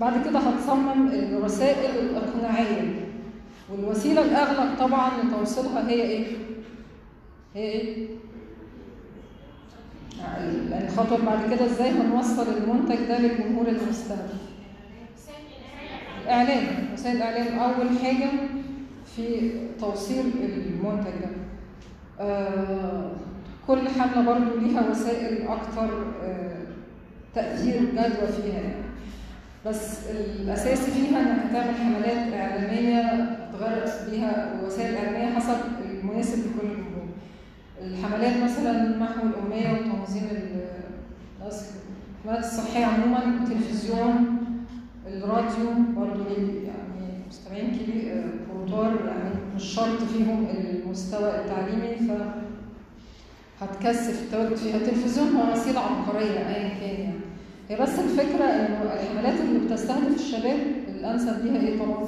بعد 0.00 0.24
كده 0.24 0.38
هتصمم 0.38 1.08
الرسائل 1.08 1.98
الإقناعية. 2.04 3.06
والوسيلة 3.72 4.22
الأغلب 4.22 4.78
طبعا 4.78 5.10
لتوصيلها 5.22 5.88
هي 5.88 6.02
إيه؟ 6.02 6.26
هي 7.54 7.62
إيه؟ 7.62 8.08
اللي 10.40 10.88
بعد 11.26 11.54
كده 11.54 11.64
إزاي 11.66 11.90
هنوصل 11.90 12.46
المنتج 12.56 12.96
ده 13.08 13.18
للجمهور 13.18 13.68
المستهدف 13.68 14.40
الإعلان 16.22 16.66
وسائل 16.94 17.16
الإعلان 17.16 17.58
أول 17.58 17.98
حاجة 18.04 18.28
في 19.16 19.50
توصيل 19.80 20.24
المنتج 20.42 21.10
ده 21.10 21.28
آه 22.20 23.10
كل 23.66 23.88
حملة 23.88 24.22
برضو 24.26 24.58
ليها 24.58 24.90
وسائل 24.90 25.48
أكتر 25.48 26.04
آه 26.24 26.56
تأثير 27.34 27.80
جدوى 27.80 28.28
فيها 28.42 28.54
يعني. 28.60 28.86
بس 29.66 29.98
الأساسي 30.10 30.90
فيها 30.90 31.20
إنك 31.20 31.38
هتعمل 31.50 31.74
حملات 31.74 32.32
إعلامية 32.34 33.02
تغرس 33.52 34.02
بيها 34.10 34.60
وسائل 34.66 34.94
إعلامية 34.96 35.34
حسب 35.36 35.56
المناسب 35.90 36.38
لكل 36.38 36.68
الحملات 37.82 38.42
مثلا 38.42 38.98
محو 38.98 39.26
الأمية 39.26 39.72
وتنظيم 39.72 40.22
ال- 40.30 40.66
الناس 41.40 41.70
الخدمات 42.24 42.44
الصحية 42.44 42.84
عموما 42.84 43.18
التلفزيون 43.24 44.36
الراديو 45.06 45.66
برضه 45.96 46.24
يعني 46.66 47.24
مستمعين 47.28 47.70
كبير 47.70 48.24
كبار 48.66 48.96
يعني 49.06 49.30
مش 49.56 49.64
شرط 49.64 50.02
فيهم 50.02 50.46
المستوى 50.50 51.30
التعليمي 51.30 51.96
ف 52.08 52.12
هتكثف 53.60 54.22
التواجد 54.22 54.56
فيها 54.56 54.76
التلفزيون 54.76 55.36
هو 55.36 55.52
وسيلة 55.52 55.80
عبقرية 55.80 56.38
أيا 56.48 56.68
كان 56.68 57.00
يعني. 57.00 57.14
هي 57.68 57.82
بس 57.82 57.98
الفكرة 57.98 58.44
إنه 58.44 58.82
الحملات 58.82 59.40
اللي 59.40 59.58
بتستهدف 59.66 60.14
الشباب 60.20 60.58
الأنسب 60.88 61.44
ليها 61.44 61.60
إيه 61.60 61.78
طبعا؟ 61.78 62.06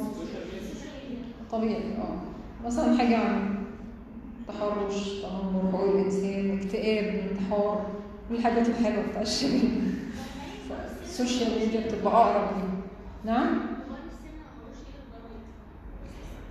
طبيعي 1.52 1.76
آه. 1.98 2.66
مثلا 2.66 2.98
حاجة 2.98 3.16
عن 3.18 3.58
تحرش 4.49 5.09
تنمر 5.09 5.73
حقوق 5.73 5.91
الإنسان 5.95 6.59
اكتئاب 6.63 7.05
انتحار 7.31 7.87
كل 8.29 8.35
الحاجات 8.35 8.69
الحلوة 8.69 9.05
بتاع 9.11 9.23
الشباب. 9.23 9.61
ال 11.05 11.11
social 11.11 11.51
media 11.61 11.81
بتبقى 11.81 12.13
أقرب 12.15 12.49
ليهم. 12.57 12.81
نعم؟ 13.25 13.61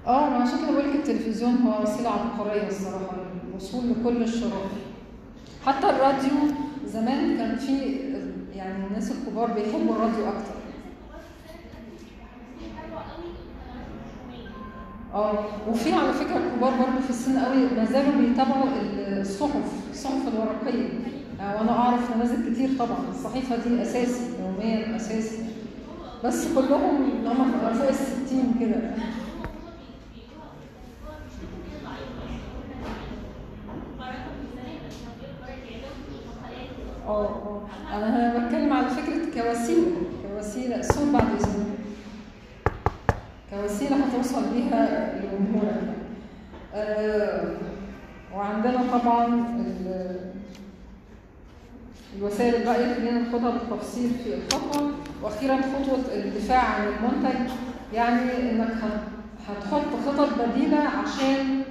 آه 0.07 0.29
ما 0.29 0.35
عشان 0.35 0.57
كده 0.57 0.71
بقول 0.71 0.89
لك 0.89 0.95
التلفزيون 0.95 1.53
هو 1.55 1.83
وسيلة 1.83 2.09
عبقرية 2.09 2.67
الصراحة 2.67 3.15
للوصول 3.49 3.83
لكل 3.89 4.23
الشرائح 4.23 4.71
حتى 5.65 5.89
الراديو 5.89 6.31
زمان 6.85 7.37
كان 7.37 7.55
في 7.55 7.95
يعني 8.55 8.85
الناس 8.87 9.11
الكبار 9.11 9.51
بيحبوا 9.51 9.95
الراديو 9.95 10.27
أكتر. 10.27 10.56
آه 15.13 15.45
وفي 15.69 15.93
على 15.93 16.13
فكرة 16.13 16.37
الكبار 16.37 16.71
برضه 16.71 16.99
في 17.03 17.09
السن 17.09 17.39
قوي 17.39 17.57
ما 17.77 17.85
زالوا 17.85 18.21
بيتابعوا 18.21 18.63
الصحف 19.07 19.91
الصحف 19.91 20.27
الورقية. 20.27 20.89
يعني 21.39 21.57
وأنا 21.59 21.71
أعرف 21.71 22.15
نماذج 22.15 22.53
كتير 22.53 22.69
طبعا. 22.79 22.97
الصحيفة 23.09 23.55
دي 23.55 23.81
أساسي 23.81 24.23
يوميا 24.39 24.95
أساسي. 24.95 25.45
بس 26.23 26.47
كلهم 26.55 27.25
هم 27.25 27.51
فوق 27.51 27.87
الستين 27.89 28.55
كده. 28.59 28.91
آه 37.07 37.25
آه. 37.25 37.61
أنا 37.93 38.45
بتكلم 38.45 38.73
على 38.73 38.89
فكره 38.89 39.25
كوسيله 39.25 39.91
كوسيله 40.35 40.81
صوت 40.81 41.07
بعد 41.13 41.23
اذنك 41.23 41.67
هتوصل 44.37 44.53
بيها 44.53 45.13
لجمهورك 45.15 45.81
آه 46.75 47.43
وعندنا 48.35 48.83
طبعا 48.99 49.47
الوسائل 52.17 52.55
الباقيه 52.55 52.93
خلينا 52.95 53.19
ناخدها 53.19 53.51
بالتفصيل 53.51 54.09
في 54.23 54.33
الخطوة. 54.33 54.91
وأخيرا 55.21 55.57
خطوة 55.57 55.99
الدفاع 56.15 56.59
عن 56.63 56.87
المنتج 56.87 57.51
يعني 57.93 58.51
إنك 58.51 58.73
هتحط 59.47 59.81
خطط 60.05 60.29
بديلة 60.41 60.77
عشان 60.77 61.61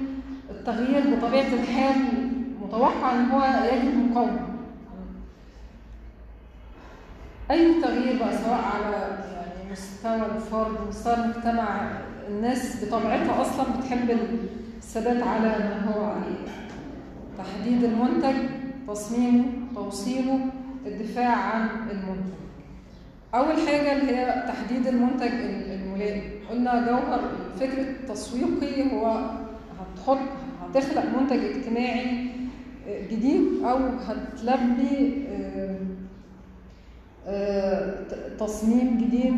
التغيير 0.50 1.16
بطبيعة 1.16 1.54
الحال 1.54 1.94
متوقع 2.62 3.12
إن 3.12 3.24
هو 3.30 3.44
يجد 3.72 4.10
مقاومة. 4.10 4.46
أي 7.50 7.80
تغيير 7.82 8.18
بقى 8.18 8.38
سواء 8.38 8.60
على 8.74 8.96
يعني 9.34 9.72
مستوى 9.72 10.26
الفرد 10.36 10.88
مستوى 10.88 11.14
المجتمع 11.14 11.90
الناس 12.28 12.84
بطبيعتها 12.84 13.42
أصلا 13.42 13.66
بتحب 13.78 14.18
الثبات 14.78 15.22
على 15.22 15.48
ما 15.48 15.92
هو 15.94 16.04
عليه. 16.04 16.46
تحديد 17.38 17.84
المنتج 17.84 18.34
تصميمه 18.88 19.44
توصيله 19.74 20.38
الدفاع 20.86 21.36
عن 21.36 21.68
المنتج. 21.90 22.36
أول 23.34 23.66
حاجة 23.66 23.92
اللي 23.92 24.16
هي 24.16 24.44
تحديد 24.48 24.86
المنتج 24.86 25.32
الملائم. 25.70 26.22
قلنا 26.50 26.86
جوهر 26.86 27.20
الفكر 27.54 27.80
التسويقي 27.80 28.92
هو 28.92 29.20
هتحط 29.80 30.18
هتخلق 30.62 31.04
منتج 31.20 31.44
اجتماعي 31.44 32.26
جديد 33.10 33.42
أو 33.64 33.78
هتلبي 33.78 35.24
تصميم 38.38 38.98
جديد 38.98 39.34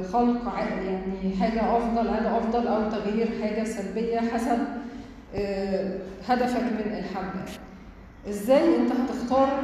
لخلق 0.00 0.54
يعني 0.86 1.36
حاجة 1.40 1.76
أفضل 1.76 2.08
عادة 2.08 2.38
أفضل 2.38 2.66
أو 2.66 2.90
تغيير 2.90 3.28
حاجة 3.42 3.64
سلبية 3.64 4.20
حسب 4.20 4.58
هدفك 6.28 6.62
من 6.62 6.98
الحملة 6.98 7.44
إزاي 8.28 8.76
أنت 8.76 8.92
هتختار 8.92 9.62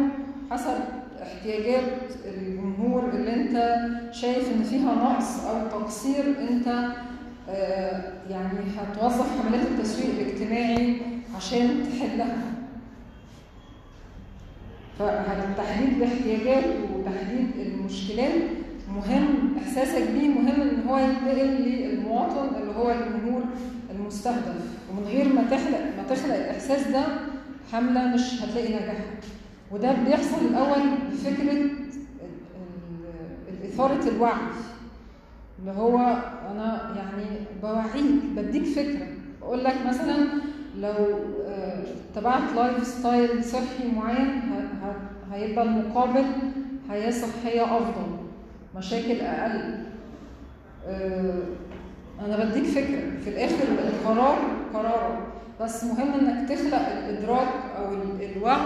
حسب 0.50 0.78
احتياجات 1.22 1.82
الجمهور 2.24 3.08
اللي 3.14 3.34
أنت 3.34 3.76
شايف 4.14 4.48
إن 4.56 4.62
فيها 4.62 4.94
نقص 4.94 5.44
أو 5.46 5.80
تقصير 5.80 6.24
أنت 6.50 6.66
يعني 8.30 8.58
هتوظف 8.78 9.26
حملات 9.42 9.66
التسويق 9.66 10.10
الاجتماعي 10.20 10.96
عشان 11.36 11.68
تحلها؟ 11.92 12.36
فتحديد 15.00 16.02
الاحتياجات 16.02 16.64
وتحديد 16.94 17.50
المشكلات 17.66 18.40
مهم 18.94 19.56
احساسك 19.58 20.10
بيه 20.10 20.28
مهم 20.28 20.60
إن 20.60 20.82
هو 20.88 20.98
ينتقل 20.98 21.46
للمواطن 21.46 22.54
اللي 22.62 22.74
هو 22.76 22.90
الجمهور 22.90 23.42
المستهدف. 23.90 24.78
ومن 24.90 25.04
غير 25.04 25.32
ما 25.32 25.42
تخلق 25.42 25.80
ما 25.96 26.14
تخلق 26.14 26.34
الإحساس 26.34 26.88
ده 26.88 27.04
حملة 27.72 28.14
مش 28.14 28.42
هتلاقي 28.42 28.68
نجاحها. 28.68 29.14
وده 29.72 29.92
بيحصل 29.92 30.46
الأول 30.50 30.88
بفكرة 31.12 31.70
إثارة 33.64 34.08
الوعي. 34.08 34.40
اللي 35.60 35.70
هو 35.70 35.98
أنا 36.50 36.94
يعني 36.96 37.26
بوعيك 37.62 38.24
بديك 38.36 38.64
فكرة. 38.64 39.06
بقول 39.40 39.64
لك 39.64 39.74
مثلا 39.86 40.16
لو 40.78 40.94
اتبعت 42.14 42.42
lifestyle 42.56 43.44
صحي 43.44 43.90
معين 43.96 44.42
هيبقى 45.32 45.64
المقابل 45.64 46.24
حياة 46.88 47.10
صحية 47.10 47.64
أفضل 47.64 48.16
مشاكل 48.76 49.20
أقل. 49.20 49.74
أنا 52.26 52.44
بديك 52.44 52.64
فكرة. 52.64 53.20
في 53.24 53.30
الآخر 53.30 53.64
القرار 53.88 54.38
قرارك 54.74 55.18
بس 55.60 55.84
مهم 55.84 56.12
إنك 56.14 56.48
تخلق 56.48 56.88
الإدراك 56.88 57.48
أو 57.78 57.92
الوعي 58.20 58.60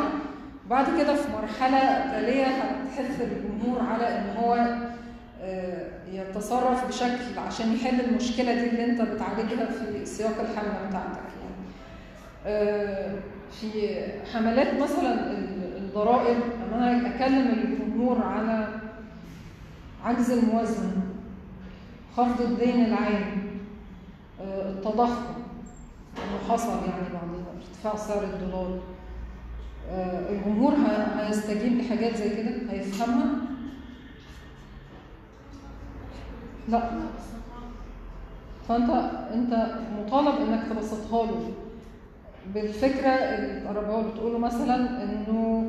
بعد 0.70 0.86
كده 0.98 1.14
في 1.14 1.28
مرحلة 1.32 1.78
تالية 2.12 2.44
هتحث 2.46 3.20
الجمهور 3.20 3.80
على 3.82 4.08
إن 4.08 4.36
هو 4.36 4.66
يتصرف 6.12 6.88
بشكل 6.88 7.38
عشان 7.46 7.72
يحل 7.72 8.00
المشكلة 8.00 8.54
دي 8.54 8.70
اللي 8.70 8.84
أنت 8.84 9.00
بتعالجها 9.00 9.66
في 9.66 10.06
سياق 10.06 10.40
الحملة 10.40 10.88
بتاعتك. 10.88 11.20
في 13.50 13.96
حملات 14.33 14.83
مثلا 14.83 15.30
الضرائب 15.78 16.37
اما 16.68 16.76
أنا 16.90 17.14
أكلم 17.16 17.48
الجمهور 17.48 18.22
على 18.22 18.68
عجز 20.04 20.30
الموازنة 20.30 20.92
خفض 22.16 22.40
الدين 22.40 22.85
العام 22.85 23.42
التضخم 24.40 25.24
انه 26.16 26.48
حصل 26.54 26.70
يعني 26.70 27.09
بعد 27.12 27.44
ارتفاع 27.57 27.96
سعر 27.96 28.24
الدولار. 28.24 28.78
الجمهور 30.30 30.74
هيستجيب 31.18 31.78
لحاجات 31.78 32.16
زي 32.16 32.37
كده؟ 32.37 32.50
هيفهمها؟ 32.70 33.26
لا. 36.68 36.90
فانت 38.68 38.90
أنت 39.35 39.78
مطالب 39.98 40.35
إنك 40.48 40.62
تبسطها 40.70 41.26
له. 41.26 41.52
بالفكرة 42.54 43.09
القرابيه 43.11 44.09
بتقوله 44.11 44.38
مثلا 44.38 45.02
إنه 45.02 45.64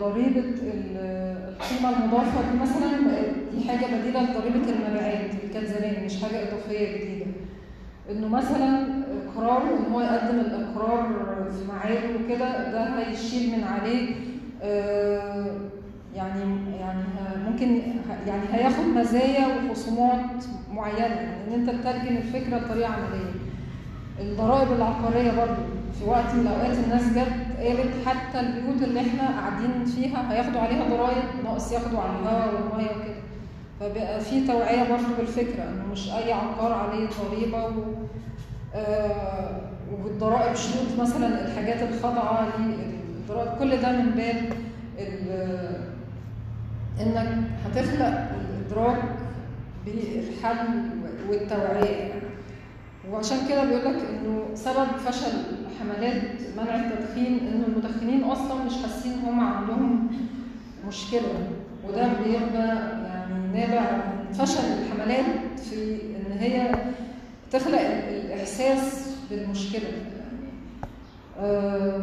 ضريبة 0.00 0.44
القيمة 0.74 1.90
المضافة 2.04 2.52
دي 2.52 2.58
مثلا 2.62 2.90
دي 3.54 3.68
حاجة 3.68 3.86
بديلة 3.86 4.22
لضريبة 4.22 4.70
المبيعات 4.70 5.30
اللي 5.30 5.54
كانت 5.54 5.66
زمان 5.66 6.04
مش 6.04 6.22
حاجة 6.24 6.48
إضافية 6.48 6.96
جديدة. 6.98 7.26
إنه 8.10 8.28
مثلا 8.28 8.86
اقرار 9.26 9.62
إن 9.62 9.92
هو 9.92 10.00
يقدم 10.00 10.38
الإقرار 10.40 11.06
في 11.50 11.72
ميعاده 11.72 12.08
وكده 12.24 12.72
ده 12.72 12.84
هيشيل 12.98 13.58
من 13.58 13.64
عليه 13.64 14.14
يعني 16.14 16.40
يعني 16.80 17.02
ممكن 17.50 17.80
يعني 18.26 18.42
هياخد 18.52 18.84
مزايا 18.84 19.46
وخصومات 19.46 20.44
معينة. 20.72 20.98
يعني 20.98 21.48
إن 21.48 21.52
أنت 21.52 21.70
تترجم 21.70 22.16
الفكرة 22.16 22.58
بطريقة 22.58 22.92
عملية. 22.92 23.34
الضرائب 24.20 24.72
العقارية 24.72 25.30
برضو. 25.30 25.62
في 25.98 26.04
وقت 26.04 26.34
من 26.34 26.40
الأوقات 26.40 26.76
الناس 26.84 27.02
جت 27.12 27.56
قالت 27.58 28.06
حتى 28.06 28.40
البيوت 28.40 28.82
اللي 28.82 29.00
إحنا 29.00 29.28
قاعدين 29.40 29.84
فيها 29.84 30.32
هياخدوا 30.32 30.60
عليها 30.60 30.88
ضرائب 30.88 31.24
ناقص 31.44 31.72
ياخدوا 31.72 32.00
على 32.00 32.10
الهواء 32.22 32.54
والمية 32.54 32.90
وكده 32.90 33.14
فبقى 33.80 34.20
في 34.20 34.46
توعية 34.46 34.82
برضو 34.90 35.14
بالفكرة 35.18 35.62
إنه 35.62 35.84
مش 35.92 36.10
أي 36.10 36.32
عقار 36.32 36.72
عليه 36.72 37.08
ضريبة 37.30 37.64
و 37.66 37.70
آه 38.74 39.60
والضرائب 40.04 40.54
شروط 40.56 41.00
مثلا 41.00 41.46
الحاجات 41.46 41.82
الخاضعه 41.82 42.48
للضرائب 42.58 43.58
كل 43.58 43.76
ده 43.80 43.92
من 43.92 44.10
باب 44.10 44.52
إنك 47.00 47.28
هتخلق 47.64 48.28
الإدراك 48.40 49.02
بالحل 49.86 50.66
والتوعية 51.30 51.90
يعني. 51.96 52.20
وعشان 53.12 53.36
كده 53.48 53.64
بيقول 53.64 53.84
لك 53.84 54.02
إنه 54.10 54.44
سبب 54.54 54.86
فشل 55.06 55.32
حملات 55.80 56.22
منع 56.56 56.74
التدخين 56.74 57.38
ان 57.38 57.62
المدخنين 57.68 58.24
أصلا 58.24 58.64
مش 58.64 58.72
حاسين 58.82 59.12
هم 59.26 59.40
عندهم 59.40 60.08
مشكلة 60.88 61.48
وده 61.88 62.08
بيبقى 62.24 62.66
يعني 63.06 63.52
نابع 63.54 63.90
من 63.96 64.32
فشل 64.32 64.60
الحملات 64.64 65.60
في 65.70 65.92
إن 66.02 66.38
هي 66.38 66.74
تخلق 67.52 67.80
ال- 67.80 68.24
الإحساس 68.24 69.10
بالمشكلة. 69.30 69.88
آه، 71.40 72.00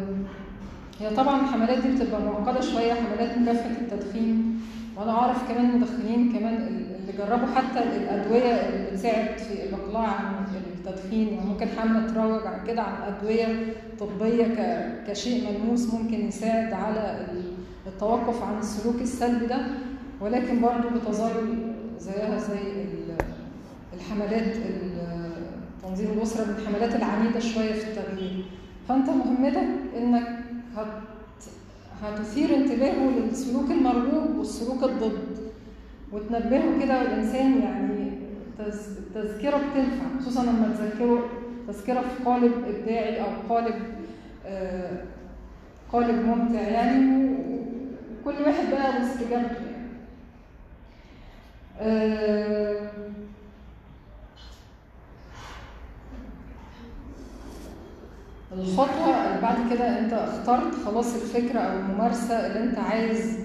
هي 1.00 1.10
طبعا 1.16 1.40
الحملات 1.40 1.78
دي 1.78 1.88
بتبقى 1.88 2.20
معقدة 2.22 2.60
شوية 2.60 2.92
حملات 2.94 3.38
مكافحة 3.38 3.70
التدخين 3.70 4.60
وأنا 4.96 5.10
أعرف 5.12 5.48
كمان 5.52 5.78
مدخنين 5.80 6.32
كمان 6.38 6.54
اللي 6.56 7.12
جربوا 7.18 7.46
حتى 7.56 7.82
الأدوية 7.82 8.52
اللي 8.68 8.90
بتساعد 8.90 9.38
في 9.38 9.52
الاقلاع 9.64 10.06
عن 10.10 10.34
التدخين 10.86 11.28
يعني 11.28 11.46
ممكن 11.46 11.66
حملة 11.78 12.06
تروج 12.12 12.46
عن 12.46 12.66
كده 12.66 12.82
عن 12.82 13.12
ادويه 13.12 13.72
طبيه 14.00 14.44
ك- 14.44 15.10
كشيء 15.10 15.48
ملموس 15.52 15.94
ممكن 15.94 16.26
يساعد 16.28 16.72
على 16.72 17.26
ال- 17.32 17.52
التوقف 17.86 18.42
عن 18.42 18.58
السلوك 18.58 18.96
السلبي 19.02 19.46
ده. 19.46 19.58
ولكن 20.20 20.60
برضه 20.60 20.88
بتظل 20.90 21.58
زيها 21.98 22.38
زي 22.38 22.58
ال- 22.82 23.16
الحملات 23.94 24.56
ال- 24.56 25.32
تنظيم 25.82 26.10
الأسرة 26.16 26.44
من 26.44 26.54
الحملات 26.58 26.94
العنيدة 26.94 27.40
شوية 27.40 27.72
في 27.72 27.84
التغيير. 27.90 28.44
فأنت 28.88 29.10
مهمتك 29.10 29.68
إنك 29.98 30.28
هت 30.76 30.86
هتثير 32.02 32.54
انتباهه 32.56 33.10
للسلوك 33.10 33.70
المرغوب 33.70 34.36
والسلوك 34.38 34.82
الضد 34.84 35.38
وتنبهه 36.12 36.82
كده 36.84 37.02
الانسان 37.02 37.60
يعني 37.62 38.11
التذكره 38.60 39.56
بتنفع 39.56 40.20
خصوصا 40.20 40.42
لما 40.42 40.74
تذكره 40.78 41.28
تذكرة 41.68 42.00
في 42.00 42.24
قالب 42.24 42.52
إبداعي 42.68 43.20
أو 43.20 43.26
قالب 43.48 43.74
آه، 44.46 45.04
قالب 45.92 46.26
ممتع 46.26 46.60
يعني 46.60 47.30
وكل 47.30 48.42
واحد 48.42 48.70
بقى 48.70 49.00
واستجابته 49.00 49.54
يعني. 49.66 49.88
آه، 51.80 52.90
الخطوة 58.52 59.26
اللي 59.26 59.40
بعد 59.42 59.56
كده 59.70 59.98
أنت 59.98 60.12
اخترت 60.12 60.74
خلاص 60.84 61.14
الفكرة 61.14 61.58
أو 61.60 61.78
الممارسة 61.78 62.46
اللي 62.46 62.62
أنت 62.70 62.78
عايز 62.78 63.38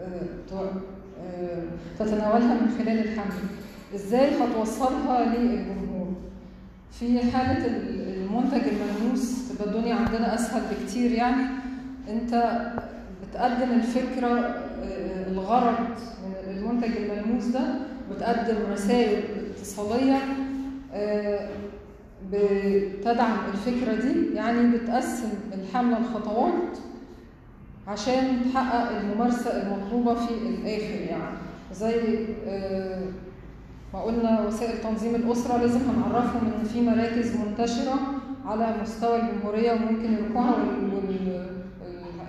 آه، 0.00 0.72
تتناولها 1.98 2.54
من 2.54 2.74
خلال 2.78 2.98
الحمل 2.98 3.32
إزاي 3.94 4.30
هتوصلها 4.30 5.24
للجمهور؟ 5.36 6.12
في 6.92 7.20
حالة 7.32 7.66
ال- 7.66 8.14
المنتج 8.16 8.60
الملموس 8.68 9.48
تبقى 9.48 9.68
الدنيا 9.74 9.94
عندنا 9.94 10.34
أسهل 10.34 10.62
بكتير 10.70 11.10
يعني. 11.12 11.42
انت 12.08 12.60
بتقدم 13.22 13.72
الفكرة 13.72 14.28
آه، 14.28 15.30
الغرض 15.30 15.78
من 16.24 16.56
المنتج 16.56 16.90
الملموس 16.96 17.44
ده 17.44 17.60
بتقدم 18.10 18.56
رسائل 18.72 19.22
اتصالية 19.50 20.18
آه، 20.94 21.48
بتدعم 22.32 23.36
الفكرة 23.54 23.94
دي 23.94 24.34
يعني 24.34 24.76
بتقسم 24.76 25.28
الحملة 25.54 25.98
لخطوات 26.00 26.78
عشان 27.88 28.38
تحقق 28.54 28.96
الممارسة 29.00 29.50
المطلوبة 29.62 30.14
في 30.14 30.32
الآخر 30.34 31.00
يعني. 31.10 31.36
زي 31.74 32.26
آه، 33.94 33.96
ما 33.96 34.02
قلنا 34.02 34.46
وسائل 34.46 34.80
تنظيم 34.82 35.14
الأسرة 35.14 35.56
لازم 35.56 35.80
هنعرفهم 35.80 36.52
إن 36.58 36.64
في 36.64 36.80
مراكز 36.80 37.36
منتشرة 37.36 37.94
على 38.46 38.74
مستوى 38.82 39.20
الجمهورية 39.20 39.72
وممكن 39.72 40.12
يروحوها 40.12 40.54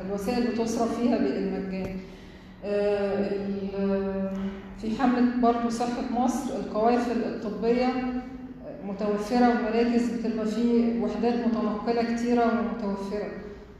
والوسائل 0.09 0.47
بتصرف 0.47 0.99
فيها 0.99 1.17
بالمجان. 1.17 1.95
آه، 2.65 4.31
في 4.81 5.01
حملة 5.01 5.41
برضه 5.41 5.69
صحة 5.69 6.01
مصر 6.11 6.55
القوافل 6.55 7.23
الطبية 7.23 7.87
متوفرة 8.87 9.49
ومراكز 9.49 10.09
بتبقى 10.09 10.45
فيه 10.45 11.01
وحدات 11.03 11.33
متنقلة 11.33 12.15
كتيرة 12.15 12.45
ومتوفرة 12.45 13.27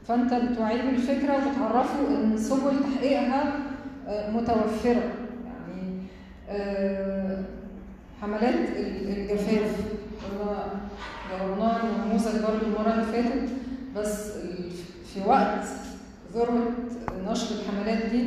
فأنت 0.08 0.34
بتوعيه 0.34 0.82
بالفكرة 0.90 1.32
وبتعرفه 1.34 2.08
إن 2.08 2.36
سبل 2.36 2.72
تحقيقها 2.82 3.52
آه، 4.08 4.30
متوفرة 4.30 5.02
يعني 5.46 6.02
آه، 6.48 7.44
حملات 8.24 8.54
ال- 8.76 9.08
الجفاف. 9.08 9.76
كنا 10.20 10.66
جربناها 11.30 11.80
نموذج 12.06 12.42
برضه 12.42 12.66
المرة 12.66 12.92
اللي 12.94 13.04
فاتت 13.12 13.48
بس 13.96 14.30
في 15.14 15.20
وقت 15.26 15.64
ذروة 16.34 16.64
نشر 17.30 17.46
الحملات 17.60 18.06
دي 18.10 18.26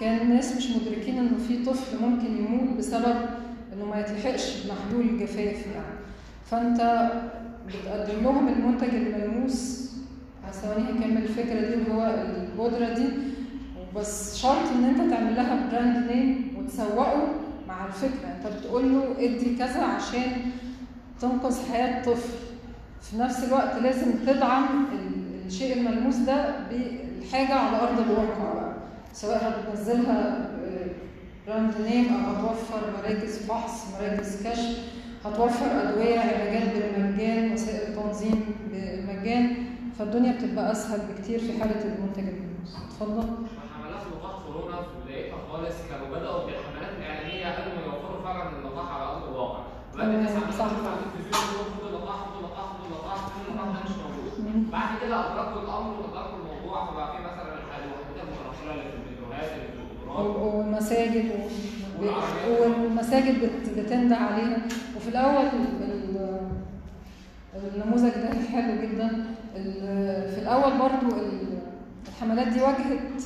كان 0.00 0.20
الناس 0.20 0.56
مش 0.56 0.66
مدركين 0.70 1.18
إنه 1.18 1.38
في 1.48 1.64
طفل 1.64 2.02
ممكن 2.02 2.36
يموت 2.36 2.78
بسبب 2.78 3.16
إنه 3.72 3.84
ما 3.84 4.00
يتلحقش 4.00 4.62
بمحلول 4.66 5.08
الجفاف 5.14 5.66
يعني. 5.66 5.96
فأنت 6.50 7.10
بتقدم 7.68 8.22
لهم 8.24 8.48
المنتج 8.48 8.94
الملموس 8.94 9.82
ثواني 10.52 10.84
هكمل 10.84 11.16
الفكرة 11.22 11.60
دي 11.60 11.74
اللي 11.74 11.94
هو 11.94 12.14
البودرة 12.36 12.94
دي 12.94 13.04
بس 13.96 14.36
شرط 14.38 14.68
إن 14.76 14.84
أنت 14.84 15.10
تعمل 15.14 15.36
لها 15.36 15.68
brand 15.72 16.10
name 16.12 16.56
وتسوقه 16.58 17.22
مع 17.82 17.88
الفكرة 17.88 18.28
أنت 18.28 18.56
بتقول 18.56 18.92
له 18.92 19.04
ادي 19.18 19.56
كذا 19.56 19.82
عشان 19.84 20.32
تنقذ 21.20 21.72
حياة 21.72 22.02
طفل. 22.04 22.32
في 23.00 23.16
نفس 23.16 23.44
الوقت 23.44 23.74
لازم 23.82 24.12
تدعم 24.26 24.64
ال- 24.92 25.46
الشيء 25.46 25.76
الملموس 25.76 26.16
ده 26.16 26.54
بالحاجة 26.70 27.54
على 27.54 27.80
أرض 27.82 28.00
الواقع 28.00 28.54
بقى 28.54 28.72
سواء 29.12 29.48
هتنزلها 29.68 30.50
brand 31.46 31.74
name 31.80 32.06
أو 32.14 32.30
هتوفر 32.32 32.80
مراكز 33.02 33.38
فحص 33.46 33.84
مراكز 34.00 34.46
كشف 34.48 34.78
هتوفر 35.24 35.66
أدوية 35.82 36.18
علاجات 36.20 36.68
بالمجان 36.74 37.52
وسائل 37.52 37.94
تنظيم 37.96 38.44
بالمجان 38.70 39.54
فالدنيا 39.98 40.32
بتبقى 40.32 40.72
أسهل 40.72 41.00
بكتير 41.00 41.38
في 41.38 41.60
حالة 41.60 41.84
المنتج 41.84 42.18
الملموس. 42.28 42.76
اتفضل. 42.86 43.22
حملات 43.74 44.02
لقاح 44.12 44.42
كورونا 44.46 44.76
في 44.76 44.88
بدايتها 45.04 45.38
خالص 45.52 45.74
كانوا 45.90 46.18
بدأوا 46.18 46.44
بالحملات 46.46 46.90
الإعلانية 46.98 47.46
قبل 47.46 47.76
ما 47.76 47.84
يوفروا 47.86 48.22
فعلا 48.24 48.58
اللقاح 48.58 48.90
على 48.94 49.04
أرض 49.04 49.22
الناس. 50.04 50.30
تشوف 50.32 50.60
على 50.60 50.70
التلفزيون 50.70 51.66
مش 53.84 53.90
موجود. 53.90 54.70
بعد 54.70 54.88
كده 55.02 55.16
وأدركوا 55.20 55.60
الموضوع 56.38 56.86
فبقى 56.86 57.06
في 57.16 57.22
مثلا 57.22 57.52
الوحدات 57.54 58.28
اللي 58.72 58.82
في 58.90 58.96
الفيديوهات 58.96 59.50
والمساجد. 60.54 61.30
والمساجد 62.60 63.44
بت- 63.44 63.78
بتنده 63.78 64.16
عليها 64.16 64.58
وفي 64.96 65.08
الأول 65.08 65.46
ال- 65.82 66.40
النموذج 67.74 68.10
ده 68.10 68.30
حلو 68.52 68.82
جدا 68.82 69.08
في 70.34 70.38
الأول 70.42 70.72
برضو 70.78 71.16
ال- 71.16 71.58
الحملات 72.08 72.48
دي 72.48 72.62
واجهت 72.62 73.22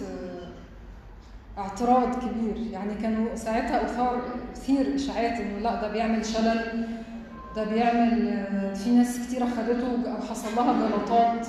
اعتراض 1.58 2.14
كبير 2.18 2.56
يعني 2.72 2.94
كانوا 2.94 3.34
ساعتها 3.36 3.84
أثار 3.84 4.20
كثير 4.54 4.94
إشاعات 4.94 5.40
إنه 5.40 5.58
لا 5.58 5.80
ده 5.82 5.92
بيعمل 5.92 6.26
شلل 6.26 6.88
ده 7.56 7.64
بيعمل 7.64 8.44
في 8.84 8.90
ناس 8.90 9.18
كتيره 9.26 9.44
خدته 9.46 10.12
أو 10.16 10.22
حصل 10.30 10.56
لها 10.56 10.88
جلطات. 10.88 11.46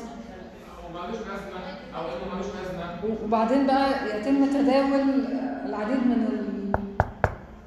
وبعدين 3.23 3.67
بقى 3.67 4.19
يتم 4.19 4.45
تداول 4.45 5.25
العديد 5.65 5.97
من 6.07 6.27
ال- 6.29 6.71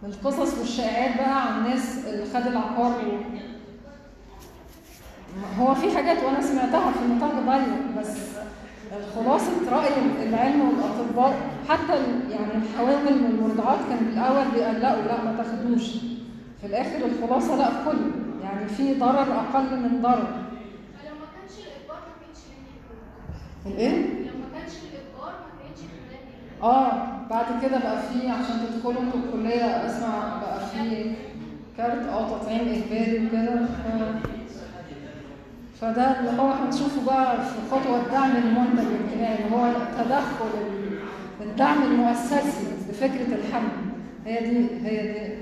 من 0.03 0.09
القصص 0.11 0.59
والشائعات 0.59 1.17
بقى 1.19 1.47
عن 1.47 1.59
الناس 1.59 1.99
اللي 2.07 2.25
خد 2.25 2.47
العقار 2.47 3.03
هو 5.59 5.75
في 5.75 5.97
حاجات 5.97 6.23
وأنا 6.25 6.41
سمعتها 6.43 6.93
في 6.93 6.99
نطاق 7.17 7.33
ضيق 7.35 8.01
بس 8.01 8.09
خلاصة 9.15 9.53
رأي 9.71 9.89
العلم 10.29 10.61
والأطباء 10.61 11.37
حتى 11.69 11.97
يعني 12.31 12.53
الحوامل 12.63 13.23
والمرضعات 13.25 13.79
كانوا 13.89 14.11
في 14.11 14.19
الأول 14.19 14.45
بيقلقوا 14.55 15.03
لا 15.03 15.25
ما 15.25 15.43
تاخدوش. 15.43 15.91
في 16.61 16.67
الآخر 16.67 16.97
الخلاصة 17.07 17.57
لا 17.57 17.69
كل 17.85 17.99
يعني 18.43 18.69
في 18.69 18.95
ضرر 18.95 19.23
أقل 19.37 19.77
من 19.81 20.03
ضرر. 20.03 20.23
ما 20.23 21.27
كانش 21.37 21.53
الإجبار 21.59 21.99
ما 21.99 22.15
كانش 22.21 22.41
ليه 23.67 23.73
الإيه؟ 23.73 23.97
لو 24.31 24.39
ما 24.39 24.59
كانش 24.59 24.73
الإجبار 24.73 25.33
ما 25.33 25.63
كانش 25.63 25.81
آه 26.63 26.93
بعد 27.31 27.47
كده 27.63 27.79
بقى 27.79 28.03
في 28.03 28.29
عشان 28.29 28.55
تدخلوا 28.67 29.03
أنتوا 29.03 29.21
الكلية 29.21 29.87
أسمع 29.87 30.41
بقى 30.41 30.61
في 30.67 31.13
كارت 31.77 32.07
آه 32.09 32.39
تطعيم 32.39 32.61
إجباري 32.69 33.27
وكده. 33.27 33.61
فده 35.81 36.21
اللي 36.21 36.43
هو 36.43 36.51
هنشوفه 36.51 37.05
بقى 37.07 37.45
في 37.45 37.55
خطوة 37.71 38.03
دعم 38.13 38.31
المنتج 38.37 38.87
اللي 39.13 39.55
هو 39.57 39.73
تدخل 39.99 40.47
ال- 40.61 40.99
الدعم 41.47 41.83
المؤسسي 41.83 42.67
فكرة 43.01 43.35
الحمل. 43.35 43.69
هي 44.27 44.41
دي 44.51 44.67
هي 44.85 45.13
دي. 45.13 45.35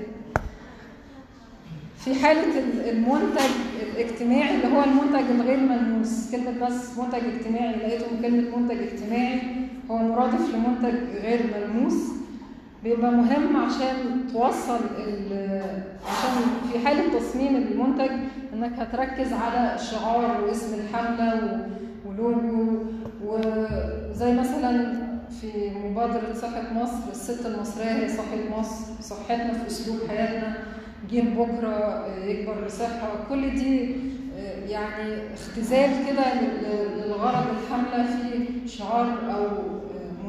في 1.97 2.15
حالة 2.15 2.59
ال- 2.59 2.89
المنتج 2.89 3.51
الاجتماعي 3.81 4.55
اللي 4.55 4.77
هو 4.77 4.83
المنتج 4.83 5.29
الغير 5.31 5.59
ملموس 5.59 6.31
كلمة 6.31 6.67
بس 6.67 6.97
منتج 6.97 7.19
اجتماعي 7.35 7.75
لقيتهم 7.75 8.21
كلمة 8.21 8.57
منتج 8.57 8.77
اجتماعي 8.81 9.41
هو 9.91 9.97
مرادف 9.97 10.55
لمنتج 10.55 10.95
غير 11.21 11.39
ملموس. 11.55 11.93
بيبقى 12.83 13.11
مهم 13.11 13.57
عشان 13.57 14.27
توصل 14.33 14.79
عشان 16.07 16.43
في 16.71 16.79
حالة 16.87 17.19
تصميم 17.19 17.55
المنتج 17.55 18.11
إنك 18.53 18.71
هتركز 18.79 19.33
على 19.33 19.77
شعار 19.79 20.41
واسم 20.43 20.73
الحملة 20.79 21.35
و- 21.35 22.09
ولوجو 22.09 22.77
وزي 23.25 24.33
مثلا 24.33 24.93
في 25.41 25.71
مبادرة 25.85 26.33
صحة 26.33 26.73
مصر 26.73 27.11
الست 27.11 27.45
المصرية 27.45 27.85
هي 27.91 28.09
صحة 28.09 28.59
مصر 28.59 28.85
صحتنا 29.01 29.53
في 29.53 29.67
أسلوب 29.67 29.97
حياتنا 30.09 30.53
جيل 31.09 31.25
بكرة 31.29 32.05
يكبر 32.25 32.65
بصحة 32.65 33.09
كل 33.29 33.49
دي 33.55 33.95
يعني 34.69 35.13
اختزال 35.33 35.89
كده 36.07 36.33
لل- 36.41 36.97
للغرض 37.05 37.45
الحملة 37.57 38.05
في 38.05 38.67
شعار 38.69 39.07
أو 39.35 39.45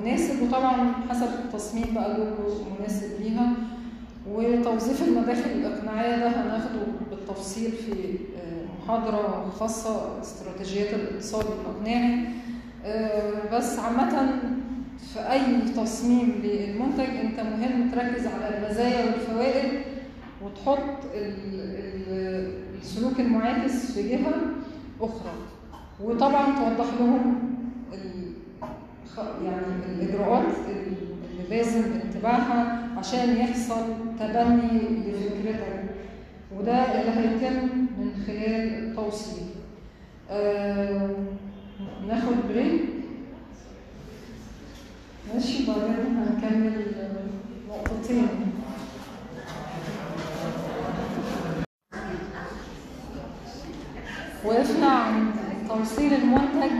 مناسب 0.03 0.43
وطبعا 0.43 0.93
حسب 1.11 1.29
التصميم 1.45 1.95
بقى 1.95 2.19
لوجو 2.19 2.55
مناسب 2.81 3.21
ليها. 3.21 3.53
وتوظيف 4.31 5.03
المداخل 5.09 5.51
الإقناعية 5.51 6.17
ده 6.17 6.29
هناخده 6.29 6.81
بالتفصيل 7.11 7.71
في 7.73 8.19
محاضرة 8.85 9.51
خاصة 9.59 10.21
استراتيجيات 10.21 10.95
الاقتصاد 10.95 11.45
الإقناعي. 11.47 12.19
آه، 12.85 13.57
بس 13.57 13.79
عامة 13.79 14.41
في 15.15 15.21
أي 15.33 15.73
تصميم 15.77 16.41
للمنتج 16.45 17.17
أنت 17.17 17.41
مهم 17.41 17.91
تركز 17.91 18.27
على 18.27 18.59
المزايا 18.59 19.05
والفوائد 19.05 19.81
وتحط 20.45 21.05
ال- 21.15 21.55
ال- 21.55 22.53
السلوك 22.83 23.21
المعاكس 23.21 23.93
في 23.93 24.09
جهة 24.09 24.33
أخرى. 25.01 25.33
وطبعا 26.05 26.47
توضح 26.47 26.91
لهم 27.01 27.35
يعني 29.19 29.67
الإجراءات 29.89 30.55
اللي 30.69 31.57
لازم 31.57 31.83
اتباعها 31.95 32.89
عشان 32.99 33.37
يحصل 33.37 33.87
تبني 34.19 34.81
لفكرتك. 35.07 35.85
وده 36.59 36.73
اللي 36.73 37.11
هيتم 37.21 37.67
من 37.99 38.23
خلال 38.27 38.85
التوصيل. 38.85 39.47
آه، 40.31 41.11
ناخد 42.09 42.35
بريك. 42.49 42.81
ماشي 45.35 45.67
بعدين 45.67 46.17
هنكمل 46.17 46.83
نقطتين. 47.69 48.29
وقفنا 54.45 54.87
عند 54.89 55.31
توصيل 55.69 56.13
المنتج 56.15 56.71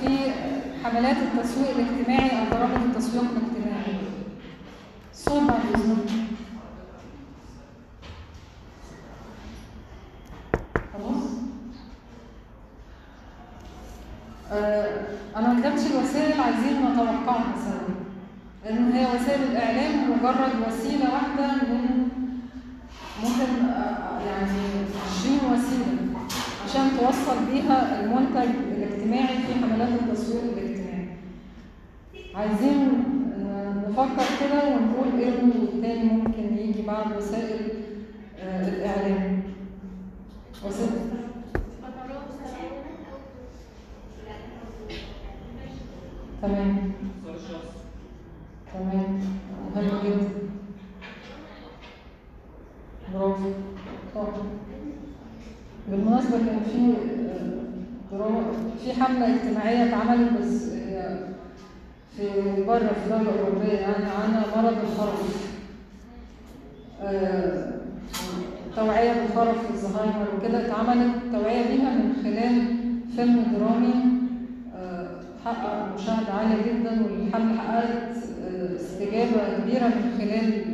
في 0.00 0.18
حملات 0.88 1.16
التسويق 1.16 1.68
الاجتماعي 1.70 2.30
أو 2.40 2.44
برامج 2.50 2.82
التسويق 2.90 3.22
الاجتماعي. 3.22 3.98
صوت 5.14 5.50
خلاص؟ 10.92 11.22
آه، 14.52 15.06
أنا 15.36 15.52
ما 15.52 15.60
كتبتش 15.60 15.86
الوسائل 15.86 16.40
عايزين 16.40 16.82
نتوقعها 16.92 17.54
سوا 17.64 17.94
لأن 18.64 18.92
هي 18.92 19.06
وسائل 19.06 19.42
الإعلام 19.42 20.10
مجرد 20.10 20.52
وسيلة 20.68 21.12
واحدة 21.12 21.54
من 21.54 22.08
ممكن 23.22 23.68
آه، 23.68 24.20
يعني 24.26 24.60
20 25.20 25.52
وسيلة 25.52 26.08
عشان 26.68 26.90
توصل 26.98 27.44
بيها 27.52 28.00
المنتج 28.00 28.50
الاجتماعي 28.72 29.38
في 29.38 29.54
حملات 29.54 29.88
التسويق 29.88 30.42
الاجتماعي. 30.42 30.77
عايزين 32.34 33.04
نفكر 33.88 34.24
كده 34.40 34.62
ونقول 34.76 35.20
إيه 35.20 35.30
تاني 35.82 36.04
ممكن 36.12 36.58
يجي 36.58 36.82
بعد 36.82 37.16
وسائل 37.16 37.70
آه، 38.40 38.68
الإعلام. 38.68 39.42
وسائل. 40.66 40.90
تمام. 46.42 46.92
تمام. 48.74 49.20
مهم 49.76 50.00
جدا. 50.04 50.28
برافو. 53.14 53.50
صح 54.14 54.22
بالمناسبة 55.88 56.38
كان 56.38 56.60
في 56.64 56.94
آه، 58.12 58.52
في 58.84 59.02
حملة 59.02 59.34
اجتماعية 59.34 59.84
اتعملت 59.88 60.32
بس 60.40 60.68
في 62.18 62.62
بره 62.66 62.78
في 62.78 63.08
دولة 63.10 63.30
أوروبية 63.40 63.72
يعني 63.78 64.04
عن 64.04 64.42
مرض 64.56 64.76
الخرف. 64.84 65.48
آه، 67.02 67.72
توعية 68.76 69.12
بالخرف 69.12 69.70
والزهايمر 69.70 70.26
وكده 70.38 70.66
اتعملت 70.66 71.14
توعية 71.32 71.62
بيها 71.76 71.90
من 71.94 72.12
خلال 72.22 72.76
فيلم 73.16 73.42
درامي 73.58 73.94
آه، 74.76 75.08
حقق 75.44 75.94
مشاهدة 75.94 76.32
عالية 76.32 76.72
جدا 76.72 77.02
والحملة 77.04 77.58
حققت 77.58 78.16
آه، 78.44 78.76
استجابة 78.76 79.58
كبيرة 79.58 79.86
من 79.88 80.14
خلال 80.18 80.64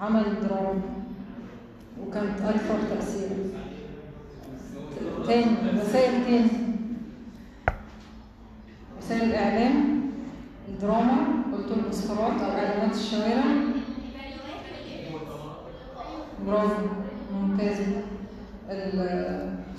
عمل 0.00 0.24
درامي 0.48 0.80
وكانت 2.06 2.40
أكثر 2.40 2.78
تأثيرا 2.90 3.36
تاني 5.26 5.46
وسائل 5.80 6.24
تاني. 6.26 6.48
وسائل 8.98 9.22
الإعلام 9.22 9.95
الدراما 10.76 11.16
قلت 11.52 11.72
البوسترات 11.76 12.40
أو 12.40 12.50
إعلانات 12.50 12.94
الشوارع. 12.94 13.44
برافو 16.46 16.82
ممتاز. 17.34 17.76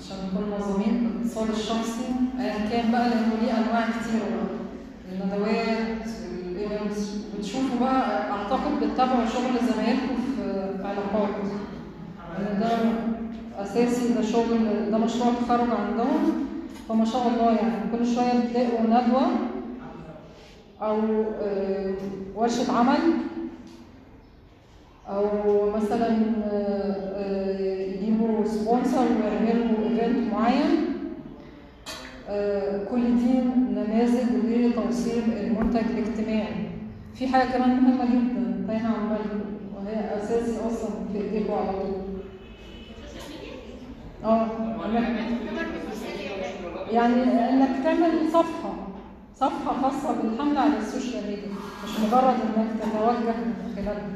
عشان 0.00 0.16
نكون 0.26 0.44
منظمين 0.50 1.10
الاتصال 1.16 1.50
الشخصي 1.50 2.04
ايا 2.40 2.68
كان 2.70 2.92
بقى 2.92 3.08
لأنه 3.08 3.32
ليه 3.42 3.52
أنواع 3.52 3.86
كتير 3.90 4.20
بقى. 4.20 4.58
الندوات 5.12 6.08
بتشوفوا 7.38 7.78
بقى 7.80 8.30
أعتقد 8.30 8.80
بتتابعوا 8.82 9.26
شغل 9.26 9.72
زمايلكم 9.72 10.16
في 10.36 10.84
علاقات 10.84 11.34
ده 12.60 12.70
أساسي 13.62 14.14
ده 14.14 14.22
شغل 14.22 14.90
ده 14.90 14.98
مشروع 14.98 15.32
تخرج 15.46 15.68
عندهم. 15.70 16.48
فما 16.88 17.04
شاء 17.04 17.28
الله 17.28 17.50
يعني 17.50 17.74
كل 17.92 18.06
شوية 18.14 18.32
بتلاقوا 18.32 18.80
ندوة 18.86 19.26
أو 20.82 21.24
ورشة 22.36 22.72
عمل 22.72 22.98
أو 25.08 25.24
مثلا 25.70 26.08
آه، 26.44 27.14
آه، 27.16 27.60
يجيبوا 27.60 28.44
sponsor 28.44 29.00
ويعملوا 29.00 29.88
event 29.88 30.32
معين. 30.32 30.86
آه، 32.28 32.84
كل 32.84 33.00
دي 33.02 33.32
نماذج 33.70 34.46
لتوصيل 34.46 35.22
المنتج 35.40 35.90
الاجتماعي. 35.90 36.68
في 37.14 37.28
حاجة 37.28 37.48
كمان 37.48 37.70
مهمة 37.82 38.04
جدا 38.04 38.64
تايهة 38.66 38.86
عن 38.86 39.08
بالكم 39.08 39.40
وهي 39.76 40.16
أساسي 40.16 40.56
أصلا 40.66 40.90
في 41.12 41.18
ايديكم 41.18 41.52
على 41.54 41.72
طول. 41.72 41.94
آه. 44.24 44.48
يعني 46.92 47.22
إنك 47.22 47.84
تعمل 47.84 48.30
صفحة. 48.32 48.74
صفحة 49.40 49.82
خاصة 49.82 50.12
بالحملة 50.22 50.60
على 50.60 50.78
ال 50.78 50.85
social 50.85 51.26
media 51.26 51.48
مش 51.84 51.90
مجرد 52.00 52.34
إنك 52.56 52.70
تتوجه 52.80 53.36
من 53.36 53.72
خلالها. 53.76 54.08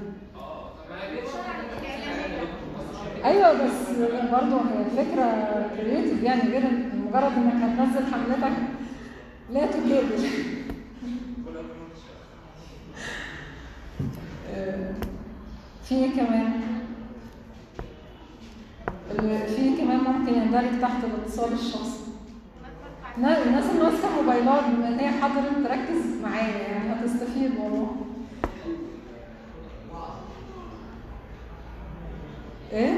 أيوه 3.24 3.52
بس 3.52 3.88
برضه 4.32 4.56
هي 4.60 4.82
الفكرة 4.86 5.26
creative 5.76 6.22
يعني 6.22 6.42
غير 6.42 6.62
مجرد 7.08 7.32
إنك 7.32 7.54
هتنزل 7.62 8.04
حملتك 8.12 8.52
لا 9.52 9.66
تجادل. 9.66 10.28
في 15.88 16.08
كمان 16.08 16.52
في 19.56 19.76
كمان 19.76 19.98
ممكن 19.98 20.34
يندرج 20.34 20.80
تحت 20.80 21.04
الاتصال 21.04 21.52
الشخصي. 21.52 22.11
الناس 23.16 23.38
اللي 23.70 23.82
ماسكه 23.82 24.08
موبايلات 24.22 24.64
بما 24.64 24.88
إن 24.88 24.98
هي 24.98 25.10
حضرت 25.20 25.66
تركز 25.68 26.22
معايا 26.22 26.58
يعني 26.58 26.92
هتستفيد 26.92 27.50
والله. 27.60 27.96
إيه؟ 32.72 32.92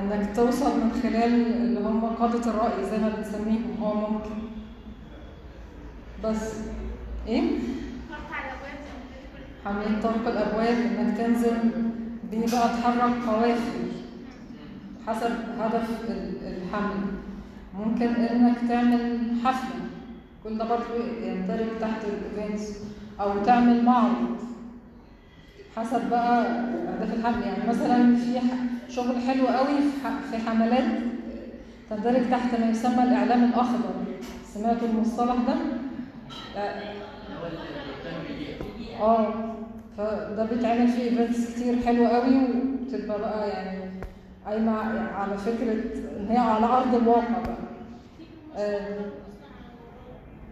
إنك 0.00 0.36
توصل 0.36 0.80
من 0.80 1.00
خلال 1.02 1.46
اللي 1.56 1.80
هم 1.80 2.04
قادة 2.04 2.50
الرأي 2.50 2.84
زي 2.90 2.98
ما 2.98 3.08
بنسميهم. 3.08 3.76
آه 3.82 4.10
ممكن. 4.10 4.30
بس. 6.24 6.54
إيه. 7.26 7.58
حملة 9.64 10.00
طرق 10.02 10.28
الأبواب 10.28 10.76
إنك 10.98 11.16
تنزل. 11.16 11.58
دي 12.30 12.38
بقى 12.40 12.68
تحرك 12.68 13.12
قوافل. 13.28 13.99
حسب 15.06 15.30
هدف 15.60 16.10
ال- 16.10 16.36
الحمل. 16.56 17.00
ممكن 17.78 18.06
إنك 18.08 18.56
تعمل 18.68 19.18
حفلة 19.44 19.80
كل 20.44 20.58
ده 20.58 20.64
برضه 20.64 21.04
يندرج 21.22 21.66
تحت 21.80 22.00
الإيفنتس 22.04 22.78
أو 23.20 23.42
تعمل 23.44 23.84
معرض. 23.84 24.36
حسب 25.76 26.10
بقى 26.10 26.46
اهداف 26.46 27.14
الحمل. 27.14 27.42
يعني 27.42 27.68
مثلا 27.68 28.16
في 28.16 28.40
شغل 28.88 29.20
حلو 29.26 29.46
قوي 29.46 29.78
في 30.30 30.36
حملات 30.50 30.84
تندرج 31.90 32.30
تحت 32.30 32.60
ما 32.60 32.70
يسمى 32.70 33.02
الإعلام 33.02 33.44
الأخضر. 33.44 33.94
سمعتوا 34.54 34.88
المصطلح 34.88 35.34
ده؟ 35.46 35.54
آه. 39.00 39.34
فده 39.98 40.44
بيتعمل 40.44 40.88
فيه 40.88 41.02
إيفنتس 41.02 41.50
كتير 41.54 41.76
حلوة 41.86 42.08
قوي 42.08 42.36
وبتبقى 42.36 43.18
بقى 43.20 43.48
يعني 43.48 43.80
قايمه 44.46 44.72
على 45.14 45.36
فكرة 45.38 45.72
ان 46.20 46.26
هي 46.28 46.36
على 46.36 46.66
أرض 46.66 46.94
الواقع 46.94 47.38
بقى. 47.46 47.56
آه 48.56 49.00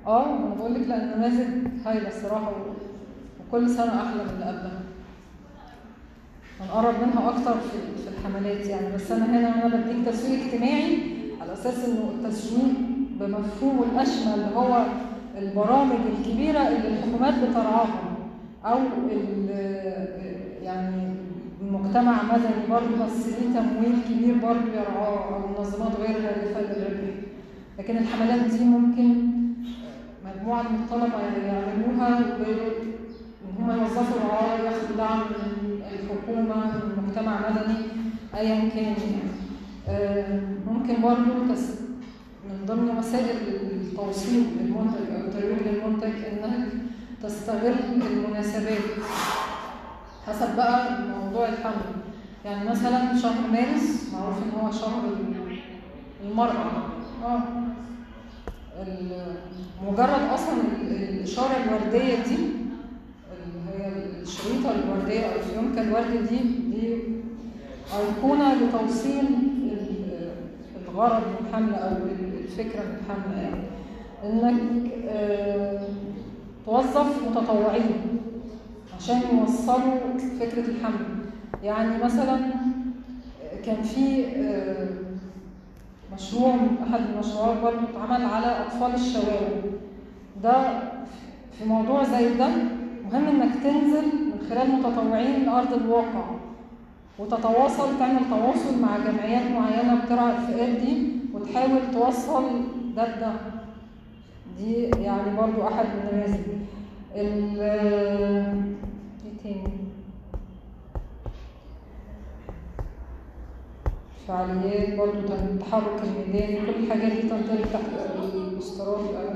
آه، 0.07 0.27
أنا 0.27 0.55
بقول 0.59 0.75
لك 0.75 0.89
لا 0.89 1.03
النماذج 1.05 1.47
هايلة 1.87 2.09
الصراحة 2.09 2.53
وكل 3.49 3.71
سنة 3.71 4.03
أحلى 4.03 4.25
من 4.25 4.31
اللي 4.31 4.45
قبلها. 4.45 4.81
هنقرب 6.61 6.95
منها 7.03 7.29
أكتر 7.29 7.55
في 7.61 7.79
في 8.03 8.09
الحملات 8.19 8.67
يعني. 8.67 8.95
بس 8.95 9.11
أنا 9.13 9.27
هنا 9.27 9.67
أنا 9.67 9.77
بديك 9.77 10.07
تسويق 10.15 10.45
اجتماعي 10.45 10.99
على 11.41 11.53
أساس 11.53 11.85
إنه 11.85 12.11
التسويق 12.15 12.75
بمفهومه 13.21 13.83
الأشمل 13.93 14.35
اللي 14.35 14.57
هو 14.57 14.85
البرامج 15.39 15.97
الكبيرة 16.19 16.69
اللي 16.69 16.89
الحكومات 16.89 17.35
بترعاها 17.35 18.17
أو 18.65 18.79
يعني 20.63 21.08
المجتمع 21.69 22.23
مدني 22.23 22.67
برضه 22.71 23.05
بس 23.05 23.27
ليه 23.27 23.61
تمويل 23.61 23.95
كبير 24.09 24.35
برضه 24.35 24.73
يرعاه 24.75 25.35
أو 25.35 25.49
منظمات 25.49 25.93
غير 26.01 26.17
هادفه 26.17 26.61
للربح 26.61 27.15
لكن 27.79 27.97
الحملات 27.99 28.41
دي 28.41 28.65
ممكن 28.65 29.29
مجموعة 30.27 30.63
من 30.63 30.75
الطلبة 30.85 31.19
يعملوها 31.47 32.19
إن 32.19 33.65
هم 33.65 33.71
يوظفوا 33.71 34.29
رعاة 34.29 34.59
ياخدوا 34.59 34.97
دعم 34.97 35.19
من 35.19 35.83
الحكومة 35.93 36.57
من 36.67 36.93
المجتمع 36.99 37.51
مدني 37.51 37.79
ايا 38.35 38.69
كان 38.69 38.85
يعني. 38.85 39.29
آه، 39.89 40.41
ممكن 40.67 41.03
برضه 41.03 41.55
تس... 41.55 41.71
من 42.51 42.67
ضمن 42.67 42.99
وسائل 42.99 43.37
التوصيل 43.73 44.47
للمنتج 44.61 45.11
أو 45.15 45.21
الترويج 45.21 45.59
للمنتج 45.67 46.13
انك 46.33 46.69
تستغل 47.23 47.75
المناسبات. 48.11 48.79
حسب 50.29 50.57
بقى 50.57 50.99
موضوع 51.25 51.49
الحمل. 51.49 51.75
يعني 52.45 52.71
مثلا 52.71 53.17
شهر 53.19 53.51
مارس 53.53 54.13
معروف 54.13 54.37
إن 54.43 54.61
هو 54.61 54.71
شهر 54.73 55.03
المرأة. 56.25 56.83
آه. 57.25 57.41
مجرد 59.87 60.23
أصلا 60.35 60.55
ال- 60.83 60.93
الإشارة 61.09 61.51
الوردية 61.65 62.15
دي 62.15 62.37
اللي 63.33 63.85
هي 63.85 63.89
الشريطة 64.23 64.71
الوردية 64.75 65.27
أو 65.27 65.37
الفيونكة 65.39 65.81
الوردي 65.83 66.19
دي 66.19 66.39
دي 66.71 66.99
أيقونة 67.99 68.55
لتوصيل 68.55 69.25
ال- 69.65 70.31
الغرض 70.89 71.23
من 71.23 71.47
الحملة 71.49 71.77
أو 71.77 71.97
الفكرة 72.45 72.81
من 72.83 72.99
الحملة 73.01 73.41
يعني 73.43 73.63
إنك 74.25 74.93
آه، 75.09 75.83
توظف 76.67 77.29
متطوعين. 77.31 78.19
عشان 78.99 79.21
يوصلوا 79.39 80.19
فكرة 80.41 80.67
الحمل. 80.69 81.07
يعني 81.63 82.05
مثلا 82.05 82.41
كان 83.65 83.83
في 83.83 84.25
آه، 84.37 84.89
مشروع 86.15 86.55
أحد 86.83 87.01
المشروعات 87.15 87.59
برضه 87.63 87.79
اتعمل 87.91 88.25
على 88.25 88.47
أطفال 88.67 88.95
الشوارع. 88.95 89.49
ده 90.43 90.81
في 91.59 91.65
موضوع 91.65 92.05
زي 92.05 92.35
ده 92.35 92.49
مهم 93.13 93.25
إنك 93.29 93.55
تنزل 93.65 94.05
من 94.07 94.47
خلال 94.51 94.71
متطوعين 94.71 95.45
لأرض 95.45 95.73
الواقع 95.73 96.25
وتتواصل 97.19 97.99
تعمل 97.99 98.21
تواصل 98.31 98.83
مع 98.83 98.97
جمعيات 98.97 99.51
معينة 99.51 100.05
بترعى 100.05 100.33
الفئات 100.33 100.69
دي 100.69 101.13
وتحاول 101.35 101.81
توصل 101.93 102.45
ده 102.97 103.05
بده. 103.17 103.33
دي 104.59 104.75
يعني 104.83 105.37
برضو 105.37 105.69
أحد 105.69 105.85
النماذج 105.95 106.41
فعاليات 114.29 114.95
برضو 114.99 115.19
التحرك 115.35 116.03
الميداني 116.05 116.57
كل 116.67 116.85
الحاجات 116.85 117.13
دي 117.13 117.23
تندرج 117.23 117.63
تحت 117.73 117.85
الأمن 117.95 118.59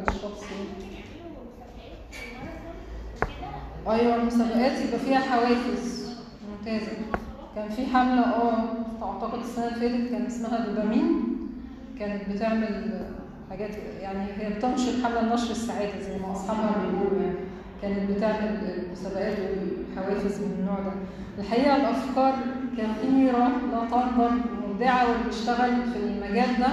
الشخصي 0.09 0.55
أيوه 3.89 4.15
المسابقات 4.17 4.73
يبقى 4.87 4.99
فيها 4.99 5.19
حوافز. 5.19 6.13
ممتازة. 6.51 6.93
كان 7.55 7.69
في 7.69 7.87
حملة 7.87 8.23
آه 8.23 8.65
أعتقد 9.03 9.39
السنة 9.41 9.67
اللي 9.69 9.81
فاتت 9.99 10.13
كان 10.13 10.27
اسمها 10.27 10.67
دوبامين. 10.67 11.23
كانت 11.99 12.23
بتعمل 12.31 13.01
حاجات 13.51 13.71
يعني 14.01 14.25
هي 14.39 14.51
بتنشر 14.51 14.93
حملة 15.05 15.23
لنشر 15.23 15.51
السعاده 15.51 16.01
زي 16.01 16.19
ما 16.19 16.33
أصحابها 16.33 16.75
بيقولوا 16.87 17.23
يعني. 17.23 17.37
كانت 17.83 18.11
بتعمل 18.11 18.83
مسابقات 18.93 19.39
والحوافز 19.97 20.38
من 20.40 20.57
النوع 20.59 20.76
ده 20.80 20.93
الحقيقة 21.43 21.76
الأفكار 21.76 22.34
كثيرة 22.78 23.49
لا 23.72 23.80
تنظر 23.90 24.30
مبدعه 24.68 25.09
واللي 25.11 25.24
بيشتغل 25.26 25.70
في 25.93 25.99
المجال 25.99 26.61
ده 26.61 26.68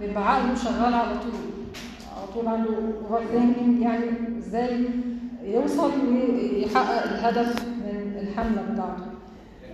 بيبقى 0.00 0.34
عقله 0.34 0.54
شغال 0.54 0.94
على 0.94 1.14
طول 1.18 1.32
على 2.16 2.26
طول 2.34 2.48
عنده 2.48 2.70
overthinking 2.70 3.80
يعني 3.80 4.04
إزاي 4.38 4.84
يوصل 5.44 5.90
ويحقق 6.12 7.02
الهدف 7.02 7.62
من 7.66 8.18
الحملة 8.22 8.62
بتاعته 8.72 9.02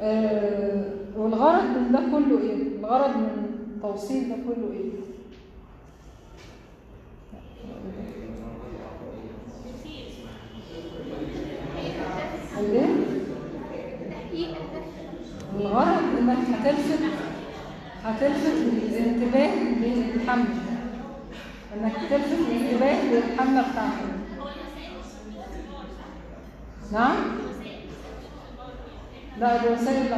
آه 0.01 0.85
والغرض 1.17 1.63
من 1.65 1.93
ده 1.93 1.99
كله 1.99 2.41
إيه؟ 2.41 2.79
الغرض 2.81 3.17
من 3.17 3.47
توصيل 3.83 4.29
ده 4.29 4.35
كله 4.35 4.73
إيه؟ 4.73 4.87
الايه؟ 12.59 12.87
الغرض 15.77 16.19
إنك 16.19 16.39
هتلفت 16.55 16.99
هتلفت 18.05 18.53
الانتباه 18.93 19.55
للحمل. 19.81 20.45
إنك 21.77 21.93
تلفت 22.11 22.33
الانتباه 22.51 23.05
للحملة 23.05 23.63
بتاعتك. 23.71 24.17
نعم؟ 26.93 27.17
لا 29.41 29.65
الوسائل 29.67 30.11
لا 30.11 30.17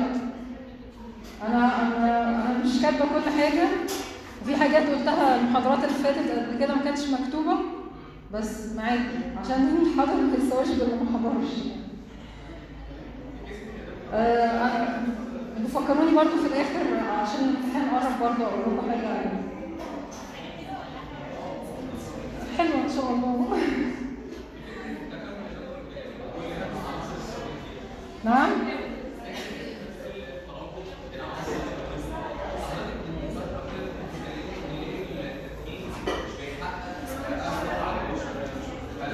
أنا 1.48 1.82
أنا 1.82 2.28
أنا 2.50 2.58
مش 2.64 2.82
كاتبة 2.82 2.98
كل 3.04 3.30
حاجة. 3.42 3.68
وفي 4.42 4.56
حاجات 4.56 4.82
قلتها 4.86 5.36
المحاضرات 5.40 5.78
اللي 5.84 5.94
فاتت 5.94 6.30
قبل 6.30 6.58
كده 6.58 6.74
ما 6.74 6.82
كانتش 6.84 7.02
مكتوبة. 7.08 7.54
بس 8.34 8.72
معاكي 8.76 9.18
عشان 9.44 9.60
مين 9.64 9.98
حاضر 9.98 10.14
ما 10.14 10.36
يسواش 10.46 10.68
باللي 10.68 10.94
ما 11.04 11.18
حضرش 11.18 11.50
آه 14.14 15.02
أنا 15.58 15.66
بفكروني 15.66 16.14
برضو 16.16 16.30
في 16.30 16.46
الآخر 16.46 17.10
عشان 17.22 17.40
الامتحان 17.44 17.88
قرب 18.00 18.20
برضو 18.20 18.44
أقول 18.44 18.76
لكم 18.76 18.90
حاجة. 18.90 19.30
حلوة 22.58 22.84
إن 22.84 22.88
شاء 22.94 23.10
الله. 23.10 23.58
نعم؟ 28.24 28.50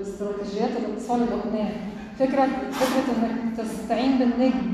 استراتيجيات 0.03 0.70
الاتصال 0.76 1.22
الإقناعي. 1.22 1.76
فكرة 2.18 2.47
فكرة 2.72 3.14
إنك 3.16 3.59
تستعين 3.59 4.18
بالنجم. 4.18 4.74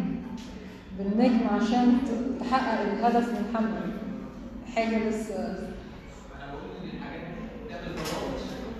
بالنجم 0.99 1.41
عشان 1.55 1.99
تحقق 2.41 2.80
الهدف 2.80 3.28
من 3.28 3.45
حمل 3.55 3.93
حاجة 4.76 5.09
لسه 5.09 5.34
أنا 6.36 6.47
بقول 6.53 6.70
إن 6.82 6.88
الحاجات 6.97 7.20
دي 7.20 7.64
بتعمل 7.66 7.95
تضاد 7.95 8.36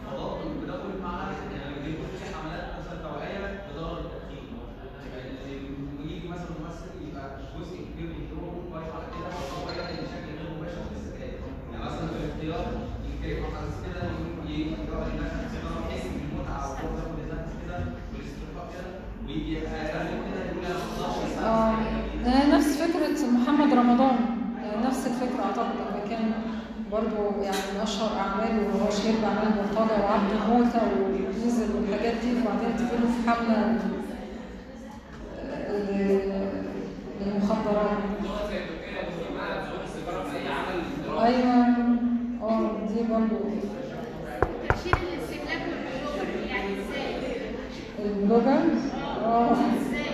تضاد 0.07 0.41
بتدخل 0.63 1.03
مع 1.03 1.15
يعني 1.57 1.75
بيكون 1.85 2.07
في 2.19 2.35
حملات 2.35 2.65
مثلا 2.79 2.97
توعيه 3.09 3.63
بضرر 3.73 3.99
التدخين 3.99 4.45
يعني 5.15 6.13
يجي 6.17 6.29
مثلا 6.29 6.51
ممثل 6.61 6.91
يبقى 7.09 7.27
جزء 7.59 7.77
كبير 7.89 8.07
من 8.17 8.25
دوره 8.31 8.53
واقف 8.73 8.91
على 8.97 9.07
كده 9.15 9.29
هو 9.57 9.67
يعمل 9.79 9.97
بشكل 10.05 10.31
غير 10.39 10.49
مباشر 10.57 10.83
في 10.91 10.97
السكاير 11.01 11.35
يعني 11.73 11.85
مثلا 11.87 12.07
في 12.09 12.17
الاختيار 12.21 12.67
يتكلم 13.09 13.45
عن 13.57 13.67
كده 13.85 14.03
يجي 14.49 14.63
يقرا 14.71 15.07
الناس 15.13 15.33
كده 15.55 15.71
يحس 15.89 16.05
بالمتعه 16.15 16.67
وهو 16.73 16.89
بياخد 16.95 17.19
النفس 17.25 17.53
كده 17.63 17.77
والاسترخاء 18.13 18.67
كده 18.75 18.91
ويجي 19.27 19.53
يبقى 19.59 19.73
يعمل 19.89 20.19
كده 20.27 20.41
يقول 20.49 20.65
أنا 20.67 20.75
ما 20.75 21.07
أقدرش 21.07 21.33
آه 21.45 21.75
ده 22.25 22.57
نفس 22.57 22.71
فكرة 22.83 23.17
محمد 23.37 23.75
رمضان 23.75 24.17
يعني 24.65 24.87
نفس 24.87 25.07
الفكرة 25.07 25.43
أعتقد 25.45 25.75
لما 25.81 26.09
كان 26.11 26.33
برضه 26.93 27.43
يعني 27.43 27.57
من 27.75 27.81
أشهر 27.83 28.19
أعماله 28.21 28.67
وهو 28.67 28.91
شهير 28.91 29.15
بأعمال 29.23 29.51
مرتضى 29.57 30.03
وعبد 30.03 30.33
موتة 30.49 30.81
وديزل 31.01 31.77
والحاجات 31.77 32.15
دي 32.15 32.31
وبعدين 32.33 32.77
تجيله 32.77 33.07
في 33.13 33.31
حملة 33.31 33.79
آه، 35.41 35.73
ل- 35.73 36.63
للمخدرات 37.21 37.99
زي 38.51 38.59
تركيا 38.59 39.03
بتقول 39.03 39.37
معاها 39.39 39.63
ظهور 39.71 39.85
السيجاره 39.85 40.23
في 40.25 40.37
اي 40.37 40.49
عمل 40.49 40.83
دراسي 41.07 41.27
أيوة 41.27 41.67
آه 42.43 42.87
دي 42.89 43.03
برضه 43.11 43.41
ترشيد 44.69 44.95
الاستهلاك 44.95 45.63
والبلوغ 45.63 46.47
يعني 46.51 46.69
إزاي؟ 46.81 47.15
البلوجر 48.05 48.63
آه 49.25 49.53
إزاي؟ 49.53 50.07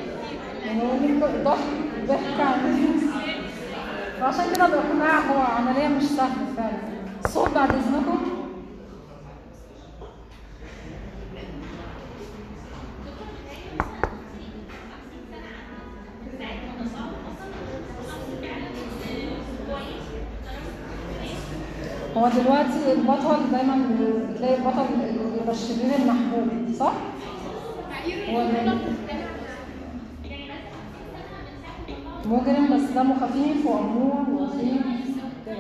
يعني 0.67 0.83
هو 0.83 0.97
ليه 1.01 1.43
ضحك 1.45 2.07
ضحك 2.09 2.41
عن 2.41 2.61
الناس 2.61 3.17
فعشان 4.21 4.45
كده 4.55 4.67
الإقناع 4.67 5.19
هو 5.21 5.39
عملية 5.41 5.89
مش 5.89 6.03
سهلة 6.03 6.47
فعلا 6.57 6.79
الصوت 7.25 7.49
بعد 7.55 7.71
إذنكم 7.71 8.19
هو 22.17 22.29
دلوقتي 22.29 22.93
البطل 22.93 23.51
دايما 23.53 23.87
بتلاقي 24.31 24.55
البطل 24.57 24.85
اللي 24.95 25.37
يبقى 25.43 25.53
الشرير 25.55 25.95
المحبوب 26.03 26.73
صح؟ 26.79 26.93
هو 28.31 28.43
ده. 28.43 28.75
مجرم 32.27 32.75
بس 32.77 32.83
دمه 32.91 33.21
خفيف 33.27 33.67
وأمور 33.67 34.27
وخفيف 34.31 34.83
كده. 35.47 35.57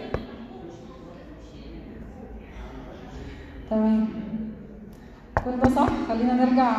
تمام. 3.70 4.08
كل 5.44 5.56
ده 5.64 5.70
صح؟ 5.70 5.88
خلينا 6.08 6.44
نرجع 6.44 6.76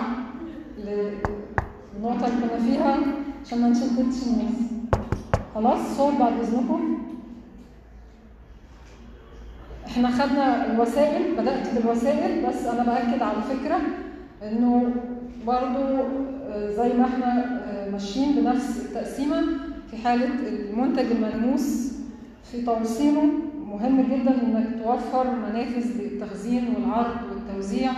للنقطة 0.77 2.27
اللي 2.27 2.47
كنا 2.47 2.59
فيها 2.59 2.97
عشان 3.45 3.61
ما 3.61 3.69
نشتتش 3.69 4.27
الناس. 4.27 4.55
خلاص 5.55 5.97
صوت 5.97 6.13
بعد 6.19 6.33
إذنكم. 6.39 6.97
إحنا 9.88 10.11
خدنا 10.11 10.71
الوسائل 10.73 11.35
بدأت 11.38 11.73
بالوسائل 11.75 12.45
بس 12.49 12.65
أنا 12.65 12.83
بأكد 12.83 13.21
على 13.21 13.41
فكرة 13.41 13.77
إنه 14.43 14.91
برضو 15.47 15.83
آه، 16.49 16.71
زي 16.71 16.93
ما 16.93 17.05
إحنا 17.05 17.59
آه، 17.65 17.89
ماشيين 17.91 18.35
بنفس 18.35 18.79
التقسيمة 18.85 19.41
في 19.91 19.97
حالة 19.97 20.29
المنتج 20.47 21.05
الملموس 21.11 21.93
في 22.51 22.61
توصيله 22.65 23.23
مهم 23.80 24.01
جدا 24.01 24.32
إنك 24.43 24.67
توفر 24.84 25.32
منافذ 25.32 26.01
للتخزين 26.01 26.73
والعرض 26.75 27.15
والتوزيع 27.32 27.91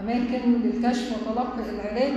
أماكن 0.00 0.52
للكشف 0.64 1.12
وتلقي 1.28 1.70
العلاج. 1.70 2.12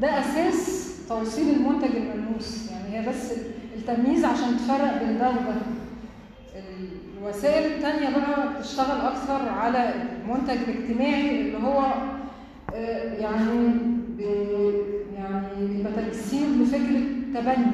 ده 0.00 0.20
أساس 0.20 0.88
توصيل 1.08 1.54
المنتج 1.56 1.96
الملموس. 1.96 2.70
يعني 2.70 2.96
هي 2.98 3.08
بس 3.08 3.32
التمييز 3.76 4.24
عشان 4.24 4.56
تفرق 4.56 5.04
بين 5.04 5.18
ده 5.18 5.28
وده. 5.30 5.54
الوسائل 7.22 7.72
التانية 7.72 8.08
بقى 8.16 8.58
بتشتغل 8.58 9.00
أكثر 9.00 9.48
على 9.48 9.92
المنتج 10.24 10.56
الاجتماعي 10.68 11.40
اللي 11.40 11.58
هو 11.58 11.84
آه، 12.74 13.14
يعني 13.14 13.70
يعني 15.16 15.66
بيبقى 15.68 15.92
تجسيد 16.02 16.48
لفكرة 16.60 17.00
تبني 17.34 17.66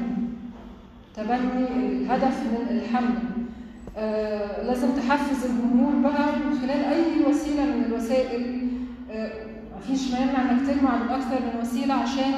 تبني 1.15 1.67
الهدف 1.87 2.39
من 2.43 2.67
الحمل. 2.69 3.15
آه، 3.97 4.63
لازم 4.63 4.87
تحفز 4.91 5.45
الجمهور 5.45 5.93
بقى 5.95 6.25
من 6.35 6.59
خلال 6.61 6.83
أي 6.85 7.29
وسيلة 7.29 7.63
من 7.65 7.83
الوسائل. 7.85 8.67
آه، 9.11 9.31
مفيش 9.77 10.11
مانع 10.11 10.51
إنك 10.51 10.61
تجمع 10.67 10.95
من 11.03 11.09
أكثر 11.09 11.39
من 11.41 11.61
وسيلة 11.61 11.93
عشان 11.93 12.33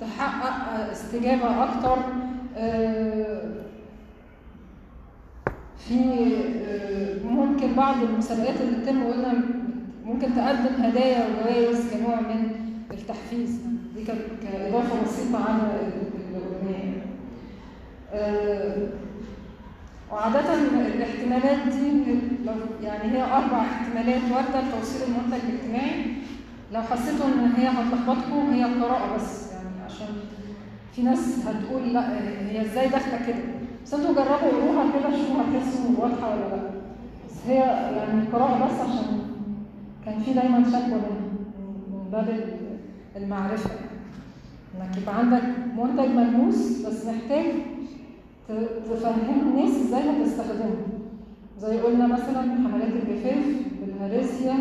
تحقق 0.00 0.68
آه، 0.78 0.92
استجابة 0.92 1.64
أكتر. 1.64 1.96
آه، 2.56 3.42
في 5.88 6.00
ممكن 7.24 7.72
بعض 7.76 8.02
المسابقات 8.02 8.54
اللي 8.60 8.78
بتتم 8.80 9.04
قلنا 9.06 9.34
ممكن 10.04 10.34
تقدم 10.34 10.82
هدايا 10.82 11.26
وجوائز 11.26 11.94
كنوع 11.94 12.20
من 12.20 12.50
التحفيز. 12.90 13.60
دي 13.96 14.04
كانت 14.04 14.20
كإضافة 14.42 15.02
بسيطة 15.04 15.44
على 15.44 15.62
الأغنية. 16.30 17.06
آه، 18.12 18.88
وعادة 20.12 20.54
الاحتمالات 20.54 21.58
دي 21.68 22.02
يعني 22.82 23.12
هي 23.12 23.22
أربع 23.22 23.60
احتمالات 23.60 24.22
واردة 24.32 24.68
لتوصيل 24.68 25.02
المنتج 25.08 25.44
الاجتماعي. 25.48 26.04
لو 26.72 26.82
حسيتوا 26.82 27.26
إن 27.26 27.52
هي 27.56 27.68
هتلخبطكم 27.68 28.50
هي 28.52 28.64
القراءة 28.64 29.16
بس. 29.16 29.52
يعني 29.52 29.84
عشان 29.86 30.06
في 30.92 31.02
ناس 31.02 31.38
هتقول 31.46 31.92
لأ 31.94 32.18
هي 32.50 32.62
إزاي 32.62 32.88
داخلة 32.88 33.26
كده؟ 33.26 33.36
بس 33.84 33.94
أنتوا 33.94 34.14
جربوا 34.14 34.36
قروها 34.60 34.84
كده 34.98 35.16
شوفوا 35.16 35.42
هتحسوا 35.42 35.90
واضحة 35.98 36.30
ولا 36.30 36.40
لأ. 36.56 36.70
بس 37.28 37.34
هي 37.46 37.56
يعني 37.96 38.20
القراءة 38.22 38.64
بس 38.66 38.80
عشان 38.80 39.18
كان 40.04 40.18
في 40.18 40.32
دايما 40.32 40.64
شكوى 40.64 41.00
من 41.90 42.08
باب 42.12 42.28
ال- 42.28 42.76
المعرفة. 43.22 43.70
إنك 44.76 44.96
يبقى 45.02 45.18
عندك 45.18 45.42
منتج 45.76 46.08
ملموس 46.14 46.86
بس 46.86 47.06
محتاج 47.06 47.46
تفهم 48.48 49.40
الناس 49.42 49.70
إزاي 49.70 50.02
هتستخدمه. 50.02 50.76
زي 51.58 51.80
قلنا 51.80 52.06
مثلا 52.06 52.42
حملات 52.42 52.88
الجفاف 52.88 53.44
بالهرسيا 53.80 54.54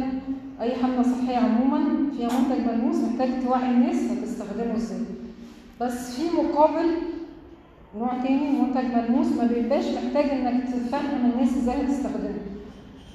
أي 0.61 0.75
حملة 0.75 1.03
صحية 1.03 1.38
عموما 1.38 1.79
فيها 2.17 2.29
منتج 2.39 2.67
ملموس 2.67 2.95
محتاج 2.95 3.29
توعي 3.45 3.71
الناس 3.71 3.95
هتستخدمه 4.11 4.75
إزاي. 4.75 4.99
بس 5.81 6.15
في 6.15 6.36
مقابل 6.38 6.86
نوع 7.97 8.13
تاني 8.23 8.59
منتج 8.61 8.86
ملموس 8.95 9.27
ما 9.27 9.47
بيبقاش 9.47 9.86
محتاج 9.86 10.29
إنك 10.29 10.63
تفهم 10.63 11.31
الناس 11.33 11.57
إزاي 11.57 11.75
هتستخدمه. 11.75 12.36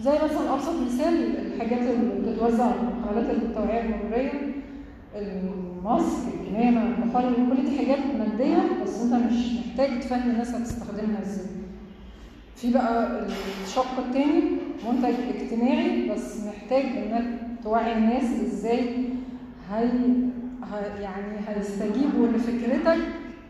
زي 0.00 0.12
مثلا 0.12 0.54
أبسط 0.54 0.82
مثال 0.86 1.36
الحاجات 1.36 1.80
اللي 1.80 2.32
بتتوزع 2.32 2.70
حملات 3.04 3.30
التوعية 3.30 3.80
المروريه 3.80 4.32
الماسك 5.16 6.28
الكمامه 6.34 6.99
المخالب 7.18 7.56
كل 7.56 7.70
دي 7.70 7.78
حاجات 7.78 7.98
مادية 8.18 8.82
بس 8.84 9.02
انت 9.02 9.14
مش 9.14 9.36
محتاج 9.66 10.00
تفهم 10.00 10.30
الناس 10.30 10.54
هتستخدمها 10.54 11.22
إزاي. 11.22 11.46
في 12.56 12.72
بقى 12.72 13.26
الشق 13.64 13.98
التاني 13.98 14.42
منتج 14.88 15.14
اجتماعي 15.40 16.08
بس 16.11 16.36
محتاج 16.46 16.84
انك 16.84 17.40
توعي 17.64 17.92
الناس 17.98 18.24
إزاي 18.24 18.80
هي 19.70 19.88
يعني 21.00 21.36
هيستجيبوا 21.48 22.26
لفكرتك 22.26 22.98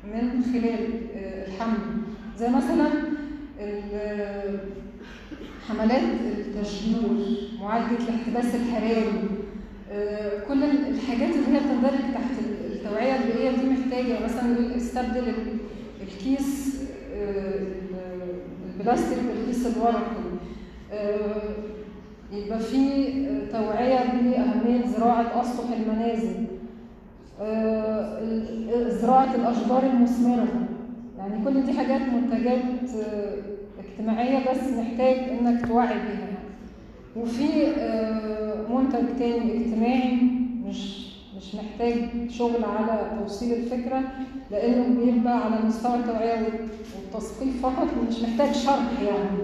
من 0.04 0.42
خلال 0.52 1.00
آه، 1.16 1.46
الحمل. 1.46 1.78
زي 2.38 2.48
مثلا 2.48 2.88
حملات 5.68 6.02
التشجير 6.38 6.96
معالجة 7.60 7.96
الاحتباس 8.08 8.54
الحراري 8.54 9.12
آه، 9.92 10.44
كل 10.48 10.62
الحاجات 10.64 11.30
اللي 11.34 11.56
هي 11.56 11.60
بتندرج 11.60 12.00
تحت 12.14 12.30
التوعية 12.90 13.16
البيئية 13.16 13.50
دي 13.50 13.66
محتاجة 13.70 14.24
مثلا 14.24 14.52
يقول 14.52 14.72
استبدل 14.72 15.28
ال- 15.28 15.56
الكيس 16.02 16.80
آه، 17.14 17.60
البلاستيك 18.78 19.18
والكيس 19.28 19.66
الورقي 19.76 20.00
آه، 20.92 21.54
يبقى 22.32 22.58
في 22.58 23.04
توعية 23.52 23.96
بأهمية 23.98 24.86
زراعة 24.86 25.40
أسطح 25.40 25.64
المنازل. 25.76 26.44
آه، 27.40 28.18
ال- 28.22 28.90
زراعة 28.90 29.34
الأشجار 29.34 29.82
المثمرة. 29.82 30.48
يعني 31.18 31.44
كل 31.44 31.66
دي 31.66 31.72
حاجات 31.72 32.00
منتجات 32.00 32.62
اجتماعية 33.78 34.50
بس 34.50 34.68
محتاج 34.78 35.16
إنك 35.18 35.66
توعي 35.66 35.88
بيها. 35.88 36.10
يعني. 36.20 36.36
وفي 37.16 37.46
منتج 38.74 39.18
تاني 39.18 39.56
اجتماعي 39.66 40.16
مش 40.68 41.09
مش 41.50 41.56
محتاج 41.56 42.30
شغل 42.30 42.64
على 42.64 43.10
توصيل 43.20 43.52
الفكرة 43.58 44.02
لأنه 44.50 45.00
بيبقى 45.04 45.44
على 45.44 45.64
مستوى 45.66 45.94
التوعية 45.94 46.46
والتثقيف 46.96 47.62
فقط 47.62 47.88
ومش 48.00 48.20
محتاج 48.22 48.54
شرح 48.54 49.00
يعني. 49.02 49.38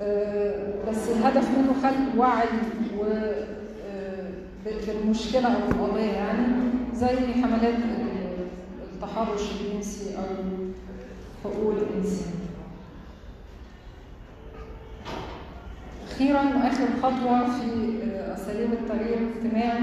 آه، 0.00 0.74
بس 0.90 1.08
الهدف 1.08 1.48
منه 1.58 1.72
خلق 1.82 2.20
وعي 2.20 2.48
و 2.98 3.04
آه، 3.04 4.30
ب- 4.66 4.86
بالمشكلة 4.86 5.46
أو 5.48 5.70
القضية 5.70 6.02
يعني 6.12 6.46
زي 6.94 7.16
حملات 7.42 7.74
ال- 7.74 8.46
التحرش 8.94 9.42
الجنسي 9.52 10.16
أو 10.16 10.22
حقوق 11.44 11.72
الإنسان. 11.90 12.32
أخيرا 16.12 16.40
آخر 16.68 16.86
خطوة 17.02 17.44
في 17.58 17.64
آه، 18.10 18.34
أساليب 18.34 18.72
التغيير 18.72 19.18
الاجتماعي 19.18 19.80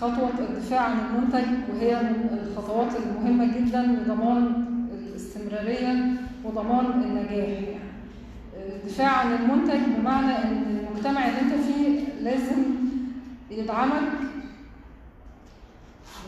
خطوة 0.00 0.30
الدفاع 0.38 0.80
عن 0.80 0.96
المنتج 0.98 1.46
وهي 1.72 2.00
الخطوات 2.46 2.88
المهمة 2.96 3.44
جدا 3.58 3.82
لضمان 3.82 4.64
الاستمرارية 5.08 6.12
وضمان 6.44 6.84
النجاح 6.86 7.32
يعني. 7.48 7.66
الدفاع 8.76 9.08
عن 9.18 9.32
المنتج 9.32 9.78
بمعنى 9.98 10.32
إن 10.38 10.78
المجتمع 10.88 11.28
اللي 11.28 11.40
أنت 11.40 11.54
فيه 11.64 12.00
لازم 12.22 12.62
يدعمك 13.50 14.02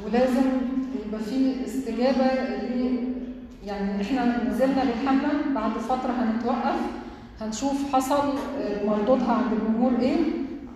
ولازم 0.05 0.43
يبقى 1.09 1.21
فيه 1.21 1.65
استجابة 1.67 2.27
يعني 3.67 4.03
إحنا 4.03 4.45
نزلنا 4.49 4.85
بالحملة 4.85 5.29
بعد 5.55 5.71
فترة 5.71 6.13
هنتوقف 6.13 6.81
هنشوف 7.41 7.95
حصل 7.95 8.35
مردودها 8.87 9.33
عند 9.33 9.53
الجمهور 9.53 9.93
إيه 10.01 10.17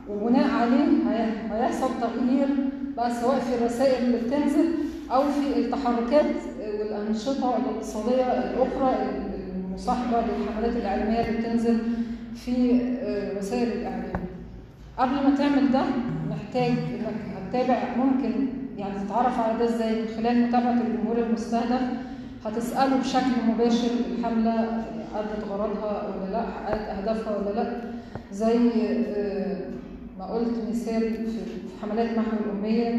وبناء 0.09 0.51
عليه 0.51 0.87
هي- 1.11 1.33
هيحصل 1.53 1.89
تغيير 2.01 2.49
بقى 2.97 3.15
سواء 3.15 3.39
في 3.39 3.55
الرسائل 3.55 4.05
اللي 4.05 4.19
بتنزل 4.19 4.69
أو 5.11 5.23
في 5.23 5.59
التحركات 5.59 6.35
والأنشطة 6.81 7.57
الاقتصادية 7.57 8.23
الأخرى 8.25 8.95
المصاحبة 9.71 10.19
للحملات 10.21 10.77
العلميه 10.77 11.21
اللي 11.21 11.39
بتنزل 11.39 11.79
في 12.35 12.81
آه، 13.03 13.39
وسائل 13.39 13.73
الإعلام. 13.73 14.13
قبل 14.99 15.11
ما 15.15 15.35
تعمل 15.39 15.73
ده 15.73 15.83
محتاج 16.31 16.71
إنك 16.71 17.15
هتتابع 17.37 17.79
ممكن 17.97 18.47
يعني 18.79 18.95
تتعرف 19.07 19.39
على 19.41 19.59
ده 19.59 19.65
إزاي 19.65 20.03
من 20.03 20.09
خلال 20.17 20.49
متابعة 20.49 20.73
الجمهور 20.73 21.19
المستهدف 21.19 21.81
هتسأله 22.45 22.97
بشكل 22.97 23.31
مباشر 23.49 23.89
الحملة 24.19 24.55
ادت 25.15 25.45
غرضها 25.51 26.09
ولا 26.09 26.33
لأ 26.33 26.43
حققت 26.43 26.81
أهدافها 26.99 27.37
ولا 27.37 27.55
لأ 27.55 27.73
زي 28.33 28.59
آه، 29.17 29.57
ما 30.21 30.27
قلت 30.27 30.55
مثال 30.71 31.01
في 31.27 31.39
حملات 31.83 32.19
محو 32.19 32.37
الأمية 32.45 32.91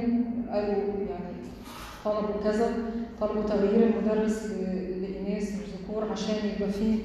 قالوا 0.51 0.75
يعني 1.09 1.35
طلبوا 2.05 2.43
كذا 2.43 2.69
طلبوا 3.21 3.43
تغيير 3.43 3.87
المدرس 3.89 4.45
لإناث 5.01 5.43
مش 5.43 5.67
ذكور 5.83 6.11
عشان 6.11 6.35
يبقى 6.55 6.71
فيه 6.71 6.95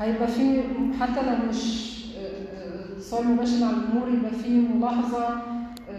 هيبقى 0.00 0.28
فيه 0.28 0.62
حتى 1.00 1.22
لو 1.22 1.48
مش 1.48 1.92
اتصال 2.96 3.26
مباشر 3.28 3.58
مع 3.60 3.70
الجمهور 3.70 4.08
يبقى 4.08 4.30
فيه 4.30 4.60
ملاحظة 4.60 5.42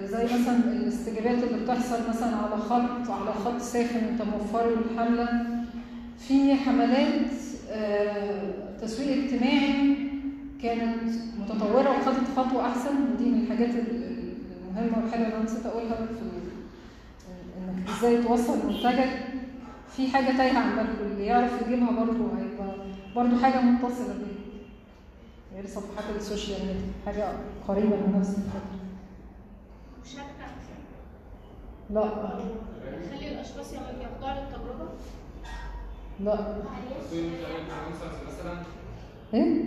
زي 0.03 0.23
مثلا 0.23 0.57
الاستجابات 0.73 1.43
اللي 1.43 1.63
بتحصل 1.63 2.09
مثلا 2.09 2.35
على 2.35 2.57
خط 2.57 3.11
على 3.11 3.33
خط 3.45 3.61
ساخن 3.61 3.99
أنت 3.99 4.21
موفره 4.21 4.69
للحملة 4.69 5.45
في 6.19 6.55
حملات 6.55 7.31
آه، 7.71 8.43
تسويق 8.81 9.23
اجتماعي 9.23 9.95
كانت 10.63 11.03
متطورة 11.39 11.89
وخدت 11.99 12.27
خطوة 12.37 12.67
أحسن 12.69 13.11
ودي 13.13 13.25
من 13.25 13.43
الحاجات 13.43 13.69
ال- 13.69 14.33
المهمة 14.67 15.03
والحلوة 15.03 15.25
اللي 15.25 15.35
أنا 15.37 15.43
نسيت 15.43 15.65
أقولها 15.65 15.95
في 15.95 16.03
إنك 17.57 17.89
إزاي 17.89 18.23
توصل 18.23 18.67
منتجك. 18.67 19.09
في 19.95 20.07
حاجة 20.11 20.37
تايهة 20.37 20.59
عن 20.59 20.75
بالكم 20.75 21.11
اللي 21.11 21.25
يعرف 21.25 21.51
يجيبها 21.61 21.91
برضه 21.91 22.27
هيبقى 22.37 22.75
برضه 23.15 23.41
حاجة 23.41 23.61
متصلة 23.61 24.13
بيه. 24.13 24.33
غير 25.55 25.67
صفحات 25.67 26.15
السوشيال 26.15 26.59
ميديا 26.67 26.81
حاجة 27.05 27.33
قريبة 27.67 27.87
من 27.95 28.15
نفس 28.19 28.29
الفكرة. 28.29 28.79
لا. 31.89 32.05
نخلي 33.05 33.31
الأشخاص 33.31 33.73
يخضعوا 33.73 34.39
للتجربة. 34.39 34.89
لا. 36.19 36.35
تصوير 37.05 37.23
من 37.23 37.29
خلال 37.45 37.55
الانفلونسرز 37.55 38.27
مثلا 38.27 38.57
إيه؟ 39.33 39.63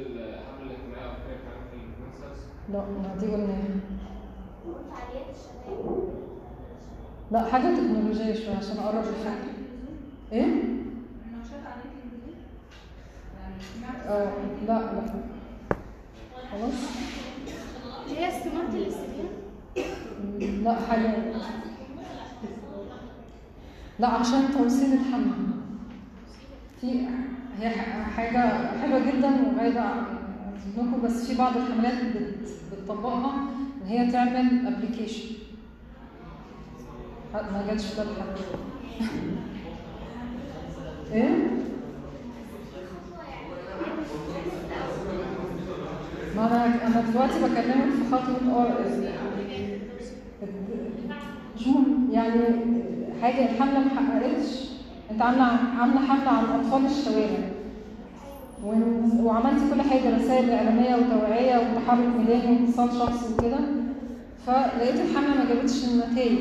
الحمله 0.00 0.62
الاجتماعيه 0.62 1.06
أو 1.10 1.14
فكره 1.14 1.56
في 1.70 2.72
لا 2.72 2.78
ما 2.78 3.16
دي 3.20 3.26
قلناها 3.26 3.64
الشباب 5.30 6.08
لا 7.32 7.44
حاجة 7.44 7.62
تكنولوجية 7.76 8.34
شوية 8.34 8.56
عشان 8.56 8.78
أقرب 8.78 8.98
الفكرة 8.98 9.34
إيه؟ 10.32 10.44
النشاط 10.44 11.62
على 11.66 11.82
الانجليزي 11.84 12.42
آه 14.08 14.32
لا 14.68 14.72
لا. 14.72 15.02
خلاص. 16.52 16.74
هي 18.08 18.28
استمارة 18.28 18.68
لا 20.62 20.74
حاجة. 20.74 21.14
لا 23.98 24.08
عشان 24.08 24.42
توصيل 24.58 24.92
الحمل. 24.92 25.32
في 26.80 27.08
هي 27.60 27.68
ح- 27.70 28.10
حاجة 28.16 28.66
حلوة 28.80 28.98
جدا 28.98 29.28
وغايبة 29.28 29.80
عن 29.80 30.04
ذهنكم 30.76 31.02
بس 31.02 31.26
في 31.30 31.38
بعض 31.38 31.56
الحملات 31.56 32.04
بت- 32.04 32.48
بتطبقها 32.72 33.34
إن 33.82 33.86
هي 33.86 34.12
تعمل 34.12 34.66
ابلكيشن 34.66 35.34
ما 37.34 37.64
جاتش 37.68 37.84
في 37.86 37.96
إيه؟ 41.12 41.48
ما 46.36 46.46
أنا 46.46 46.86
أنا 46.86 47.00
دلوقتي 47.10 47.34
بكلمك 47.40 47.92
في 47.94 48.10
آه 48.50 48.78
مش 51.56 51.66
مهم 51.66 52.08
يعني 52.12 52.40
حاجة 53.22 53.50
الحملة 53.50 53.78
ما 53.80 53.90
حققتش. 53.90 54.71
انت 55.12 55.22
عاملة 55.22 55.44
عاملة 55.78 56.00
حملة 56.06 56.28
عن 56.30 56.44
أطفال 56.44 56.86
الشوارع. 56.86 57.48
وعملتي 59.22 59.64
كل 59.74 59.82
حاجة 59.82 60.16
رسائل 60.16 60.50
إعلامية 60.50 60.94
وتوعية 60.94 61.56
وتحرك 61.56 62.06
ميداني 62.18 62.60
واتصال 62.60 62.90
شخصي 62.92 63.34
وكده. 63.34 63.58
فلقيت 64.46 64.94
الحملة 65.00 65.34
ما 65.38 65.54
جابتش 65.54 65.84
النتائج. 65.84 66.38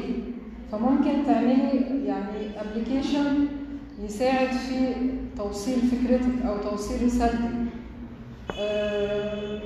فممكن 0.72 1.12
تعملي 1.28 1.86
يعني 2.06 2.40
ابلكيشن 2.62 3.48
يساعد 4.04 4.52
في 4.52 4.94
توصيل 5.38 5.78
فكرتك 5.80 6.46
أو 6.48 6.58
توصيل 6.58 7.06
رسالتك. 7.06 7.52
آه، 8.60 9.60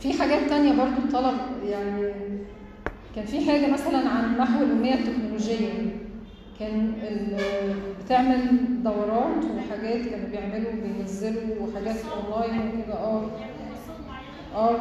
في 0.00 0.12
حاجات 0.12 0.48
تانية 0.48 0.72
برضو 0.72 0.98
الطلب 1.04 1.38
يعني 1.68 2.12
كان 3.16 3.26
في 3.26 3.50
حاجة 3.50 3.72
مثلا 3.72 4.08
عن 4.08 4.38
محو 4.38 4.64
الأمية 4.64 4.94
التكنولوجية. 4.94 5.68
كان 6.58 6.92
بتعمل 8.04 8.46
دورات 8.84 9.44
وحاجات 9.44 10.06
كانوا 10.08 10.28
بيعملوا 10.30 10.72
بينزلوا 10.72 11.42
وحاجات 11.60 11.96
اونلاين 12.04 12.68
وكده. 12.68 12.94
آه. 12.94 13.30
آه. 14.54 14.78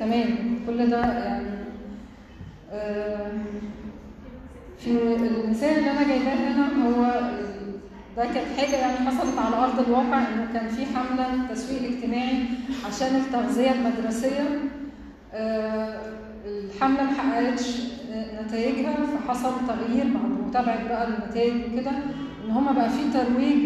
تمام. 0.00 0.58
كل 0.66 0.90
ده 0.90 1.00
يعني 1.00 1.46
آه، 2.72 3.32
في 4.78 4.90
المثال 4.90 5.78
اللي 5.78 5.90
أنا 5.90 6.08
جايباه 6.08 6.34
هنا 6.34 6.68
هو 6.86 7.20
ده 8.16 8.24
كانت 8.24 8.58
حاجة 8.60 8.76
يعني 8.76 8.96
حصلت 8.96 9.38
على 9.38 9.56
أرض 9.56 9.80
الواقع 9.80 10.18
إنه 10.18 10.48
كان 10.54 10.68
في 10.68 10.86
حملة 10.86 11.46
تسويق 11.54 11.82
اجتماعي 11.92 12.42
عشان 12.86 13.16
التغذية 13.16 13.70
المدرسية. 13.72 14.48
آه، 15.34 16.00
الحملة 16.46 17.02
ما 17.02 17.10
حققتش 17.10 17.76
نتائجها 18.46 18.96
فحصل 19.06 19.50
تغيير 19.68 20.04
بعد 20.04 20.48
متابعه 20.48 20.88
بقى 20.88 21.08
النتائج 21.08 21.52
وكده 21.72 21.90
إن 22.44 22.50
هما 22.50 22.72
بقى 22.72 22.90
في 22.90 22.98
ترويج 23.12 23.58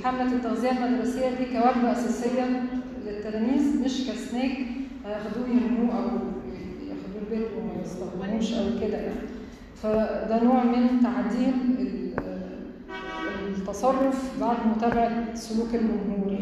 لحملة 0.00 0.32
التغذية 0.32 0.70
المدرسية 0.70 1.28
دي 1.30 1.44
كوجبة 1.44 1.92
أساسية 1.92 2.62
للتلاميذ 3.06 3.82
مش 3.84 3.92
كسناك 4.10 4.56
هياخدوه 5.06 5.48
يرموه 5.48 5.96
أو 5.96 6.04
ياخدوه 6.88 7.22
البيت 7.22 7.48
وما 7.58 7.82
يستخدموش 7.82 8.52
أو 8.52 8.80
كده 8.88 8.96
يعني 8.98 9.20
فده 9.82 10.42
نوع 10.44 10.64
من 10.64 11.00
تعديل 11.02 11.54
ال- 11.78 12.08
التصرف 13.58 14.40
بعد 14.40 14.56
متابعة 14.76 15.34
سلوك 15.34 15.74
الجمهور. 15.74 16.38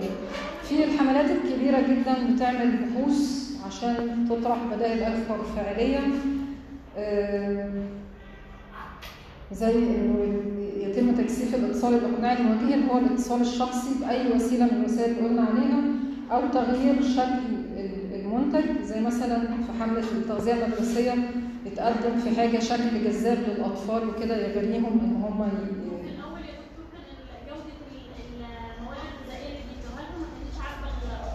في 0.62 0.84
الحملات 0.84 1.30
الكبيرة 1.30 1.80
جدا 1.80 2.34
بتعمل 2.34 2.76
بحوث 2.76 3.45
عشان 3.66 4.26
تطرح 4.30 4.58
بدائل 4.74 5.02
أكثر 5.02 5.44
فعالية 5.56 5.98
آه، 6.98 7.70
زي 9.52 9.72
إنه 9.74 10.42
يتم 10.80 11.14
تكثيف 11.14 11.54
الإتصال 11.54 11.94
الإقناعي 11.94 12.36
المواجهي 12.38 12.74
اللي 12.74 12.90
هو 12.92 12.98
الاتصال 12.98 13.40
الشخصي 13.40 13.90
بأي 14.00 14.32
وسيلة 14.36 14.64
من 14.64 14.70
الوسائل 14.80 15.10
اللي 15.16 15.28
قلنا 15.28 15.42
عليها 15.42 15.80
أو 16.32 16.48
تغيير 16.48 17.02
شكل 17.02 17.46
ال- 17.76 18.14
المنتج 18.20 18.82
زي 18.84 19.00
مثلا 19.00 19.38
في 19.40 19.72
حملة 19.82 20.04
التغذية 20.12 20.52
المدرسية 20.64 21.14
يتقدم 21.66 22.16
في 22.24 22.36
حاجة 22.40 22.58
شكل 22.58 23.04
جذاب 23.04 23.38
للأطفال 23.48 24.08
وكده 24.08 24.36
يغريهم 24.46 24.84
إن 25.00 25.22
هم 25.22 25.48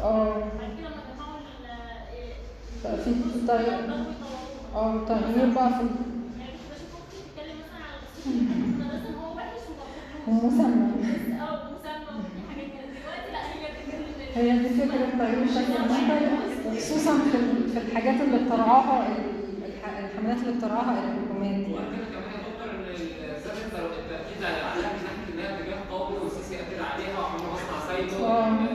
آه 0.03 0.33
بعد 0.39 0.71
كده 0.79 0.89
لما 0.89 1.01
جمعوا 1.15 1.39
في 2.81 2.87
يطوروها. 3.61 4.05
آه 4.75 5.05
تغيير 5.07 5.49
بقى 5.55 5.69
في 5.69 5.75
يعني 5.75 5.87
كنت 6.51 6.65
بشوف 6.71 6.91
أختي 6.97 7.17
بتتكلم 7.17 7.55
مثلا 7.61 7.81
على 7.85 7.93
الغسيل 7.97 8.33
المدرسة 8.41 9.09
ان 9.09 9.15
هو 9.15 9.19
وحش 9.35 9.61
ومطلوب 9.69 10.43
المسمى 10.43 10.85
آه 11.39 11.59
مسمى 11.71 12.11
وفي 12.19 12.39
حاجات 12.49 12.67
كده 12.75 12.87
دلوقتي 12.95 13.29
لا 13.33 13.41
هي 14.41 14.49
دي 14.59 14.69
فكره 14.69 15.05
تغيير 15.19 15.47
شكل 15.47 15.73
المنتج 15.83 16.23
وخصوصا 16.67 17.13
في 17.31 17.37
ال- 17.37 17.69
في 17.69 17.77
الحاجات 17.77 18.17
اللي 18.21 18.37
بترعاها 18.45 18.97
ال- 19.07 19.65
الح- 19.65 19.97
الحملات 19.99 20.37
اللي 20.37 20.53
بترعاها 20.57 20.91
الحكومات 20.91 21.51
يعني. 21.51 21.67
التاكيد 24.01 24.41
عليها 24.43 24.79
آه. 28.23 28.45
يعني 28.45 28.67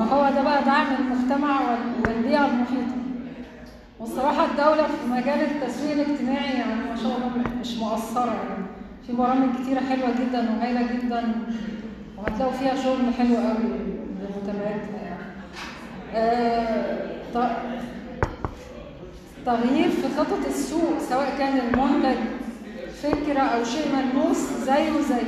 وهو 0.00 0.30
ده 0.34 0.42
بقى 0.42 0.64
دعم 0.64 0.86
المجتمع 0.98 1.60
وال- 1.60 2.08
والبيئة 2.14 2.46
المحيطة. 2.46 2.96
والصراحة 4.00 4.44
الدولة 4.44 4.82
في 4.86 5.10
مجال 5.10 5.40
التسويق 5.40 5.92
الاجتماعي 5.92 6.52
يعني 6.54 6.74
ما 6.90 6.96
شاء 6.96 7.16
الله 7.16 7.30
مش 7.60 7.78
مقصرة 7.78 8.26
يعني. 8.34 8.64
في 9.06 9.12
برامج 9.12 9.48
كتيرة 9.62 9.80
حلوة 9.80 10.08
جدا 10.20 10.50
وهايلة 10.50 10.82
جدا 10.92 11.32
وهتلاقوا 12.18 12.52
فيها 12.52 12.74
شغل 12.74 13.14
حلو 13.18 13.36
قوي 13.36 13.70
لمتابعتها 14.20 15.00
يعني. 15.04 15.30
آه، 16.14 17.10
تغيير 19.46 19.88
في 19.90 20.08
خطط 20.18 20.46
السوق 20.46 20.98
سواء 21.10 21.34
كان 21.38 21.58
المنتج 21.58 22.18
فكرة 23.02 23.40
أو 23.40 23.64
شيء 23.64 23.86
ملموس 23.96 24.36
زيه 24.66 25.00
زي 25.08 25.22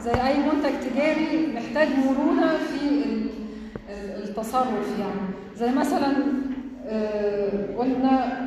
زي 0.00 0.26
أي 0.26 0.36
منتج 0.38 0.90
تجاري 0.90 1.52
محتاج 1.54 1.88
مرونة 2.06 2.52
في 2.56 3.06
التصرف 3.88 4.98
يعني. 5.00 5.20
زي 5.56 5.70
مثلا 5.78 6.12
آه، 6.88 7.76
قلنا 7.78 8.46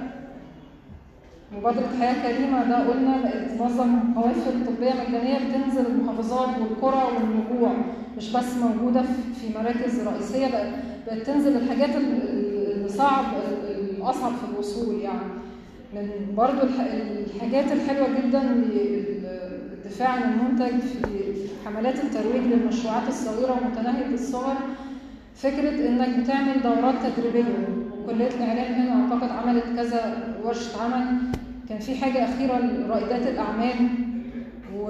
مبادرة 1.57 1.87
حياة 1.99 2.13
كريمة 2.33 2.63
ده 2.69 2.87
قلنا 2.87 3.45
تنظم 3.57 4.13
قوافل 4.15 4.65
طبية 4.67 4.93
مجانية 5.09 5.37
بتنزل 5.37 5.85
المحافظات 5.85 6.49
والقرى 6.61 7.03
والنجوع 7.15 7.73
مش 8.17 8.31
بس 8.33 8.45
موجودة 8.61 9.01
في- 9.01 9.57
مراكز 9.59 10.07
رئيسية 10.07 10.47
بقت 10.47 10.67
بقت 11.07 11.17
تنزل 11.27 11.55
الحاجات 11.57 11.89
ال- 11.95 12.29
ال- 12.29 12.71
اللي 12.71 12.89
صعب 12.89 13.25
الأصعب 13.97 14.31
في 14.31 14.53
الوصول 14.53 14.95
يعني. 15.01 15.19
من 15.93 16.09
برضو 16.37 16.61
الح- 16.61 16.87
الحاجات 17.35 17.71
الحلوة 17.71 18.07
جدا 18.07 18.39
للدفاع 18.43 20.09
عن 20.09 20.21
المنتج 20.33 20.79
في 20.79 21.07
حملات 21.65 21.95
الترويج 21.95 22.41
للمشروعات 22.43 23.07
الصغيرة 23.07 23.51
ومتناهية 23.51 24.13
الصغر 24.13 24.55
فكرة 25.43 25.87
إنك 25.89 26.19
بتعمل 26.19 26.61
دورات 26.63 26.95
تدريبية 27.17 27.67
كلية 28.07 28.27
الإعلام 28.27 28.73
هنا 28.73 29.03
أعتقد 29.03 29.29
عملت 29.29 29.63
كذا 29.75 30.01
ورشة 30.43 30.83
عمل. 30.83 31.17
كان 31.69 31.79
في 31.79 31.95
حاجة 31.95 32.23
أخيرة 32.25 32.57
لرائدات 32.59 33.27
الأعمال 33.27 33.75
و... 34.75 34.89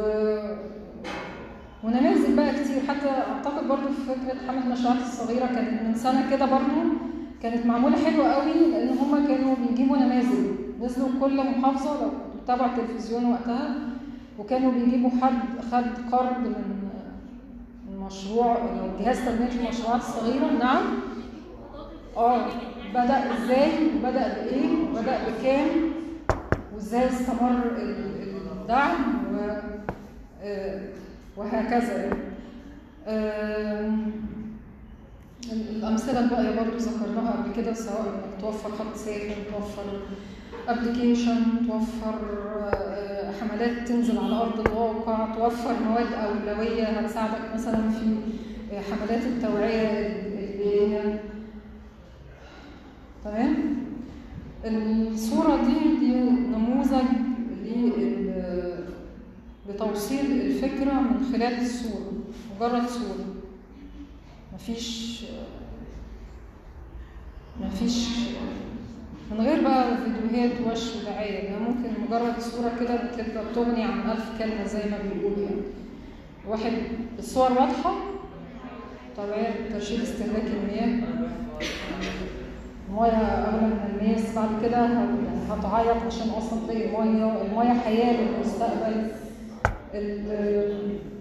ونماذج 1.83 2.33
بقى 2.37 2.51
كتير. 2.53 2.81
حتى 2.87 3.09
أعتقد 3.09 3.67
برضو 3.67 3.87
في 3.87 4.01
فكرة 4.07 4.47
حملة 4.47 4.63
المشروعات 4.65 5.01
الصغيرة 5.01 5.45
كانت 5.45 5.81
من 5.83 5.95
سنة 5.95 6.29
كده 6.31 6.45
برضو 6.45 6.81
كانت 7.43 7.65
معمولة 7.65 7.95
حلوة 8.05 8.27
قوي 8.27 8.53
لأن 8.71 8.97
هما 8.97 9.27
كانوا 9.27 9.55
بيجيبوا 9.55 9.97
نماذج. 9.97 10.45
نزلوا 10.81 11.09
كل 11.21 11.35
محافظة 11.59 12.01
لو 12.01 12.09
تابعوا 12.47 12.69
التلفزيون 12.71 13.25
وقتها 13.25 13.75
وكانوا 14.39 14.71
بيجيبوا 14.71 15.09
حد 15.21 15.39
خد 15.71 15.85
قرض 16.11 16.37
من 16.39 16.78
مشروع 18.09 18.57
جهاز 18.99 19.17
تنمية 19.19 19.51
المشروعات 19.51 20.01
الصغيرة 20.01 20.51
نعم. 20.59 20.83
آه 22.17 22.45
بدأ 22.93 23.33
إزاي؟ 23.33 23.69
وبدأ 23.97 24.33
بإيه؟ 24.33 24.67
وبدأ 24.89 25.17
بكام؟ 25.29 25.67
وازاي 26.75 27.07
استمر 27.07 27.51
ال- 27.77 28.19
الدعم 28.61 29.25
و 29.33 29.37
آه، 30.43 30.81
وهكذا. 31.37 32.09
آم، 33.07 34.11
الأمثلة 35.51 36.19
الباقية 36.19 36.55
برضو 36.59 36.77
ذكرناها 36.77 37.31
قبل 37.31 37.51
كده 37.61 37.73
سواء 37.73 38.05
توفر 38.41 38.69
خط 38.71 38.95
ساخن 38.95 39.35
توفر 39.51 39.83
ابلكيشن 40.71 41.67
توفر 41.67 42.15
آه، 42.73 43.31
حملات 43.31 43.87
تنزل 43.87 44.17
على 44.17 44.35
أرض 44.35 44.59
الواقع 44.67 45.35
توفر 45.35 45.75
مواد 45.89 46.13
أولوية 46.13 46.83
هتساعدك 46.85 47.53
مثلا 47.53 47.89
في 47.91 48.15
آه، 48.73 48.81
حملات 48.81 49.23
التوعية 49.23 50.07
البيئية 50.07 51.23
تمام؟ 53.23 53.55
الصورة 54.65 55.55
دي 55.55 55.97
دي 55.99 56.13
نموذج 56.29 57.05
لتوصيل 59.69 60.31
الفكرة 60.41 60.93
من 60.93 61.29
خلال 61.33 61.61
الصورة 61.61 62.11
مجرد 62.59 62.87
صورة. 62.87 63.25
مفيش 64.53 65.23
مفيش 67.61 68.07
من 69.31 69.41
غير 69.45 69.61
بقى 69.63 69.85
فيديوهات 69.97 70.51
وش 70.71 70.95
ودعاية 70.95 71.33
يعني 71.33 71.59
ممكن 71.65 71.89
مجرد 72.07 72.39
صورة 72.39 72.71
كده 72.79 72.95
بتبقى 72.95 73.43
بتغني 73.51 73.83
عن 73.83 73.99
ألف 74.11 74.25
كلمة 74.39 74.63
زي 74.65 74.79
ما 74.91 74.97
بيقولوا 75.03 75.37
يعني. 75.43 75.61
واحد 76.47 76.71
الصور 77.19 77.51
واضحة؟ 77.51 77.93
طبيعي 79.17 79.53
ترشيد 79.73 80.01
استهلاك 80.01 80.43
المياه. 80.45 80.99
المياه 82.89 83.11
أغلى 83.11 83.61
من 83.61 83.99
الناس 84.01 84.35
بعد 84.35 84.49
كده 84.65 84.85
هت- 84.85 85.49
هتعيط 85.51 85.97
عشان 86.07 86.29
أصلا 86.29 86.59
تلاقي 86.67 86.87
مياه 86.91 87.41
المياه 87.45 87.73
حياة 87.79 88.15
للمستقبل. 88.21 89.07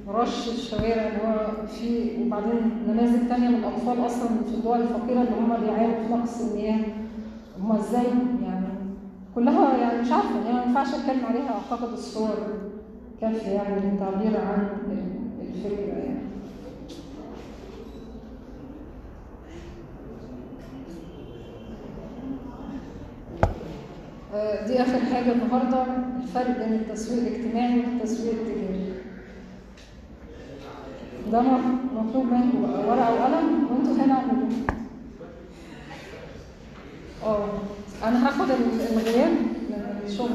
رش 0.09 0.49
الشوارع 0.49 1.07
اللي 1.09 1.19
هو 1.25 1.67
فيه 1.67 2.25
وبعدين 2.27 2.71
نماذج 2.89 3.29
تانية 3.29 3.49
من 3.49 3.55
الأطفال 3.55 4.07
أصلا 4.07 4.29
في 4.29 4.55
الدول 4.55 4.81
الفقيرة 4.81 5.21
اللي 5.21 5.31
هم 5.41 5.57
بيعانوا 5.61 5.95
في 6.07 6.13
نقص 6.15 6.41
المياه. 6.41 6.81
هم 7.69 7.77
إزاي 7.77 8.05
يعني؟ 8.43 8.67
كلها 9.35 9.77
يعني 9.77 10.03
مش 10.03 10.13
عارفة 10.13 10.45
يعني 10.45 10.53
ما 10.59 10.65
ينفعش 10.65 10.95
أتكلم 10.95 11.27
عليها 11.27 11.51
أعتقد 11.55 11.93
الصور 11.93 12.35
كافية 13.21 13.49
يعني 13.49 13.81
للتعبير 13.81 14.41
عن 14.41 14.69
ال- 14.91 15.49
الفكرة 15.49 15.97
يعني. 15.99 16.19
آه، 24.35 24.67
دي 24.67 24.83
آخر 24.83 24.99
حاجة 25.15 25.33
النهاردة 25.33 25.83
الفرق 26.23 26.59
بين 26.59 26.73
التسويق 26.75 27.27
الاجتماعي 27.27 27.79
والتسويق 27.81 28.33
التجاري. 28.33 28.93
ده 31.33 31.41
مطلوب 31.97 32.25
منكم 32.27 32.63
ورقة 32.89 33.15
وقلم 33.15 33.67
وأنتوا 33.71 34.05
هنا 34.05 34.15
اعملوا 34.15 34.49
آه 37.25 37.49
أنا 38.05 38.29
هاخد 38.29 38.51
ال- 38.51 38.81
الغياب 38.93 39.31
من 39.31 40.01
الشغل 40.07 40.31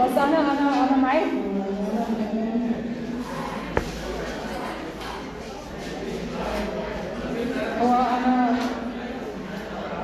بس 0.00 0.12
أنا 0.18 0.38
أنا 0.52 0.88
أنا 0.88 0.96
معاكم 0.96 1.62
هو 7.80 7.92
أنا 7.94 8.56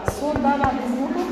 الصوت 0.09 0.37
بقى 0.39 0.59
بعد 0.59 0.75
اذنكم 0.87 1.31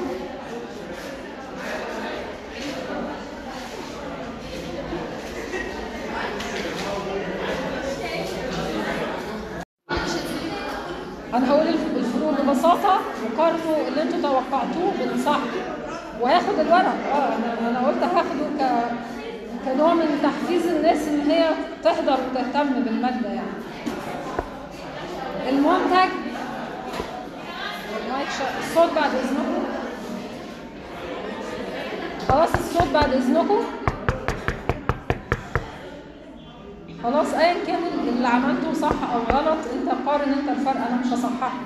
أنا 11.34 11.50
هقول 11.50 11.68
الف- 11.68 11.96
الفروق 11.96 12.40
ببساطه 12.40 13.00
وقارنوا 13.24 13.88
اللي 13.88 14.02
أنتوا 14.02 14.20
توقعتوه 14.22 14.92
بالصح 14.98 15.40
وهاخد 16.20 16.58
الورق 16.58 16.94
آه 17.14 17.28
أنا 17.36 17.68
أنا 17.70 17.86
قلت 17.88 18.02
هاخده 18.02 18.46
ك 18.58 18.90
كنوع 19.64 19.94
من 19.94 20.18
تحفيز 20.22 20.66
الناس 20.66 21.08
ان 21.08 21.20
هي 21.30 21.50
تحضر 21.84 22.18
وتهتم 22.30 22.82
بالماده 22.82 23.28
يعني 23.28 23.50
المنتج 25.48 26.10
المايك 28.06 28.28
شا- 28.38 28.58
الصوت 28.60 28.94
بعد 28.96 29.10
اذنكم 29.14 29.62
خلاص 32.28 32.48
الصوت 32.54 32.88
بعد 32.94 33.12
اذنكم 33.12 33.58
خلاص 37.02 37.34
ايا 37.34 37.54
كان 37.66 37.78
اللي 38.08 38.28
عملته 38.28 38.72
صح 38.72 39.12
أو 39.14 39.20
غلط 39.36 39.58
انت 39.74 40.08
قارن 40.08 40.32
انت 40.32 40.48
الفرق 40.58 40.76
أنا 40.86 41.00
مش 41.06 41.12
هصححه 41.12 41.58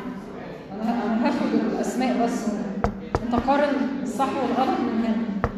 أنا 0.82 0.90
أنا 1.04 1.26
هاخد 1.28 1.54
الاسماء 1.54 2.24
بس 2.24 2.46
انت 3.22 3.34
قارن 3.46 3.72
الصح 4.02 4.28
والغلط 4.42 4.78
من 4.80 5.04
هنا 5.04 5.50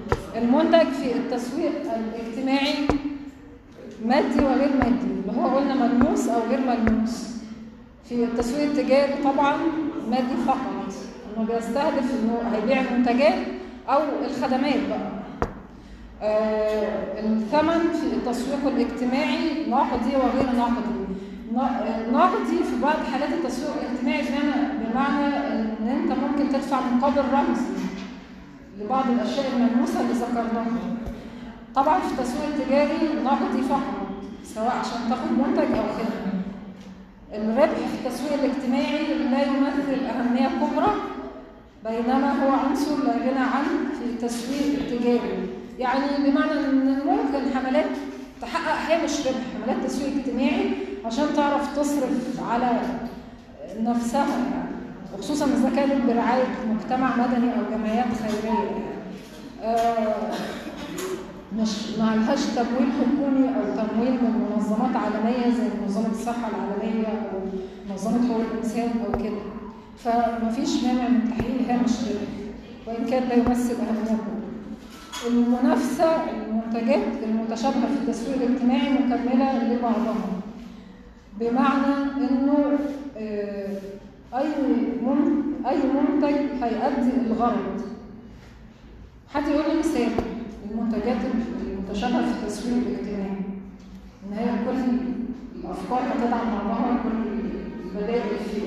المنتج 0.43 0.93
في 0.93 1.13
التسويق 1.13 1.73
الاجتماعي 1.83 2.89
مادي 4.05 4.45
وغير 4.45 4.71
مادي 4.79 5.07
اللي 5.07 5.33
هو 5.43 5.57
قلنا 5.57 5.75
ملموس 5.75 6.29
أو 6.29 6.41
غير 6.51 6.61
ملموس 6.61 7.29
في 8.09 8.26
التسويق 8.37 8.71
التجاري 8.71 9.13
طبعا 9.25 9.57
مادي 10.11 10.37
فقط. 10.47 10.95
انه 11.37 11.47
بيستهدف 11.47 12.11
إنه 12.23 12.39
هيبيع 12.53 12.81
المنتجات 12.81 13.35
أو 13.89 14.01
الخدمات 14.25 14.81
بقى. 14.89 15.11
آه، 16.23 17.21
الثمن 17.21 17.93
في 17.93 18.07
التسويق 18.17 18.67
الاجتماعي 18.67 19.71
نقدي 19.71 20.17
وغير 20.17 20.57
نقدي 20.59 20.97
آه، 21.59 22.11
نقدي 22.11 22.57
في 22.65 22.83
بعض 22.83 22.97
حالات 23.13 23.29
التسويق 23.33 23.75
الاجتماعي 23.83 24.23
بمعنى 24.23 24.69
بمعنى 24.93 25.37
إن 25.37 25.89
أنت 25.89 26.13
ممكن 26.13 26.49
تدفع 26.53 26.81
مقابل 26.81 27.23
رمزي 27.33 27.63
لبعض 28.81 29.05
الأشياء 29.11 29.47
الملموسة 29.57 30.01
اللي 30.01 30.13
ذكرناها. 30.13 30.97
طبعا 31.75 31.99
في 32.01 32.07
التسويق 32.21 32.47
التجاري 32.55 33.23
نقدي 33.25 33.63
فقط؟ 33.63 34.07
سواء 34.45 34.77
عشان 34.81 35.09
تاخد 35.09 35.33
منتج 35.33 35.77
أو 35.79 35.85
خدمة. 35.99 36.36
الربح 37.35 37.75
في 37.75 38.09
التسويق 38.09 38.33
الاجتماعي 38.33 39.15
لا 39.15 39.43
يمثل 39.43 40.05
أهمية 40.07 40.49
كبرى 40.49 40.95
بينما 41.85 42.33
هو 42.45 42.51
عنصر 42.51 43.05
لا 43.05 43.13
غنى 43.13 43.39
عنه 43.39 43.95
في 43.99 44.05
التسويق 44.05 44.79
التجاري 44.79 45.49
يعني 45.79 46.31
بمعنى 46.31 46.53
إن 46.53 46.99
ممكن 47.07 47.59
حملات 47.59 47.91
تحقق 48.43 48.93
هامش 48.93 49.27
ربح 49.27 49.37
حملات 49.55 49.87
تسويق 49.87 50.13
اجتماعي 50.17 50.71
عشان 51.05 51.27
تعرف 51.37 51.79
تصرف 51.79 52.43
على 52.51 52.81
نفسها 53.81 54.27
يعني 54.29 54.67
وخصوصا 55.15 55.45
إذا 55.45 55.73
كانت 55.77 56.05
برعاية 56.11 56.45
مجتمع 56.75 57.17
مدني 57.17 57.51
أو 57.51 57.77
جمعيات 57.77 58.07
خيرية 58.23 58.55
يعني. 58.55 58.87
آه 59.63 60.15
مش 61.57 61.99
ما 61.99 62.17
لهاش 62.17 62.47
تمويل 62.47 62.93
حكومي 62.93 63.49
أو 63.49 63.63
تمويل 63.77 64.13
من 64.13 64.51
منظمات 64.57 64.97
عالمية 64.97 65.57
زي 65.57 65.69
منظمة 65.83 66.11
الصحة 66.11 66.49
العالمية 66.49 67.07
أو 67.07 67.39
منظمة 67.91 68.29
حقوق 68.29 68.41
الإنسان 68.53 68.89
أو 69.07 69.13
كده. 69.23 69.41
فمفيش 69.99 70.85
مانع 70.85 71.09
من 71.09 71.31
تحقيق 71.31 71.71
هامش 71.71 71.93
وإن 72.87 73.05
كان 73.11 73.23
لا 73.29 73.35
يمثل 73.35 73.75
كبرى. 73.75 74.19
المنافسة 75.27 76.05
المنتجات 76.31 77.07
المتشابهة 77.23 77.87
في 77.87 78.03
التسويق 78.03 78.37
الاجتماعي 78.43 78.93
مكملة 78.93 79.65
لبعضها. 79.73 80.15
بمعنى 81.41 81.95
إنه 82.19 82.79
آه، 83.17 83.79
أي 84.35 84.47
أي 85.67 85.77
منتج 85.77 86.35
هيؤدي 86.63 87.11
الغرض. 87.27 87.81
حد 89.35 89.49
يقول 89.49 89.65
لي 89.73 89.79
مثال؟ 89.79 90.09
المنتجات 90.81 91.17
المتشابهه 91.67 92.23
في 92.33 92.43
التسويق 92.43 92.75
الاجتماعي. 92.77 93.37
إن 94.27 94.33
هي 94.33 94.45
كل 94.67 94.81
الأفكار 95.61 95.99
هتدعم 95.99 96.49
بعضها 96.69 96.99
كل 97.03 97.29
البدائل 97.85 98.39
في 98.51 98.59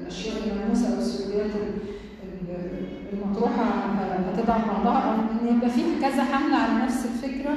الأشياء 0.00 0.36
الملموسة 0.46 0.94
أو 0.94 0.98
السلوكيات 0.98 1.50
ال- 1.50 3.12
المطروحة 3.12 3.62
هتدعم 4.34 4.60
بعضها 4.74 4.98
أو 5.00 5.14
إن 5.14 5.56
يبقى 5.56 5.70
في 5.70 5.80
كذا 6.00 6.24
حملة 6.24 6.56
على 6.56 6.84
نفس 6.84 7.06
الفكرة 7.06 7.54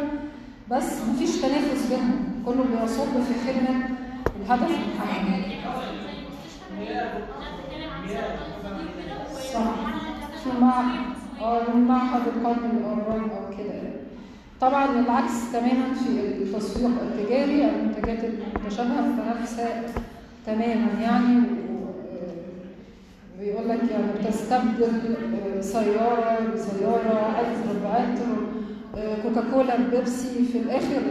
بس 0.72 1.02
مفيش 1.10 1.36
تنافس 1.42 1.90
بينهم. 1.90 2.26
كله 2.46 2.64
بيصب 2.82 3.04
في 3.28 3.34
خدمة 3.48 3.88
الهدف 4.42 4.70
المحدد 4.70 5.46
صح. 9.54 9.74
في 10.44 10.50
معهد 10.62 11.16
آه 11.42 11.74
معهد 11.76 12.22
القلب 12.28 12.58
الأورام 12.78 13.24
أو 13.30 13.58
كده. 13.58 13.82
طبعا 14.62 15.00
العكس 15.00 15.52
تماما 15.54 15.94
في 15.94 16.10
التسويق 16.44 16.92
التجاري 17.02 17.66
المنتجات 17.70 18.20
المتشابهة 18.24 19.02
متنافسة 19.02 19.68
تماما 20.46 20.88
يعني. 21.02 21.38
و- 21.40 21.86
بيقول 23.40 23.70
لك 23.70 23.80
يعني 23.92 24.04
بتستبدل 24.20 25.16
آه، 25.58 25.62
سيارة 25.62 26.40
بسيارة 26.54 27.34
عطر 27.38 27.80
بعطر 27.84 28.38
آه، 28.98 29.16
كوكاكولا 29.24 29.76
بيبسي. 29.92 30.46
في 30.52 30.58
الآخر 30.58 31.02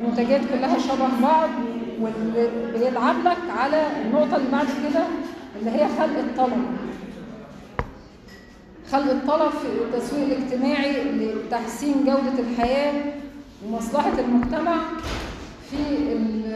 المنتجات 0.00 0.40
كلها 0.52 0.78
شبه 0.78 1.20
بعض 1.22 1.50
واللي 2.00 2.48
بيلعب 2.78 3.16
لك 3.24 3.50
على 3.58 3.82
النقطة 4.06 4.36
اللي 4.36 4.50
بعد 4.52 4.66
كده 4.66 5.02
اللي 5.60 5.70
هي 5.70 5.88
خلق 5.98 6.18
الطلب. 6.18 6.62
خلق 8.92 9.10
الطلب 9.10 9.50
في 9.50 9.66
التسويق 9.84 10.24
الاجتماعي 10.26 11.02
لتحسين 11.02 11.94
جودة 12.04 12.38
الحياة 12.50 12.92
ومصلحة 13.66 14.12
المجتمع 14.20 14.76
في 15.70 15.76
ال- 16.12 16.54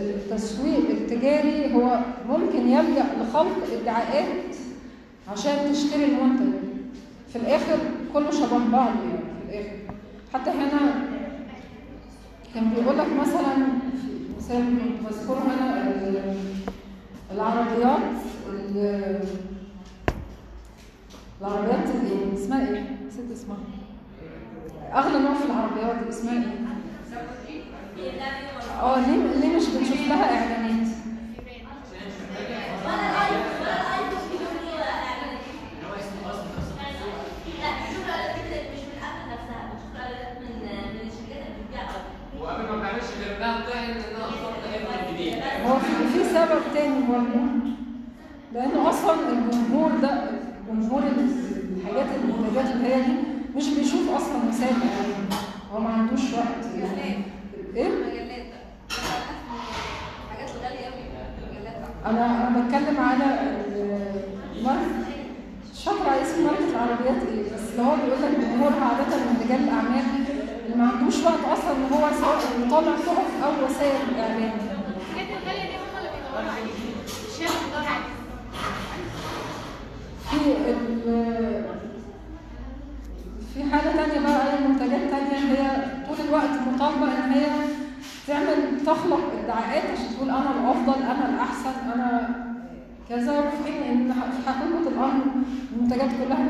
التسويق 0.00 0.90
التجاري 0.90 1.74
هو 1.74 1.98
ممكن 2.28 2.68
يلجأ 2.68 3.04
لخلق 3.20 3.56
ادعاءات 3.80 4.54
عشان 5.32 5.72
تشتري 5.72 6.04
المنتج. 6.04 6.58
في 7.32 7.36
الآخر 7.36 7.76
كله 8.14 8.30
شبه 8.30 8.58
بعض 8.72 8.90
يعني 9.04 9.18
في 9.50 9.58
الآخر. 9.58 9.76
حتى 10.34 10.50
هنا 10.50 11.08
كان 12.54 12.70
بيقول 12.70 12.98
لك 12.98 13.06
مثلا 13.20 13.56
مثال 14.38 14.64
بذكره 15.10 15.42
هنا 15.46 15.88
ال- 15.88 16.36
العربيات 17.34 18.16
ال- 18.52 19.20
العربيات 21.40 21.84
الايه 21.94 22.34
اسمها 22.34 22.68
إيه؟ 22.68 22.84
نسيت 23.08 23.30
اسمها. 23.32 23.56
اغلى 24.94 25.18
نوع 25.18 25.34
في 25.34 25.44
العربيات 25.46 26.06
اسمها 26.08 26.32
إيه؟ 26.32 26.58
آه 28.82 29.00
ليه 29.06 29.40
ليه 29.40 29.56
مش 29.56 29.64
بنشوف 29.68 30.08
لها 30.08 30.24
إعلانات؟ 30.24 30.88
إيه 45.18 45.42
هو 45.66 45.78
في 45.78 46.24
سبب 46.34 46.60
تاني 46.74 46.98
مهم 46.98 47.74
لأنه 48.54 48.90
أصلا 48.90 49.14
الجمهور 49.32 49.90
ده 50.02 50.24
جمهور 50.68 51.02
الحاجات 51.02 52.06
المنتجات 52.24 52.74
اللي 52.74 52.94
هي 52.94 53.00
دي 53.02 53.12
مش 54.18 54.24
بيشوف 54.24 54.26
أصلا 54.26 54.48
مثال 54.48 54.68
يعني 54.68 55.14
هو 55.72 55.80
ما 55.80 55.88
عندوش 55.90 56.20
وقت 56.34 56.64
يعني 56.78 57.24
إيه 57.76 57.88
مجلات 57.88 58.46
حاجات 60.30 60.50
غالية 60.64 60.84
قوي 60.86 61.02
مجلات 61.50 61.76
أنا 62.06 62.48
أنا 62.48 62.58
بتكلم 62.66 63.00
على 63.00 63.24
ال- 63.40 64.64
ماركة 64.64 65.08
مش 65.74 65.84
فاكره 65.84 66.22
اسم 66.22 66.44
ماركه 66.44 66.70
العربيات 66.70 67.22
إيه 67.28 67.42
بس 67.54 67.70
اللي 67.72 67.82
هو 67.82 67.96
بيقول 67.96 68.22
لك 68.22 68.40
جمهورها 68.40 68.84
عاده 68.84 69.16
من 69.16 69.40
رجال 69.44 69.60
الاعمال 69.64 70.04
اللي 70.64 70.76
ما 70.76 70.88
عندوش 70.88 71.16
وقت 71.24 71.44
أصلا 71.52 71.70
ان 71.76 71.92
هو 71.92 72.10
سواء 72.20 72.38
يطلع 72.66 72.96
صحف 73.06 73.44
أو 73.44 73.64
وسائل 73.64 74.20
اعلام 74.20 74.52
الحاجات 74.58 75.28
الغالية 75.42 75.62
دي 75.62 75.76
هم 75.76 75.98
اللي 75.98 76.10
بيدوروا 76.14 76.50
عليها 76.50 76.74
مش 77.04 77.40
هي 77.40 77.46
اللي 77.46 77.58
بتدور 77.66 77.86
عليها 77.86 78.08
في 80.30 80.36
ال- 80.70 81.64
في 83.54 83.64
حالة 83.70 83.92
تانية 83.96 84.20
بقى 84.26 84.52
أي 84.52 84.68
منتجات 84.68 85.10
تانية 85.10 85.38
هي 85.52 85.70
طول 86.08 86.26
الوقت 86.28 86.50
مطالبة 86.74 87.04
إن 87.24 87.30
هي 87.32 87.46
تعمل 88.26 88.84
تخلق 88.86 89.20
ادعاءات 89.44 89.82
عشان 89.90 90.16
تقول 90.16 90.30
أنا 90.30 90.50
الأفضل 90.60 91.02
أنا 91.02 91.28
الأحسن 91.28 91.90
أنا 91.94 92.28
كذا 93.08 93.38
وفي 93.38 93.56
حين 93.72 93.82
إن 93.82 94.12
في 94.12 94.50
حقيقة 94.50 94.88
الأمر 94.88 95.24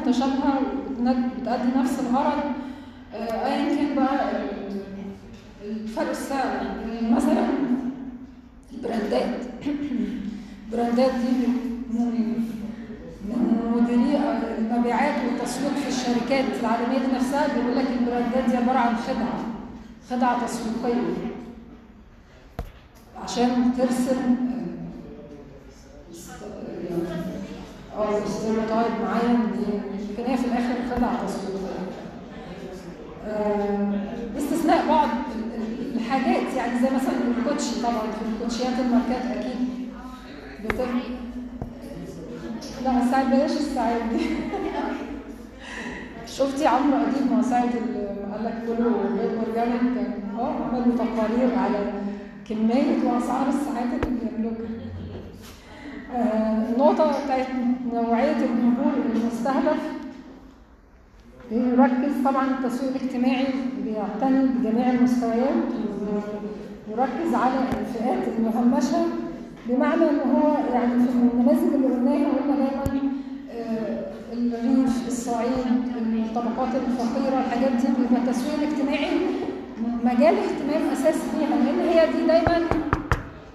وبتند- 0.09 1.31
بتأدي 1.41 1.69
نفس 1.79 2.01
الغرض. 2.01 2.43
آه، 3.15 3.47
أيا 3.47 3.77
كان 3.77 3.95
بقى 3.97 4.31
ال- 4.31 4.83
الفرق 5.71 6.11
السعر 6.11 6.47
يعني 6.47 7.11
مثلا 7.15 7.47
البراندات. 8.75 9.41
البراندات 10.67 11.11
دي 11.15 11.47
من 11.93 12.45
مديري 13.75 14.19
المبيعات 14.59 15.15
والتسويق 15.25 15.73
في 15.73 15.89
الشركات 15.89 16.45
العالمية 16.61 16.99
دي 16.99 17.15
نفسها. 17.17 17.47
بيقول 17.55 17.77
لك 17.79 17.87
البراندات 18.01 18.51
دي 18.51 18.57
عبارة 18.57 18.79
عن 18.79 18.97
خدعة. 18.97 19.45
خدعة 20.11 20.47
تسويقية. 20.47 21.03
عشان 23.25 23.73
ترسم 23.79 24.37
آه، 26.43 27.28
آه 27.99 28.25
stereotype 28.27 28.93
معين 29.05 29.39
لكن 30.19 30.31
هي 30.31 30.37
في 30.37 30.45
الآخر 30.47 30.75
خدعه 30.97 31.27
تسويقيه 31.27 31.69
آه، 33.27 33.93
باستثناء 34.35 34.89
بعض 34.89 35.09
ال- 35.09 35.63
ال- 35.63 35.97
الحاجات 35.97 36.55
يعني 36.57 36.79
زي 36.81 36.91
مثلا 36.97 37.15
الكوتشي 37.39 37.83
طبعا 37.83 38.01
في 38.01 38.23
الكوتشيات 38.37 38.73
الماركات 38.79 39.37
أكيد. 39.37 39.59
بتم 40.65 41.01
لا 42.85 43.03
الساعات 43.03 43.27
بلاش 43.27 43.51
الساعات 43.51 44.03
دي. 44.13 44.21
شفتي 46.37 46.67
عمرو 46.67 46.97
أديب 46.97 47.33
ما 47.33 47.43
قال 48.33 48.45
لك 48.45 48.55
كله 48.67 48.91
بيض 48.91 49.45
organic؟ 49.47 49.81
كان 49.81 50.13
آه 50.39 50.55
عملوا 50.65 50.97
تقارير 50.97 51.59
على 51.59 51.93
كمية 52.49 53.05
وأسعار 53.13 53.49
الساعات 53.49 54.07
اللي 54.07 54.31
بيملكها 54.37 54.67
آه، 56.15 56.69
النقطة 56.73 57.25
بتاعت 57.25 57.47
نوعية 57.93 58.37
الجمهور 58.37 58.93
المستهدف 59.15 59.77
يركز 61.53 62.13
طبعا 62.25 62.47
التسويق 62.51 62.93
الاجتماعي 62.97 63.47
بيعتني 63.85 64.49
بجميع 64.49 64.91
المستويات 64.91 65.55
ويركز 66.89 67.35
على 67.35 67.55
الفئات 67.81 68.29
المهمشة 68.39 68.99
بمعنى 69.69 70.03
إن 70.11 70.31
هو 70.35 70.57
يعني 70.75 71.05
في 71.05 71.11
النماذج 71.11 71.75
اللي 71.75 71.87
قلناها 71.87 72.29
قلنا 72.29 72.57
دايما 72.57 73.09
آه، 73.53 74.09
الريف 74.33 75.07
الصعيد 75.07 75.67
الطبقات 76.15 76.69
الفقيرة 76.75 77.39
الحاجات 77.41 77.73
دي 77.73 77.87
بيبقى 77.99 78.23
التسويق 78.23 78.55
الاجتماعي 78.63 79.11
مجال 80.05 80.35
اهتمام 80.35 80.93
أساسي 80.93 81.19
فيها 81.39 81.57
لأن 81.57 81.89
هي 81.89 82.07
دي 82.13 82.27
دايما 82.27 82.67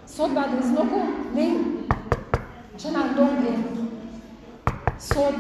صوت 0.08 0.30
بعد 0.30 0.50
إذنكم 0.62 1.02
ليه؟ 1.36 1.54
عشان 2.84 2.96
عندهم 2.96 3.28
إيه؟ 3.46 3.58
صوت 5.00 5.34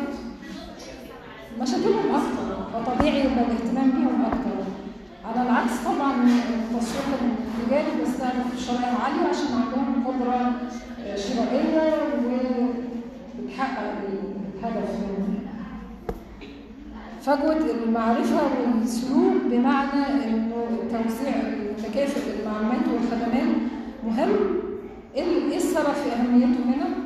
مشاكلهم 1.61 2.15
أكتر 2.15 2.55
فطبيعي 2.73 3.19
يبقى 3.19 3.45
الاهتمام 3.45 3.91
بيهم 3.91 4.25
أكتر 4.25 4.63
على 5.25 5.41
العكس 5.49 5.71
طبعا 5.85 6.13
التسويق 6.23 7.19
التجاري 7.59 7.87
بيستهدف 7.99 8.53
الشرائح 8.53 9.03
عاليه 9.05 9.27
عشان 9.29 9.47
عندهم 9.55 10.07
قدرة 10.07 10.51
شرائية 11.15 11.93
وبتحقق 13.39 13.93
الهدف 14.63 14.89
فجوة 17.21 17.71
المعرفة 17.83 18.41
والسلوك 18.79 19.33
بمعنى 19.51 20.23
إنه 20.27 20.67
توزيع 20.91 21.35
تكافؤ 21.83 22.21
المعلومات 22.39 22.87
والخدمات 22.93 23.55
مهم 24.07 24.29
إيه 25.15 25.57
السبب 25.57 25.93
في 25.93 26.11
أهميته 26.11 26.63
هنا؟ 26.65 27.02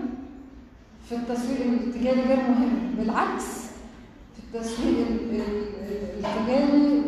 في 1.09 1.15
التسويق 1.15 1.61
التجاري 1.61 2.21
غير 2.21 2.37
مهم 2.37 2.95
بالعكس 2.97 3.43
في 4.35 4.39
التسويق 4.57 5.07
ال- 5.07 5.35
ال- 5.41 6.25
التجاري 6.25 7.01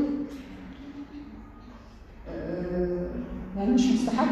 آه، 2.30 3.10
يعني 3.58 3.72
مش 3.74 3.86
مستحب 3.86 4.28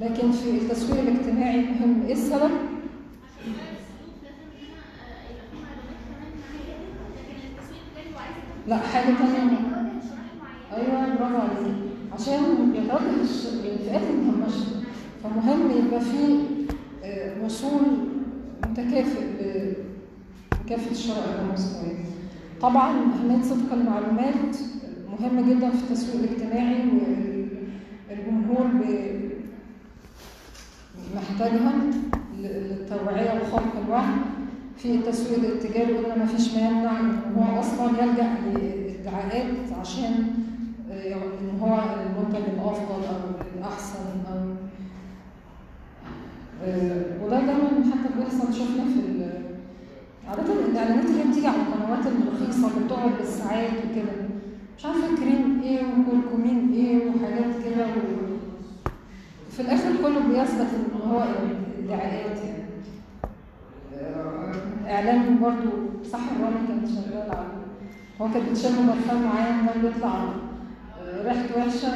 لكن 0.00 0.32
في 0.32 0.50
التسويق 0.50 1.00
الاجتماعي 1.00 1.56
مهم. 1.62 2.02
إيه 2.06 2.12
السبب؟ 2.12 2.50
لا 8.68 8.76
حاجة 8.76 9.14
تانية. 9.14 9.58
أيوه 10.76 11.14
برافو 11.16 11.36
عليك 11.36 11.74
عشان 12.12 12.72
الش- 13.22 13.46
الفئات 13.64 14.02
المهمشة 14.10 14.66
فمهم 15.24 15.70
يبقى 15.70 16.00
في 16.00 16.38
آه، 17.04 17.44
وصول 17.44 17.82
متكافئ 18.70 19.20
لكافه 20.64 20.90
الشرائح 20.90 21.40
والمستويات 21.40 21.96
طبعا 22.60 22.90
أهمية 22.90 23.42
صدق 23.42 23.72
المعلومات 23.72 24.56
مهمة 25.20 25.50
جدا 25.50 25.70
في 25.70 25.82
التسويق 25.84 26.22
الاجتماعي 26.22 26.84
والجمهور 28.10 28.66
محتاجها 31.16 31.72
للتوعية 32.38 33.40
وخلق 33.40 33.76
الوعي 33.86 34.14
في 34.76 34.94
التسويق 34.94 35.38
التجاري 35.38 35.92
قلنا 35.96 36.16
ما 36.16 36.26
فيش 36.26 36.54
إن 37.00 37.20
هو 37.36 37.60
أصلا 37.60 37.90
يلجأ 38.02 38.28
لادعاءات 38.54 39.72
عشان 39.80 40.24
آه، 40.90 41.14
إن 41.14 41.60
هو 41.60 41.80
المنتج 42.06 42.48
الأفضل 42.54 43.04
أو 43.04 43.46
الأحسن 43.58 43.98
أو 44.32 44.38
وده 47.22 47.40
دايما 47.40 47.84
حتى 47.92 48.08
بيحصل 48.18 48.54
شفنا 48.54 48.84
في 48.84 49.02
عادة 50.28 50.52
الإعلانات 50.52 51.04
اللي 51.04 51.22
بتيجي 51.30 51.46
على 51.46 51.56
القنوات 51.56 52.06
الرخيصة 52.06 52.68
بتقعد 52.84 53.10
بالساعات 53.18 53.70
وكده 53.70 54.12
مش 54.78 54.84
عارفة 54.86 55.16
كريم 55.16 55.60
إيه 55.62 55.80
وكركمين 55.82 56.72
إيه 56.72 56.96
وحاجات 57.08 57.64
كده. 57.64 57.86
في 59.50 59.60
الآخر 59.62 59.90
كله 60.02 60.20
بيثبت 60.20 60.60
إن 60.74 61.10
هو 61.10 61.24
ادعاءات 61.84 62.38
يعني 62.44 62.62
آه، 63.94 64.90
إعلان 64.90 65.38
برضو 65.42 65.70
صح 66.12 66.18
الرامي 66.36 66.66
كان 66.68 66.86
شغال 66.86 67.30
على 67.30 67.46
هو 68.20 68.28
كانت 68.34 68.50
بتشم 68.50 68.86
برفان 68.86 69.22
معين 69.22 69.66
ده 69.66 69.88
بيطلع 69.88 70.14
آه، 71.00 71.22
ريحته 71.24 71.58
وحشة 71.58 71.88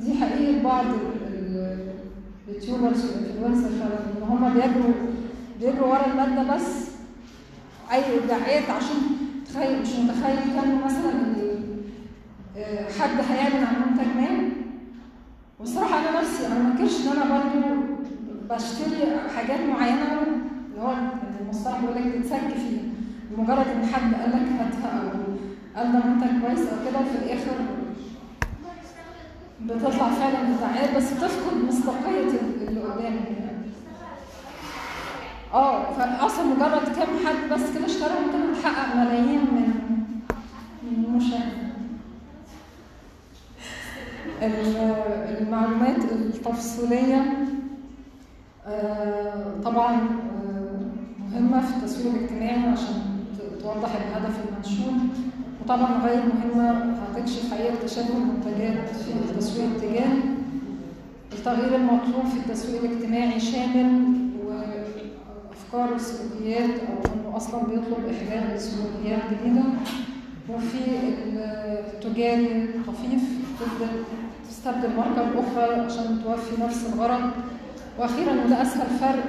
دي 0.00 0.14
حقيقة 0.14 0.62
بعض 0.62 0.84
اليوتيوبرز 2.48 3.04
والانفلونسر 3.04 3.68
فعلا. 3.68 3.98
إن 4.16 4.22
هم 4.28 4.54
بيجروا 4.54 4.94
بيجروا 5.60 5.88
ورا 5.88 6.06
المادة 6.06 6.54
بس 6.54 6.88
أي 7.92 8.02
ادعاءات 8.24 8.70
عشان 8.70 8.96
تخيل 9.46 9.82
مش 9.82 9.88
متخيل 9.88 10.60
كانوا 10.60 10.84
مثلا 10.84 11.10
ال- 11.10 11.58
آه، 12.56 12.88
حد 12.92 13.10
هيعلن 13.30 13.64
عن 13.64 13.74
منتج 13.90 14.06
ما 14.16 14.48
والصراحه 15.60 15.98
أنا 15.98 16.20
نفسي 16.20 16.46
أنا 16.46 16.58
ما 16.58 16.72
أنكرش 16.72 16.92
إن 17.06 17.12
أنا 17.22 17.38
برضو 17.38 17.66
بشتري 18.50 18.98
حاجات 19.36 19.60
معينة 19.60 20.04
اللي 20.22 20.80
هو 20.82 20.94
المصطلح 21.40 21.80
بيقول 21.80 21.96
لك 21.96 22.14
تتسك 22.14 22.38
فيها. 22.54 22.82
بمجرد 23.30 23.66
إن 23.76 23.86
حد 23.86 24.14
قال 24.14 24.30
لك 24.30 24.48
هاتها 24.60 24.88
أو 25.02 25.08
قال 25.76 25.92
ده 25.92 25.98
منتج 26.06 26.40
كويس 26.46 26.58
أو 26.60 26.76
كده 26.90 26.98
وفي 27.00 27.24
الآخر 27.24 27.50
بتطلع 29.62 30.08
فعلا 30.10 30.38
ادعاءات 30.56 30.96
بس 30.96 31.12
بتفقد 31.12 31.56
مصداقية 31.68 32.20
اللي 32.68 32.80
قدامك. 32.80 33.28
آه 35.54 35.92
فاصلا 35.92 36.44
مجرد 36.44 36.96
كام 36.96 37.08
حد 37.26 37.52
بس 37.52 37.60
كده 37.74 37.86
اشترى 37.86 38.10
ممكن 38.26 38.60
تحقق 38.62 38.96
ملايين 38.96 39.38
من 39.40 39.72
من 40.82 41.04
المشاهده 41.04 41.68
ال- 44.42 45.38
المعلومات 45.38 46.04
التفصيلية 46.12 47.46
آه، 48.66 49.54
طبعا 49.64 49.94
آه، 49.94 50.80
مهمة 51.32 51.60
في 51.60 51.76
التسويق 51.76 52.14
الاجتماعي 52.14 52.72
عشان 52.72 53.02
توضح 53.62 53.88
الهدف 53.94 54.36
المنشور 54.48 54.92
وطبعا 55.62 56.02
غير 56.06 56.22
مهمة 56.26 56.96
هتكشف 57.18 57.50
حقيقه 57.50 57.74
اكتشاف 57.74 58.10
المنتجات 58.10 58.86
في 58.88 59.10
التسويق 59.30 59.66
التجاري 59.76 60.22
التغيير 61.32 61.76
المطلوب 61.76 62.26
في 62.26 62.36
التسويق 62.36 62.82
الاجتماعي 62.84 63.40
شامل 63.40 64.14
وأفكار 64.46 65.94
وسلوكيات 65.94 66.70
أو 66.70 67.12
إنه 67.14 67.36
أصلا 67.36 67.62
بيطلب 67.62 68.04
إحلال 68.10 68.60
سلوكيات 68.60 69.20
جديدة. 69.30 69.62
وفي 70.48 70.78
التجاري 71.94 72.46
الخفيف 72.74 73.22
تبدا 73.60 73.90
تستبدل 74.48 74.96
ماركه 74.96 75.30
باخرى 75.30 75.80
عشان 75.80 76.20
توفي 76.24 76.62
نفس 76.62 76.86
الغرض. 76.94 77.30
وأخيرا 77.98 78.32
وده 78.44 78.62
أسهل 78.62 78.98
فرق. 79.00 79.24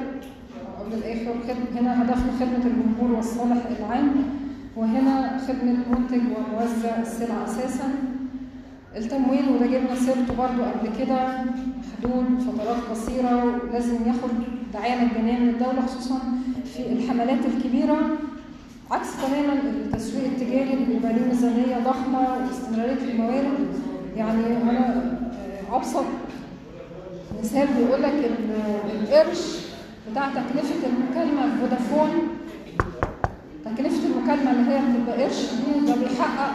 من 0.88 0.94
الآخر 0.94 1.34
هنا 1.76 2.04
هدفنا 2.04 2.32
خدمة 2.40 2.66
الجمهور 2.66 3.12
والصالح 3.16 3.58
العام. 3.80 4.39
وهنا 4.76 5.38
خدمة 5.48 5.78
منتج 5.92 6.22
وموزع 6.38 7.02
السلع 7.02 7.44
أساسا. 7.46 7.90
التمويل 8.98 9.50
وده 9.50 9.66
جبنا 9.66 9.96
سيرته 9.96 10.34
برضو 10.38 10.64
قبل 10.64 10.90
كده 11.00 11.28
محدود 11.80 12.40
فترات 12.42 12.78
قصيرة 12.92 13.46
ولازم 13.46 13.96
ياخد 14.08 14.30
دعاية 14.74 15.06
مجانية 15.06 15.40
من 15.40 15.50
الدولة 15.50 15.82
خصوصا 15.86 16.20
في 16.74 16.80
الحملات 16.94 17.40
الكبيرة. 17.46 17.98
عكس 18.92 19.08
تماما 19.22 19.54
التسويق 19.54 20.26
التجاري 20.26 20.74
اللي 20.74 20.86
بيبقى 20.86 21.14
ليه 21.14 21.26
ميزانية 21.26 21.78
ضخمة 21.86 22.20
واستمرارية 22.48 23.12
الموارد 23.14 23.68
يعني 24.18 24.48
أنا 24.64 25.20
أبسط 25.72 26.06
مثال 27.44 27.68
بيقول 27.78 28.02
لك 28.04 28.14
القرش 29.02 29.58
بتاع 30.12 30.30
تكلفة 30.30 30.88
المكالمة 30.88 31.42
في 31.42 31.58
فودافون 31.62 32.10
تكلفة 33.76 34.08
المكالمة 34.08 34.52
اللي 34.52 34.72
هي 34.72 34.80
بتبقى 34.80 35.24
قرش 35.24 35.38
دي 35.54 35.86
ده 35.88 35.96
بيحقق 35.96 36.54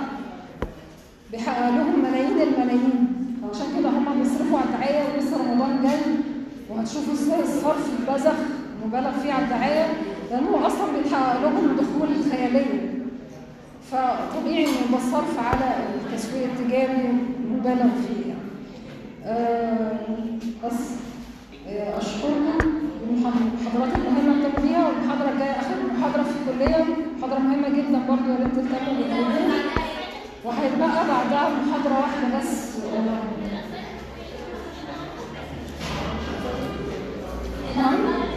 بيحقق 1.33 1.69
لهم 1.71 2.03
ملايين 2.05 2.41
الملايين. 2.41 3.07
عشان 3.55 3.67
كده 3.79 3.89
هم 3.89 4.23
بيصرفوا 4.23 4.59
على 4.59 4.67
الدعاية 4.69 5.03
ولسه 5.15 5.37
رمضان 5.53 5.83
جاي 5.83 6.01
وهتشوفوا 6.71 7.13
إزاي 7.15 7.41
الصرف 7.41 7.91
البذخ 8.01 8.35
مبالغ 8.87 9.11
فيه 9.23 9.33
على 9.33 9.45
الدعاية. 9.45 9.87
لأن 10.31 10.45
هو 10.45 10.67
أصلا 10.67 10.87
بيحقق 11.03 11.41
لهم 11.43 11.77
دخول 11.77 12.31
خيالية. 12.31 12.95
فطبيعي 13.93 14.65
إن 14.65 14.71
يبقى 14.89 15.01
الصرف 15.07 15.39
على 15.39 15.75
التسويق 15.95 16.45
التجاري 16.53 17.09
مبالغ 17.51 17.89
فيه. 18.07 18.27
يعني. 18.29 18.41
آه، 19.25 19.93
بس. 20.65 20.75
آه، 21.69 21.99
أشكركم 21.99 22.59
المحاضرات 23.11 23.95
المهمه 23.99 24.33
اللي 24.47 24.69
بيها 24.69 24.87
والمحاضرة 24.89 25.31
الجاية 25.33 25.51
آخر 25.51 25.75
محاضرة 25.99 26.23
في 26.23 26.31
الكلية. 26.51 26.85
محاضرة 27.19 27.39
مهمة 27.39 27.69
جدا 27.69 27.99
برضو 28.09 28.31
يا 28.31 28.37
ريت 28.37 28.55
تهتموا 28.55 28.95
بيها 29.05 29.63
وهيتبقى 30.45 30.89
بعدها 31.09 31.49
محاضرة 31.67 31.99
واحدة 32.01 32.39
بس. 32.39 32.75
نعم. 37.77 38.34